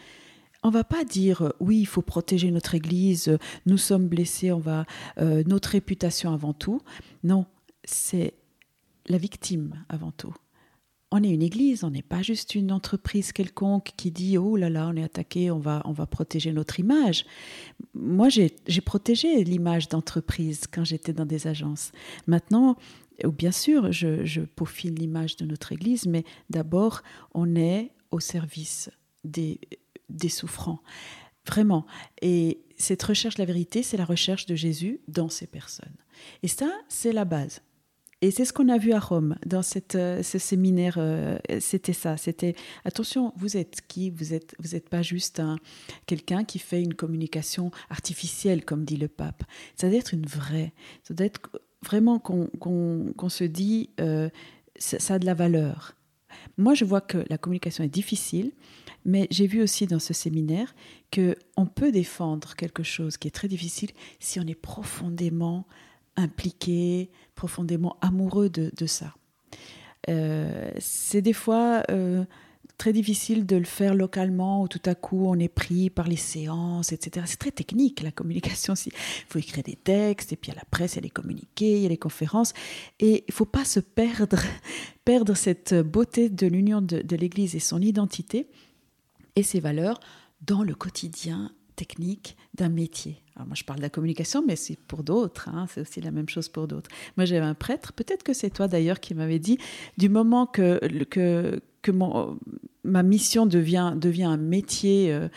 On 0.65 0.71
va 0.71 0.85
pas 0.85 1.05
dire 1.05 1.43
euh, 1.43 1.51
oui, 1.61 1.79
il 1.81 1.87
faut 1.87 2.03
protéger 2.03 2.51
notre 2.51 2.75
Église, 2.75 3.39
nous 3.67 3.79
sommes 3.79 4.09
blessés, 4.09 4.53
on 4.53 4.59
va 4.59 4.85
notre 5.19 5.71
réputation 5.71 6.33
avant 6.33 6.53
tout. 6.53 6.81
Non, 7.23 7.47
c'est 7.85 8.35
la 9.07 9.19
victime 9.19 9.85
avant 9.89 10.11
tout 10.11 10.35
on 11.11 11.23
est 11.23 11.31
une 11.31 11.43
église, 11.43 11.85
on 11.85 11.91
n'est 11.91 12.03
pas 12.03 12.23
juste 12.23 12.55
une 12.55 12.71
entreprise 12.71 13.33
quelconque 13.33 13.93
qui 13.97 14.11
dit 14.11 14.37
oh 14.37 14.57
là 14.57 14.69
là, 14.69 14.89
on 14.89 14.97
est 14.97 15.03
attaqué, 15.03 15.51
on 15.51 15.59
va, 15.59 15.81
on 15.85 15.93
va 15.93 16.07
protéger 16.07 16.53
notre 16.53 16.81
image. 16.81 17.25
Moi, 17.95 18.29
j'ai 18.29 18.81
protégé 18.85 19.43
l'image 19.45 19.89
d'entreprise 19.89 20.67
quand 20.71 20.85
j'étais 20.85 21.13
dans 21.13 21.27
des 21.27 21.47
agences. 21.47 21.93
Maintenant, 22.27 22.77
bien 23.25 23.53
sûr, 23.53 23.91
je, 23.91 24.25
je 24.25 24.43
peaufine 24.43 24.95
l'image 24.95 25.37
de 25.37 25.47
notre 25.47 25.73
église, 25.73 26.07
mais 26.07 26.25
d'abord, 26.51 27.03
on 27.33 27.57
est 27.57 27.91
au 28.11 28.21
service 28.21 28.91
des, 29.25 29.61
des 30.11 30.29
souffrants. 30.29 30.83
Vraiment. 31.47 31.87
Et 32.21 32.61
cette 32.77 33.03
recherche 33.03 33.37
de 33.37 33.43
la 33.43 33.47
vérité, 33.47 33.83
c'est 33.83 33.97
la 33.97 34.05
recherche 34.05 34.45
de 34.45 34.55
Jésus 34.55 35.01
dans 35.09 35.31
ces 35.31 35.47
personnes. 35.47 35.97
Et 36.43 36.49
ça, 36.49 36.71
c'est 36.89 37.13
la 37.13 37.25
base. 37.25 37.63
Et 38.21 38.33
c'est 38.33 38.45
ce 38.45 38.53
qu'on 38.53 38.69
a 38.69 38.79
vu 38.79 38.93
à 38.93 38.99
Rome 38.99 39.37
dans 39.47 39.63
cette, 39.63 39.95
euh, 39.95 40.23
ce 40.25 40.39
séminaire. 40.39 40.97
Euh, 40.99 41.39
c'était 41.61 41.93
ça. 41.93 42.17
C'était 42.17 42.57
attention, 42.85 43.33
vous 43.37 43.57
êtes 43.57 43.81
qui 43.87 44.11
Vous 44.11 44.35
êtes 44.35 44.57
vous 44.59 44.75
êtes 44.75 44.89
pas 44.89 45.03
juste 45.03 45.39
un 45.39 45.57
quelqu'un 46.07 46.45
qui 46.45 46.59
fait 46.59 46.83
une 46.83 46.95
communication 46.95 47.71
artificielle, 47.91 48.65
comme 48.65 48.85
dit 48.85 48.97
le 48.97 49.09
pape. 49.09 49.45
Ça 49.77 49.89
doit 49.89 49.99
être 49.99 50.15
une 50.15 50.27
vraie. 50.27 50.73
Ça 51.05 51.15
doit 51.15 51.27
être 51.27 51.41
vraiment 51.85 52.19
qu'on 52.19 53.29
se 53.29 53.45
dit 53.45 53.91
euh, 54.01 54.29
ça, 54.77 55.15
a 55.15 55.19
de 55.19 55.27
la 55.27 55.35
valeur. 55.35 55.95
Moi, 56.57 56.75
je 56.75 56.85
vois 56.85 57.01
que 57.01 57.25
la 57.31 57.39
communication 57.39 57.85
est 57.85 57.89
difficile, 57.89 58.53
mais 59.05 59.29
j'ai 59.31 59.47
vu 59.47 59.63
aussi 59.63 59.87
dans 59.87 60.01
ce 60.01 60.13
séminaire 60.13 60.75
que 61.11 61.37
on 61.57 61.67
peut 61.67 61.93
défendre 61.93 62.57
quelque 62.57 62.83
chose 62.83 63.17
qui 63.17 63.29
est 63.29 63.33
très 63.33 63.49
difficile 63.49 63.91
si 64.19 64.41
on 64.41 64.47
est 64.47 64.61
profondément 64.61 65.67
impliqué, 66.19 67.11
profondément 67.35 67.97
amoureux 68.01 68.51
de, 68.51 68.87
ça. 68.87 69.15
Euh, 70.09 70.71
c'est 70.79 71.23
des 71.23 71.33
fois 71.33 71.83
euh, 71.91 72.25
très 72.77 72.93
difficile 72.93 73.47
de 73.47 73.57
le 73.57 73.65
faire 73.65 73.95
localement 73.95 74.63
où 74.63 74.69
tout 74.69 74.83
à 74.85 74.95
coup 74.95 75.27
on 75.27 75.39
est 75.39 75.49
pris 75.49 75.91
par 75.91 76.09
les 76.09 76.17
séances, 76.17 76.93
etc. 76.93 77.27
C'est 77.29 77.39
très 77.39 77.51
technique 77.51 78.03
la 78.03 78.11
communication. 78.11 78.75
Il 78.87 78.93
faut 79.29 79.39
écrire 79.39 79.65
des 79.65 79.77
textes 79.77 80.33
et 80.33 80.37
puis 80.37 80.51
à 80.51 80.55
la 80.55 80.65
presse, 80.71 80.95
il 80.95 80.97
y 80.97 80.99
a 80.99 81.03
les 81.03 81.11
communiqués, 81.11 81.77
il 81.77 81.83
y 81.83 81.87
a 81.87 81.89
les 81.89 81.97
conférences. 81.97 82.53
Et 82.99 83.25
il 83.29 83.35
faut 83.35 83.47
pas 83.47 83.65
se 83.65 83.81
perdre, 83.81 84.39
perdre 85.05 85.35
cette 85.35 85.75
beauté 85.75 86.29
de 86.29 86.47
l'union 86.47 86.81
de, 86.81 87.01
de 87.01 87.17
l'Église 87.17 87.55
et 87.55 87.61
son 87.61 87.81
identité 87.81 88.49
et 89.37 89.43
ses 89.43 89.61
valeurs 89.61 90.01
dans 90.41 90.63
le 90.63 90.75
quotidien 90.75 91.53
technique 91.79 92.37
d'un 92.55 92.69
métier. 92.69 93.23
Alors 93.37 93.47
moi, 93.47 93.55
je 93.55 93.63
parle 93.63 93.79
de 93.79 93.85
la 93.85 93.89
communication, 93.89 94.45
mais 94.45 94.57
c'est 94.57 94.77
pour 94.77 95.05
d'autres. 95.05 95.49
Hein, 95.49 95.67
c'est 95.73 95.81
aussi 95.83 96.01
la 96.01 96.11
même 96.11 96.29
chose 96.29 96.49
pour 96.49 96.67
d'autres. 96.67 96.91
Moi, 97.17 97.25
j'avais 97.25 97.47
un 97.47 97.55
prêtre, 97.55 97.93
peut-être 97.93 98.25
que 98.25 98.33
c'est 98.33 98.51
toi 98.51 98.67
d'ailleurs 98.67 98.99
qui 98.99 99.15
m'avait 99.15 99.39
dit, 99.39 99.59
du 99.97 100.09
moment 100.09 100.47
que, 100.47 100.81
que, 101.05 101.63
que 101.83 101.91
mon, 101.93 102.37
ma 102.83 103.05
mission 103.05 103.47
devient, 103.47 103.95
devient 103.97 104.25
un 104.25 104.37
métier, 104.37 105.13
euh, 105.13 105.29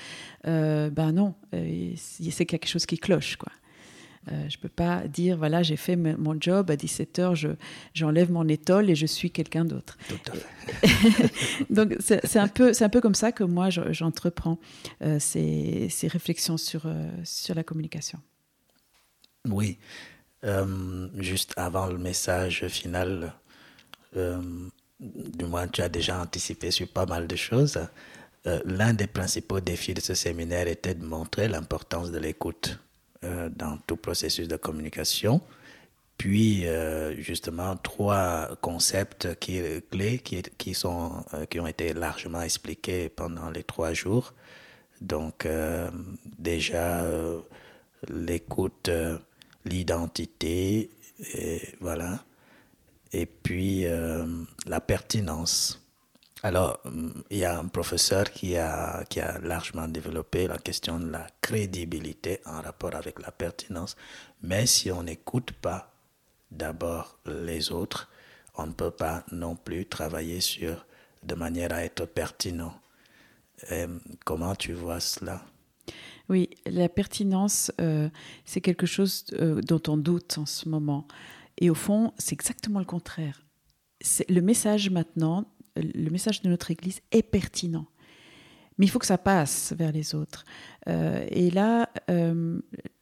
euh, 0.47 0.89
ben 0.89 1.11
non, 1.11 1.35
euh, 1.53 1.93
c'est 1.95 2.47
quelque 2.47 2.67
chose 2.67 2.87
qui 2.87 2.97
cloche. 2.97 3.35
quoi. 3.35 3.51
Euh, 4.27 4.49
je 4.49 4.57
ne 4.57 4.61
peux 4.61 4.69
pas 4.69 5.07
dire, 5.07 5.37
voilà, 5.37 5.63
j'ai 5.63 5.77
fait 5.77 5.95
mon 5.95 6.39
job, 6.39 6.69
à 6.69 6.75
17h, 6.75 7.55
j'enlève 7.93 8.31
mon 8.31 8.47
étole 8.47 8.89
et 8.89 8.95
je 8.95 9.07
suis 9.07 9.31
quelqu'un 9.31 9.65
d'autre. 9.65 9.97
Donc, 11.69 11.95
c'est 11.99 12.37
un, 12.37 12.47
peu, 12.47 12.71
un 12.79 12.89
peu 12.89 13.01
comme 13.01 13.15
ça 13.15 13.31
que 13.31 13.43
moi, 13.43 13.69
j'entreprends 13.69 14.59
euh, 15.01 15.17
ces, 15.19 15.87
ces, 15.89 16.07
réflexions 16.07 16.57
sur, 16.57 16.83
euh, 16.85 17.09
sur 17.23 17.55
la 17.55 17.63
communication. 17.63 18.19
Oui. 19.49 19.79
juste 21.17 21.53
avant 21.57 21.87
le 21.87 21.97
message 21.97 22.67
final, 22.67 23.33
du 24.13 25.45
moins, 25.45 25.67
tu 25.67 25.81
as 25.81 25.89
déjà 25.89 26.21
anticipé 26.21 26.69
sur 26.69 26.87
pas 26.87 27.07
mal 27.07 27.25
de 27.25 27.35
choses. 27.35 27.79
L'un 28.45 28.93
des 28.93 29.07
principaux 29.07 29.61
défis 29.61 29.95
de 29.95 30.01
ce 30.01 30.13
séminaire 30.13 30.67
était 30.67 30.93
de 30.93 31.03
montrer 31.03 31.47
l'importance 31.47 32.11
de 32.11 32.19
l'écoute 32.19 32.79
euh, 33.23 33.49
dans 33.55 33.77
tout 33.85 33.97
processus 33.97 34.47
de 34.47 34.57
communication. 34.57 35.41
Puis, 36.17 36.65
euh, 36.67 37.15
justement, 37.21 37.75
trois 37.77 38.49
concepts 38.61 39.35
qui, 39.39 39.61
clés 39.91 40.19
qui, 40.19 40.41
qui, 40.57 40.73
sont, 40.73 41.23
euh, 41.33 41.45
qui 41.45 41.59
ont 41.59 41.67
été 41.67 41.93
largement 41.93 42.41
expliqués 42.41 43.09
pendant 43.09 43.51
les 43.51 43.63
trois 43.63 43.93
jours. 43.93 44.33
Donc, 45.01 45.47
déjà, 46.37 47.03
l'écoute, 48.07 48.91
l'identité, 49.65 50.91
voilà. 51.79 52.23
Et 53.11 53.25
puis, 53.25 53.85
la 54.67 54.79
pertinence. 54.79 55.80
Alors, 56.43 56.79
il 57.29 57.37
y 57.37 57.45
a 57.45 57.59
un 57.59 57.67
professeur 57.67 58.31
qui 58.31 58.57
a, 58.57 59.03
qui 59.09 59.19
a 59.19 59.39
largement 59.39 59.87
développé 59.87 60.47
la 60.47 60.57
question 60.57 60.99
de 60.99 61.09
la 61.11 61.27
crédibilité 61.39 62.39
en 62.45 62.61
rapport 62.61 62.95
avec 62.95 63.21
la 63.21 63.31
pertinence. 63.31 63.95
Mais 64.41 64.65
si 64.65 64.91
on 64.91 65.03
n'écoute 65.03 65.51
pas 65.51 65.93
d'abord 66.49 67.19
les 67.27 67.71
autres, 67.71 68.09
on 68.55 68.65
ne 68.65 68.71
peut 68.71 68.91
pas 68.91 69.23
non 69.31 69.55
plus 69.55 69.85
travailler 69.85 70.41
sur 70.41 70.85
de 71.23 71.35
manière 71.35 71.71
à 71.73 71.83
être 71.83 72.05
pertinent. 72.05 72.73
comment 74.25 74.55
tu 74.55 74.73
vois 74.73 74.99
cela? 74.99 75.45
Oui, 76.29 76.49
la 76.65 76.89
pertinence, 76.89 77.71
euh, 77.79 78.09
c'est 78.45 78.61
quelque 78.61 78.87
chose 78.87 79.25
euh, 79.33 79.61
dont 79.61 79.81
on 79.87 79.97
doute 79.97 80.37
en 80.37 80.45
ce 80.45 80.67
moment. 80.69 81.07
Et 81.59 81.69
au 81.69 81.75
fond, 81.75 82.13
c'est 82.17 82.33
exactement 82.33 82.79
le 82.79 82.85
contraire. 82.85 83.43
Le 84.29 84.39
message 84.39 84.89
maintenant, 84.89 85.45
le 85.75 86.09
message 86.09 86.41
de 86.41 86.49
notre 86.49 86.71
Église 86.71 87.01
est 87.11 87.23
pertinent. 87.23 87.85
Mais 88.77 88.85
il 88.85 88.89
faut 88.89 88.99
que 88.99 89.05
ça 89.05 89.17
passe 89.17 89.73
vers 89.77 89.91
les 89.91 90.15
autres. 90.15 90.45
Euh, 90.87 91.25
et 91.29 91.51
là, 91.51 91.89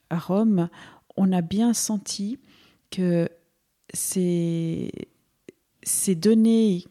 à 0.09 0.17
Rome, 0.17 0.69
on 1.15 1.31
a 1.31 1.41
bien 1.41 1.73
senti 1.73 2.39
que 2.91 3.29
ces, 3.93 4.91
ces 5.83 6.15
données 6.15 6.83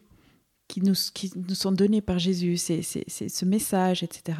qui 0.69 0.81
nous, 0.81 0.93
qui 1.13 1.31
nous 1.35 1.55
sont 1.55 1.71
données 1.71 2.01
par 2.01 2.19
Jésus, 2.19 2.57
ce 2.57 3.45
message, 3.45 4.03
etc., 4.03 4.37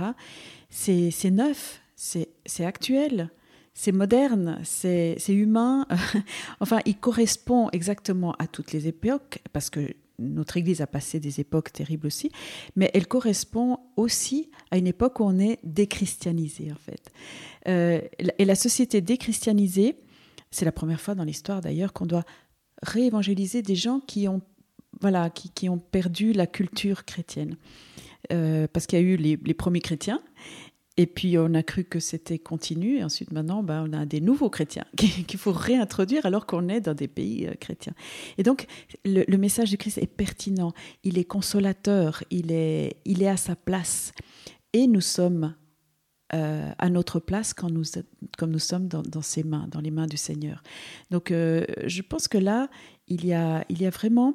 c'est, 0.70 1.32
neuf, 1.32 1.82
c'est, 1.96 2.30
actuel, 2.64 3.32
c'est 3.74 3.92
moderne, 3.92 4.60
c'est, 4.64 5.18
humain. 5.28 5.88
enfin, 6.60 6.80
il 6.86 6.98
correspond 6.98 7.70
exactement 7.72 8.34
à 8.34 8.48
toutes 8.48 8.72
les 8.72 8.88
époques, 8.88 9.42
parce 9.52 9.70
que 9.70 9.94
notre 10.20 10.58
Église 10.58 10.82
a 10.82 10.88
passé 10.88 11.20
des 11.20 11.40
époques 11.40 11.72
terribles 11.72 12.08
aussi, 12.08 12.32
mais 12.76 12.92
elle 12.94 13.08
correspond 13.08 13.80
aussi 13.96 14.52
à 14.72 14.78
une 14.78 14.88
époque 14.88 15.20
où 15.20 15.24
on 15.24 15.40
est 15.40 15.60
déchristianisé, 15.64 16.72
en 16.72 16.76
fait. 16.76 17.12
Euh, 17.68 18.02
et 18.38 18.46
la 18.46 18.56
société 18.56 19.02
déchristianisée, 19.02 19.96
c'est 20.52 20.66
la 20.66 20.72
première 20.72 21.02
fois 21.02 21.16
dans 21.16 21.24
l'histoire 21.24 21.62
d'ailleurs 21.62 21.94
qu'on 21.94 22.06
doit 22.06 22.26
réévangéliser 22.82 23.62
des 23.62 23.76
gens 23.76 24.00
qui 24.00 24.28
ont, 24.28 24.42
voilà, 25.02 25.30
qui, 25.30 25.70
ont 25.70 25.78
perdu 25.78 26.34
la 26.34 26.48
culture 26.48 27.06
chrétienne. 27.06 27.56
Euh, 28.34 28.68
parce 28.72 28.86
qu'il 28.86 29.00
y 29.00 29.02
a 29.02 29.06
eu 29.06 29.16
les, 29.16 29.54
premiers 29.54 29.80
chrétiens, 29.80 30.22
et 31.00 31.08
puis 31.08 31.38
on 31.38 31.54
a 31.54 31.64
cru 31.64 31.86
que 31.86 32.02
c'était 32.02 32.40
continu, 32.40 32.98
et 32.98 33.04
ensuite 33.06 33.32
maintenant 33.32 33.64
ben, 33.64 33.88
on 33.90 33.94
a 33.94 34.06
des 34.06 34.20
nouveaux 34.20 34.50
chrétiens 34.50 34.84
qu'il 34.98 35.40
faut 35.40 35.54
réintroduire 35.54 36.26
alors 36.26 36.46
qu'on 36.46 36.68
est 36.68 36.82
dans 36.82 36.94
des 36.94 37.08
pays 37.08 37.48
euh, 37.48 37.54
chrétiens. 37.54 37.94
Et 38.38 38.44
donc 38.44 38.68
le, 39.06 39.38
message 39.38 39.70
du 39.70 39.78
Christ 39.78 39.98
est 39.98 40.08
pertinent, 40.08 40.74
il 41.06 41.18
est 41.18 41.24
consolateur, 41.24 42.22
il 42.32 42.52
est, 42.52 42.98
il 43.06 43.24
est 43.24 43.30
à 43.30 43.38
sa 43.38 43.56
place, 43.56 44.12
et 44.74 44.88
nous 44.88 45.00
sommes 45.00 45.56
euh, 46.34 46.70
à 46.78 46.90
notre 46.90 47.22
place 47.22 47.54
quand 47.54 47.70
nous, 47.70 47.86
comme 48.38 48.52
nous 48.52 48.60
sommes 48.60 48.90
dans, 48.90 49.22
ses 49.22 49.44
mains, 49.44 49.70
dans 49.72 49.80
les 49.80 49.92
mains 49.92 50.08
du 50.08 50.18
Seigneur. 50.18 50.62
Donc 51.12 51.32
euh, 51.32 51.66
je 51.86 52.02
pense 52.02 52.28
que 52.28 52.38
là, 52.38 52.68
il 53.08 53.26
y, 53.26 53.32
a, 53.32 53.64
il 53.70 53.82
y 53.82 53.86
a 53.86 53.90
vraiment 53.90 54.34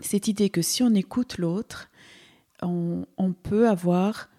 cette 0.00 0.28
idée 0.28 0.48
que 0.48 0.62
si 0.62 0.82
on 0.82 0.94
écoute 0.94 1.36
l'autre, 1.36 1.90
on, 2.62 3.34
peut 3.42 3.68
avoir 3.68 4.30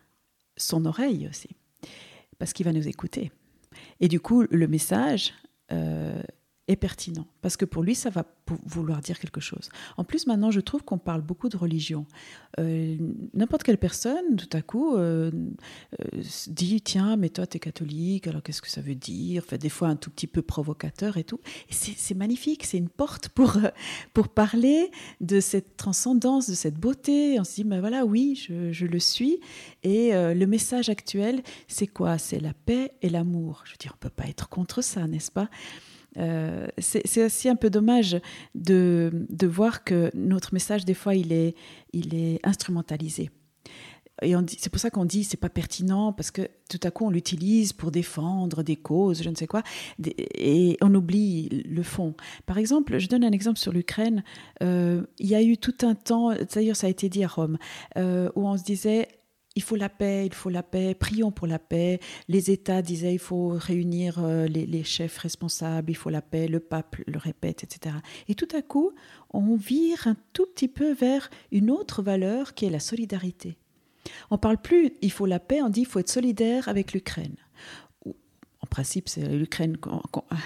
son 0.57 0.85
oreille 0.85 1.27
aussi, 1.27 1.55
parce 2.37 2.53
qu'il 2.53 2.65
va 2.65 2.73
nous 2.73 2.87
écouter. 2.87 3.31
Et 3.99 4.07
du 4.07 4.19
coup, 4.19 4.45
le 4.49 4.67
message 4.67 5.33
euh, 5.71 6.21
est 6.67 6.75
pertinent, 6.75 7.27
parce 7.41 7.57
que 7.57 7.65
pour 7.65 7.83
lui, 7.83 7.93
ça 7.93 8.09
va 8.09 8.25
vouloir 8.65 8.99
dire 9.01 9.19
quelque 9.19 9.39
chose. 9.39 9.69
En 9.97 10.03
plus, 10.03 10.25
maintenant, 10.25 10.49
je 10.49 10.59
trouve 10.59 10.83
qu'on 10.83 10.97
parle 10.97 11.21
beaucoup 11.21 11.47
de 11.47 11.57
religion. 11.57 12.07
Euh, 12.59 12.97
n'importe 13.35 13.61
quelle 13.61 13.77
personne, 13.77 14.35
tout 14.35 14.49
à 14.51 14.63
coup, 14.63 14.95
euh, 14.95 15.29
euh, 16.01 16.21
dit, 16.47 16.81
tiens, 16.81 17.17
mais 17.17 17.29
toi, 17.29 17.45
tu 17.45 17.57
es 17.57 17.59
catholique, 17.59 18.25
alors 18.25 18.41
qu'est-ce 18.41 18.63
que 18.63 18.69
ça 18.69 18.81
veut 18.81 18.95
dire? 18.95 19.43
Enfin, 19.45 19.57
Des 19.57 19.69
fois, 19.69 19.89
un 19.89 19.95
tout 19.95 20.09
petit 20.09 20.25
peu 20.25 20.41
provocateur 20.41 21.17
et 21.17 21.23
tout. 21.23 21.39
C'est 21.69 22.15
magnifique, 22.15 22.65
c'est 22.65 22.77
une 22.77 22.89
porte 22.89 23.29
pour, 23.29 23.57
pour 24.13 24.29
parler 24.29 24.89
de 25.21 25.39
cette 25.39 25.77
transcendance, 25.77 26.49
de 26.49 26.55
cette 26.55 26.79
beauté. 26.79 27.39
On 27.39 27.43
se 27.43 27.55
dit, 27.55 27.63
ben 27.63 27.79
voilà, 27.79 28.05
oui, 28.05 28.35
je, 28.35 28.71
je 28.71 28.87
le 28.87 28.99
suis. 28.99 29.39
Et 29.83 30.11
le 30.13 30.45
message 30.45 30.89
actuel, 30.89 31.43
c'est 31.67 31.87
quoi? 31.87 32.17
C'est 32.17 32.39
la 32.39 32.53
paix 32.53 32.93
et 33.03 33.09
l'amour. 33.09 33.61
Je 33.65 33.71
veux 33.71 33.77
dire, 33.77 33.91
on 33.93 33.97
ne 33.97 34.09
peut 34.09 34.15
pas 34.15 34.27
être 34.27 34.49
contre 34.49 34.81
ça, 34.81 35.05
n'est-ce 35.07 35.31
pas? 35.31 35.49
Euh, 36.17 36.67
c'est 36.77 37.25
aussi 37.25 37.49
un 37.49 37.55
peu 37.55 37.69
dommage 37.69 38.17
de, 38.53 39.11
de, 39.29 39.47
voir 39.47 39.83
que 39.83 40.11
notre 40.13 40.53
message, 40.53 40.85
des 40.85 40.93
fois, 40.93 41.15
il 41.15 41.33
est, 41.33 41.55
il 41.93 42.15
est 42.15 42.39
instrumentalisé. 42.43 43.31
Et 44.21 44.33
c'est 44.47 44.69
pour 44.69 44.79
ça 44.79 44.89
qu'on 44.89 45.03
dit 45.03 45.25
c'est 45.25 45.35
pas 45.35 45.49
pertinent 45.49 46.13
parce 46.13 46.31
que 46.31 46.47
tout 46.69 46.79
à 46.83 46.91
coup 46.91 47.05
on 47.05 47.09
l'utilise 47.09 47.73
pour 47.73 47.91
défendre 47.91 48.63
des 48.63 48.77
causes, 48.77 49.21
je 49.21 49.29
ne 49.29 49.35
sais 49.35 49.45
quoi, 49.45 49.61
et 50.07 50.77
on 50.81 50.95
oublie 50.95 51.63
le 51.65 51.83
fond. 51.83 52.15
Par 52.45 52.57
exemple, 52.57 52.97
je 52.97 53.09
donne 53.09 53.25
un 53.25 53.33
exemple 53.33 53.59
sur 53.59 53.73
l'Ukraine. 53.73 54.23
Euh, 54.63 55.03
il 55.19 55.27
y 55.27 55.35
a 55.35 55.41
eu 55.43 55.57
tout 55.57 55.75
un 55.81 55.95
temps, 55.95 56.31
d'ailleurs 56.53 56.77
ça 56.77 56.87
a 56.87 56.89
été 56.89 57.09
dit 57.09 57.25
à 57.25 57.27
Rome, 57.27 57.57
euh, 57.97 58.29
où 58.35 58.47
on 58.47 58.57
se 58.57 58.63
disait 58.63 59.09
il 59.55 59.63
faut 59.63 59.75
la 59.75 59.89
paix, 59.89 60.25
il 60.25 60.33
faut 60.33 60.49
la 60.49 60.63
paix, 60.63 60.93
prions 60.93 61.31
pour 61.31 61.47
la 61.47 61.59
paix. 61.59 61.99
Les 62.27 62.51
États 62.51 62.81
disaient 62.81 63.13
il 63.13 63.19
faut 63.19 63.49
réunir 63.49 64.19
euh, 64.19 64.45
les, 64.47 64.83
chefs 64.83 65.17
responsables, 65.17 65.91
il 65.91 65.95
faut 65.95 66.09
la 66.09 66.21
paix, 66.21 66.47
le 66.47 66.59
pape 66.59 66.97
le 67.07 67.17
répète, 67.17 67.63
etc. 67.63 67.95
Et 68.27 68.35
tout 68.35 68.47
à 68.55 68.61
coup, 68.61 68.91
on 69.31 69.55
vire 69.55 70.07
un 70.07 70.15
tout 70.33 70.45
petit 70.45 70.67
peu 70.67 70.93
vers 70.93 71.29
une 71.51 71.71
autre 71.71 72.01
valeur 72.01 72.53
qui 72.53 72.65
est 72.65 72.69
la 72.69 72.79
solidarité. 72.79 73.57
On 74.29 74.37
parle 74.37 74.57
plus 74.57 74.91
il 75.01 75.11
faut 75.11 75.25
la 75.25 75.39
paix, 75.39 75.61
on 75.61 75.69
dit 75.69 75.81
il 75.81 75.87
faut 75.87 75.99
être 75.99 76.09
solidaire 76.09 76.67
avec 76.67 76.93
l'Ukraine. 76.93 77.35
En 78.05 78.67
principe, 78.67 79.09
c'est 79.09 79.27
l'Ukraine 79.27 79.77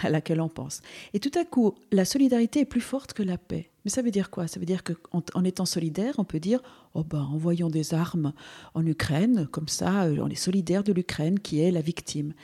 à 0.03 0.09
laquelle 0.09 0.41
on 0.41 0.49
pense. 0.49 0.81
Et 1.13 1.21
tout 1.21 1.31
à 1.39 1.45
coup, 1.45 1.75
la 1.91 2.03
solidarité 2.03 2.59
est 2.59 2.65
plus 2.65 2.81
forte 2.81 3.13
que 3.13 3.23
la 3.23 3.37
paix. 3.37 3.69
Mais 3.89 3.91
ça 3.91 4.03
veut 4.03 4.11
dire 4.11 4.29
quoi? 4.29 4.47
Ça 4.47 4.59
veut 4.59 4.67
dire 4.67 4.83
qu'en 4.83 5.23
en 5.33 5.43
étant 5.43 5.65
solidaire, 5.65 6.13
on 6.19 6.23
peut 6.23 6.39
dire 6.39 6.61
oh 6.93 7.03
ben, 7.03 7.23
envoyons 7.23 7.71
des 7.71 7.95
armes 7.95 8.33
en 8.75 8.85
Ukraine, 8.85 9.47
comme 9.51 9.67
ça, 9.67 10.03
euh, 10.03 10.17
on 10.21 10.29
est 10.29 10.35
solidaire 10.35 10.83
de 10.83 10.93
l'Ukraine 10.93 11.39
qui 11.39 11.59
est 11.59 11.71
la 11.71 11.81
victime. 11.81 12.35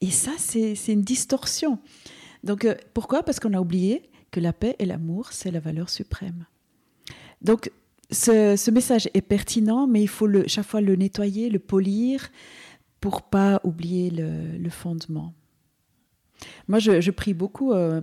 Et 0.00 0.10
ça, 0.10 0.30
c'est 0.38 0.74
une 0.88 1.02
distorsion. 1.02 1.78
Donc 2.42 2.64
euh, 2.64 2.74
pourquoi? 2.94 3.22
Parce 3.22 3.38
qu'on 3.38 3.52
a 3.52 3.60
oublié 3.60 4.08
que 4.30 4.40
la 4.40 4.54
paix 4.54 4.76
et 4.78 4.86
l'amour, 4.86 5.28
c'est 5.32 5.50
la 5.50 5.60
valeur 5.60 5.90
suprême. 5.90 6.46
Donc 7.42 7.70
ce, 8.10 8.70
message 8.70 9.10
est 9.12 9.20
pertinent, 9.20 9.86
mais 9.86 10.00
il 10.00 10.08
faut 10.08 10.26
chaque 10.46 10.64
fois 10.64 10.80
le 10.80 10.96
nettoyer, 10.96 11.50
le 11.50 11.58
polir, 11.58 12.30
pour 13.02 13.20
pas 13.20 13.60
oublier 13.62 14.08
le, 14.08 14.70
fondement. 14.70 15.34
Moi, 16.66 16.78
je, 16.78 17.10
prie 17.10 17.34
beaucoup 17.34 17.74
euh, 17.74 18.00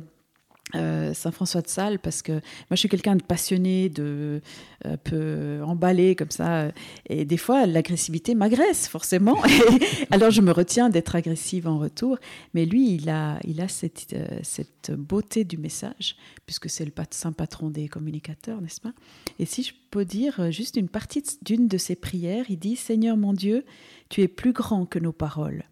euh, 0.75 1.13
Saint 1.13 1.31
François 1.31 1.61
de 1.61 1.67
Sales 1.67 1.99
parce 1.99 2.21
que 2.21 2.33
moi 2.33 2.41
je 2.71 2.77
suis 2.77 2.89
quelqu'un 2.89 3.15
de 3.15 3.23
passionné, 3.23 3.89
de 3.89 4.41
un 4.85 4.97
peu 4.97 5.61
emballé 5.63 6.15
comme 6.15 6.31
ça, 6.31 6.71
et 7.07 7.25
des 7.25 7.37
fois 7.37 7.65
l'agressivité 7.65 8.35
m'agresse 8.35 8.87
forcément. 8.87 9.37
alors 10.11 10.31
je 10.31 10.41
me 10.41 10.51
retiens 10.51 10.89
d'être 10.89 11.15
agressive 11.15 11.67
en 11.67 11.77
retour, 11.77 12.17
mais 12.53 12.65
lui 12.65 12.95
il 12.95 13.09
a 13.09 13.39
il 13.43 13.61
a 13.61 13.67
cette 13.67 14.13
euh, 14.13 14.39
cette 14.43 14.91
beauté 14.91 15.43
du 15.43 15.57
message 15.57 16.15
puisque 16.45 16.69
c'est 16.69 16.85
le 16.85 16.91
saint 17.11 17.31
patron 17.31 17.69
des 17.69 17.87
communicateurs, 17.87 18.61
n'est-ce 18.61 18.81
pas? 18.81 18.93
Et 19.39 19.45
si 19.45 19.63
je 19.63 19.73
peux 19.89 20.05
dire 20.05 20.51
juste 20.51 20.75
une 20.75 20.89
partie 20.89 21.23
d'une 21.41 21.67
de 21.67 21.77
ses 21.77 21.95
prières, 21.95 22.45
il 22.49 22.59
dit 22.59 22.75
Seigneur 22.75 23.17
mon 23.17 23.33
Dieu, 23.33 23.65
tu 24.09 24.21
es 24.21 24.27
plus 24.27 24.53
grand 24.53 24.85
que 24.85 24.99
nos 24.99 25.13
paroles, 25.13 25.63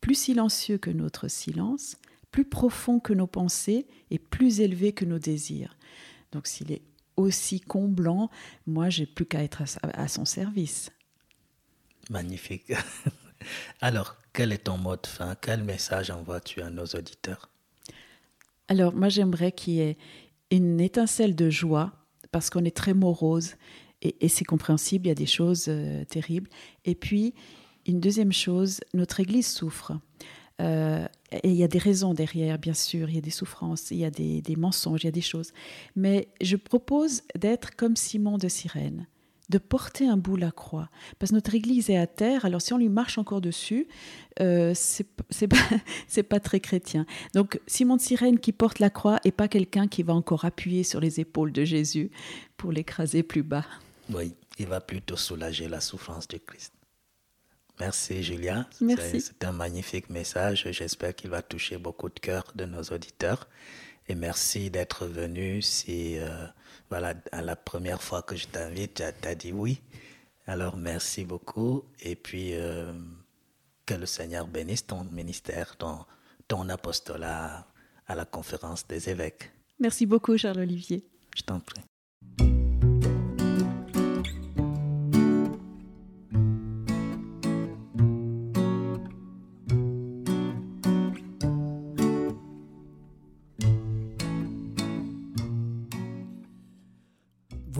plus 0.00 0.14
silencieux 0.14 0.78
que 0.78 0.90
notre 0.90 1.28
silence, 1.28 1.96
plus 2.30 2.44
profond 2.44 3.00
que 3.00 3.12
nos 3.12 3.26
pensées 3.26 3.86
et 4.10 4.18
plus 4.18 4.60
élevé 4.60 4.92
que 4.92 5.04
nos 5.04 5.18
désirs. 5.18 5.76
Donc 6.32 6.46
s'il 6.46 6.72
est 6.72 6.82
aussi 7.16 7.60
comblant, 7.60 8.30
moi 8.66 8.90
j'ai 8.90 9.06
plus 9.06 9.26
qu'à 9.26 9.42
être 9.42 9.62
à, 9.82 10.08
son 10.08 10.24
service. 10.24 10.90
Magnifique. 12.10 12.72
Alors, 13.80 14.16
quel 14.32 14.52
est 14.52 14.64
ton 14.64 14.78
mot 14.78 14.96
de 14.96 15.06
fin? 15.06 15.34
Quel 15.40 15.64
message 15.64 16.10
envoies-tu 16.10 16.62
à 16.62 16.70
nos 16.70 16.86
auditeurs? 16.86 17.50
Alors, 18.68 18.94
moi 18.94 19.08
j'aimerais 19.08 19.52
qu'il 19.52 19.74
y 19.74 19.80
ait 19.80 19.96
une 20.50 20.80
étincelle 20.80 21.34
de 21.34 21.50
joie, 21.50 21.92
parce 22.30 22.50
qu'on 22.50 22.64
est 22.64 22.76
très 22.76 22.94
morose 22.94 23.54
et, 24.00 24.28
c'est 24.28 24.44
compréhensible, 24.44 25.06
il 25.06 25.08
y 25.08 25.12
a 25.12 25.16
des 25.16 25.26
choses 25.26 25.64
euh, 25.68 26.04
terribles. 26.04 26.48
Et 26.84 26.94
puis, 26.94 27.34
une 27.84 27.98
deuxième 27.98 28.32
chose, 28.32 28.80
notre 28.94 29.18
Église 29.18 29.48
souffre. 29.48 29.98
Euh, 30.60 31.06
et 31.30 31.50
il 31.50 31.56
y 31.56 31.64
a 31.64 31.68
des 31.68 31.78
raisons 31.78 32.14
derrière, 32.14 32.58
bien 32.58 32.74
sûr, 32.74 33.08
il 33.08 33.16
y 33.16 33.18
a 33.18 33.22
des 33.22 33.30
souffrances, 33.30 33.90
il 33.90 33.98
y 33.98 34.04
a 34.04 34.10
des, 34.10 34.42
mensonges, 34.56 35.04
il 35.04 35.06
y 35.06 35.08
a 35.08 35.12
des 35.12 35.20
choses. 35.20 35.52
Mais 35.94 36.28
je 36.40 36.56
propose 36.56 37.22
d'être 37.34 37.76
comme 37.76 37.96
Simon 37.96 38.38
de 38.38 38.48
Cyrène, 38.48 39.06
de 39.50 39.58
porter 39.58 40.08
un 40.08 40.16
bout 40.16 40.36
la 40.36 40.50
croix. 40.50 40.88
Parce 41.18 41.30
que 41.30 41.34
notre 41.34 41.54
Église 41.54 41.90
est 41.90 41.98
à 41.98 42.06
terre, 42.06 42.44
alors 42.44 42.62
si 42.62 42.72
on 42.72 42.78
lui 42.78 42.88
marche 42.88 43.18
encore 43.18 43.40
dessus, 43.40 43.88
euh, 44.40 44.72
c'est 44.74 45.48
pas, 46.28 46.40
très 46.40 46.60
chrétien. 46.60 47.04
Donc 47.34 47.60
Simon 47.66 47.96
de 47.96 48.00
Cyrène 48.00 48.38
qui 48.38 48.52
porte 48.52 48.78
la 48.78 48.90
croix 48.90 49.20
et 49.24 49.32
pas 49.32 49.48
quelqu'un 49.48 49.86
qui 49.86 50.02
va 50.02 50.14
encore 50.14 50.44
appuyer 50.44 50.82
sur 50.82 51.00
les 51.00 51.20
épaules 51.20 51.52
de 51.52 51.64
Jésus 51.64 52.10
pour 52.56 52.72
l'écraser 52.72 53.22
plus 53.22 53.42
bas. 53.42 53.66
Oui, 54.12 54.34
il 54.58 54.66
va 54.66 54.80
plutôt 54.80 55.16
soulager 55.16 55.68
la 55.68 55.80
souffrance 55.80 56.26
du 56.26 56.40
Christ. 56.40 56.72
Merci 57.80 58.22
Julia. 58.22 58.66
Merci. 58.80 59.20
C'est 59.20 59.44
un 59.44 59.52
magnifique 59.52 60.10
message. 60.10 60.68
J'espère 60.70 61.14
qu'il 61.14 61.30
va 61.30 61.42
toucher 61.42 61.78
beaucoup 61.78 62.08
de 62.08 62.18
cœurs 62.18 62.52
de 62.54 62.64
nos 62.64 62.82
auditeurs. 62.82 63.48
Et 64.08 64.14
merci 64.14 64.70
d'être 64.70 65.06
venu. 65.06 65.62
Si 65.62 66.18
euh, 66.18 66.46
voilà, 66.90 67.14
à 67.30 67.42
la 67.42 67.56
première 67.56 68.02
fois 68.02 68.22
que 68.22 68.36
je 68.36 68.46
t'invite, 68.46 69.02
tu 69.20 69.28
as 69.28 69.34
dit 69.34 69.52
oui. 69.52 69.80
Alors 70.46 70.76
merci 70.76 71.24
beaucoup. 71.24 71.84
Et 72.00 72.16
puis, 72.16 72.54
euh, 72.54 72.92
Que 73.86 73.94
le 73.94 74.06
Seigneur 74.06 74.46
bénisse 74.46 74.86
ton 74.86 75.04
ministère, 75.04 75.76
ton, 75.76 76.04
ton 76.46 76.68
apostolat 76.68 77.66
à 78.06 78.14
la 78.14 78.24
conférence 78.24 78.86
des 78.86 79.08
évêques. 79.08 79.50
Merci 79.78 80.04
beaucoup, 80.06 80.36
Charles-Olivier. 80.36 81.04
Je 81.36 81.42
t'en 81.42 81.60
prie. 81.60 81.82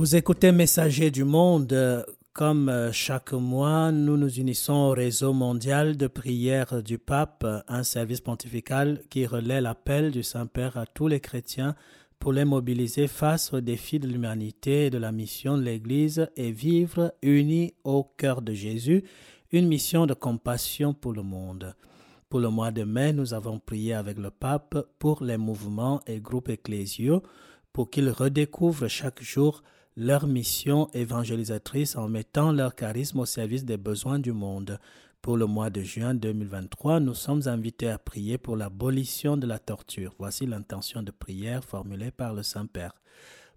Vous 0.09 0.16
écoutez 0.16 0.52
Messager 0.52 1.11
du 1.11 1.24
Monde. 1.24 2.06
Comme 2.32 2.70
euh, 2.70 2.90
chaque 2.92 3.34
mois, 3.34 3.92
nous 3.92 4.16
nous 4.16 4.38
unissons 4.40 4.72
au 4.72 4.90
réseau 4.92 5.34
mondial 5.34 5.98
de 5.98 6.06
prière 6.06 6.82
du 6.82 6.96
pape, 6.96 7.46
un 7.68 7.82
service 7.82 8.22
pontifical 8.22 9.02
qui 9.11 9.26
relaie 9.26 9.61
l'appel 9.61 10.11
du 10.11 10.22
Saint-Père 10.22 10.78
à 10.78 10.86
tous 10.86 11.09
les 11.09 11.20
chrétiens 11.20 11.74
pour 12.18 12.32
les 12.32 12.46
mobiliser 12.46 13.06
face 13.06 13.52
aux 13.52 13.61
défis 13.61 13.98
de 13.98 14.09
l'humanité 14.09 14.86
et 14.86 14.90
de 14.90 14.96
la 14.96 15.12
mission 15.12 15.59
de 15.59 15.62
l'Église 15.64 16.30
et 16.36 16.52
vivre 16.52 17.12
unis 17.20 17.74
au 17.84 18.02
cœur 18.02 18.40
de 18.40 18.54
Jésus, 18.54 19.04
une 19.52 19.68
mission 19.68 20.06
de 20.06 20.14
compassion 20.14 20.94
pour 20.94 21.12
le 21.12 21.22
monde. 21.22 21.74
Pour 22.30 22.40
le 22.40 22.48
mois 22.48 22.70
de 22.70 22.84
mai, 22.84 23.12
nous 23.12 23.34
avons 23.34 23.59
prié 23.59 23.92
avec 23.92 24.16
le 24.16 24.30
pape 24.30 24.86
pour 24.98 25.22
les 25.22 25.36
mouvements 25.36 26.00
et 26.06 26.18
groupes 26.18 26.48
ecclésiaux 26.48 27.22
pour 27.74 27.90
qu'ils 27.90 28.09
redécouvrent 28.09 28.88
chaque 28.88 29.22
jour 29.22 29.62
leur 30.01 30.28
mission 30.28 30.88
évangélisatrice 30.94 31.96
en 31.96 32.09
mettant 32.09 32.53
leur 32.53 32.76
charisme 32.76 33.18
au 33.18 33.26
service 33.26 33.64
des 33.64 33.76
besoins 33.76 34.20
du 34.20 34.32
monde. 34.32 34.78
Pour 35.20 35.36
le 35.36 35.46
mois 35.46 35.70
de 35.70 35.82
juin 35.82 36.14
2023, 36.14 37.01
nous 37.01 37.14
sommes 37.14 37.42
invités 37.46 37.90
à 37.90 37.99
prier 37.99 38.38
pour 38.38 38.57
l'abolition 38.57 39.36
de 39.36 39.49
la 39.49 39.59
torture. 39.59 40.14
Voici 40.16 40.46
l'intention 40.46 41.03
de 41.03 41.11
prière 41.11 41.64
formulée 41.64 42.12
par 42.12 42.32
le 42.32 42.44
Saint-Père. 42.44 42.92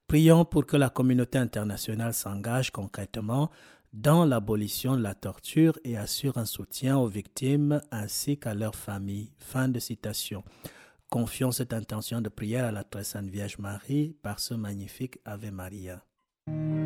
Prions 0.08 0.44
pour 0.44 0.66
que 0.66 0.78
la 0.78 0.90
communauté 0.90 1.38
internationale 1.38 2.16
s'engage 2.16 2.72
concrètement 2.72 3.52
dans 3.94 4.26
l'abolition 4.26 4.98
de 4.98 5.04
la 5.04 5.14
torture 5.14 5.78
et 5.84 5.96
assure 5.96 6.40
un 6.40 6.46
soutien 6.46 6.98
aux 6.98 7.08
victimes 7.08 7.82
ainsi 7.92 8.40
qu'à 8.40 8.56
leurs 8.56 8.74
familles. 8.76 9.32
Fin 9.38 9.68
de 9.68 9.78
citation. 9.78 10.44
Confions 11.08 11.52
cette 11.52 11.74
intention 11.74 12.20
de 12.20 12.30
prière 12.30 12.66
à 12.66 12.72
la 12.72 12.84
très 12.84 13.04
sainte 13.04 13.30
Vierge 13.30 13.60
Marie 13.60 14.16
par 14.24 14.40
ce 14.40 14.56
magnifique 14.56 15.20
Ave 15.24 15.52
Maria. 15.52 16.04
Thank 16.48 16.76
you. 16.76 16.81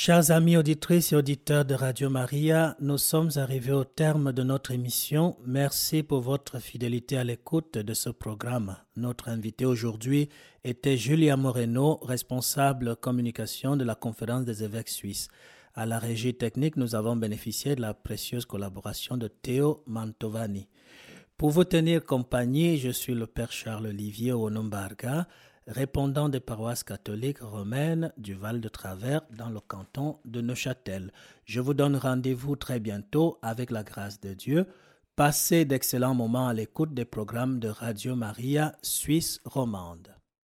Chers 0.00 0.30
amis 0.30 0.56
auditrices 0.56 1.12
et 1.12 1.16
auditeurs 1.16 1.64
de 1.64 1.74
Radio 1.74 2.08
Maria, 2.08 2.76
nous 2.78 2.98
sommes 2.98 3.30
arrivés 3.34 3.72
au 3.72 3.82
terme 3.82 4.32
de 4.32 4.44
notre 4.44 4.70
émission. 4.70 5.36
Merci 5.44 6.04
pour 6.04 6.20
votre 6.20 6.60
fidélité 6.60 7.18
à 7.18 7.24
l'écoute 7.24 7.78
de 7.78 7.94
ce 7.94 8.08
programme. 8.08 8.76
Notre 8.94 9.28
invité 9.28 9.64
aujourd'hui 9.64 10.28
était 10.62 10.96
Julia 10.96 11.36
Moreno, 11.36 11.98
responsable 12.02 12.94
communication 12.94 13.76
de 13.76 13.82
la 13.82 13.96
Conférence 13.96 14.44
des 14.44 14.62
évêques 14.62 14.88
suisses. 14.88 15.26
À 15.74 15.84
la 15.84 15.98
régie 15.98 16.34
technique, 16.34 16.76
nous 16.76 16.94
avons 16.94 17.16
bénéficié 17.16 17.74
de 17.74 17.80
la 17.80 17.92
précieuse 17.92 18.46
collaboration 18.46 19.16
de 19.16 19.26
Théo 19.26 19.82
Mantovani. 19.88 20.68
Pour 21.36 21.50
vous 21.50 21.64
tenir 21.64 22.04
compagnie, 22.04 22.78
je 22.78 22.90
suis 22.90 23.14
le 23.14 23.26
Père 23.26 23.50
Charles-Olivier 23.50 24.32
Onombarga 24.32 25.26
répondant 25.68 26.28
des 26.28 26.40
paroisses 26.40 26.82
catholiques 26.82 27.40
romaines 27.40 28.12
du 28.16 28.34
Val 28.34 28.60
de 28.60 28.68
Travers 28.68 29.20
dans 29.30 29.50
le 29.50 29.60
canton 29.60 30.18
de 30.24 30.40
Neuchâtel. 30.40 31.12
Je 31.44 31.60
vous 31.60 31.74
donne 31.74 31.96
rendez-vous 31.96 32.56
très 32.56 32.80
bientôt 32.80 33.38
avec 33.42 33.70
la 33.70 33.84
grâce 33.84 34.20
de 34.20 34.32
Dieu. 34.32 34.66
Passez 35.14 35.64
d'excellents 35.64 36.14
moments 36.14 36.48
à 36.48 36.54
l'écoute 36.54 36.94
des 36.94 37.04
programmes 37.04 37.60
de 37.60 37.68
Radio 37.68 38.16
Maria 38.16 38.74
Suisse 38.82 39.40
romande. 39.44 40.08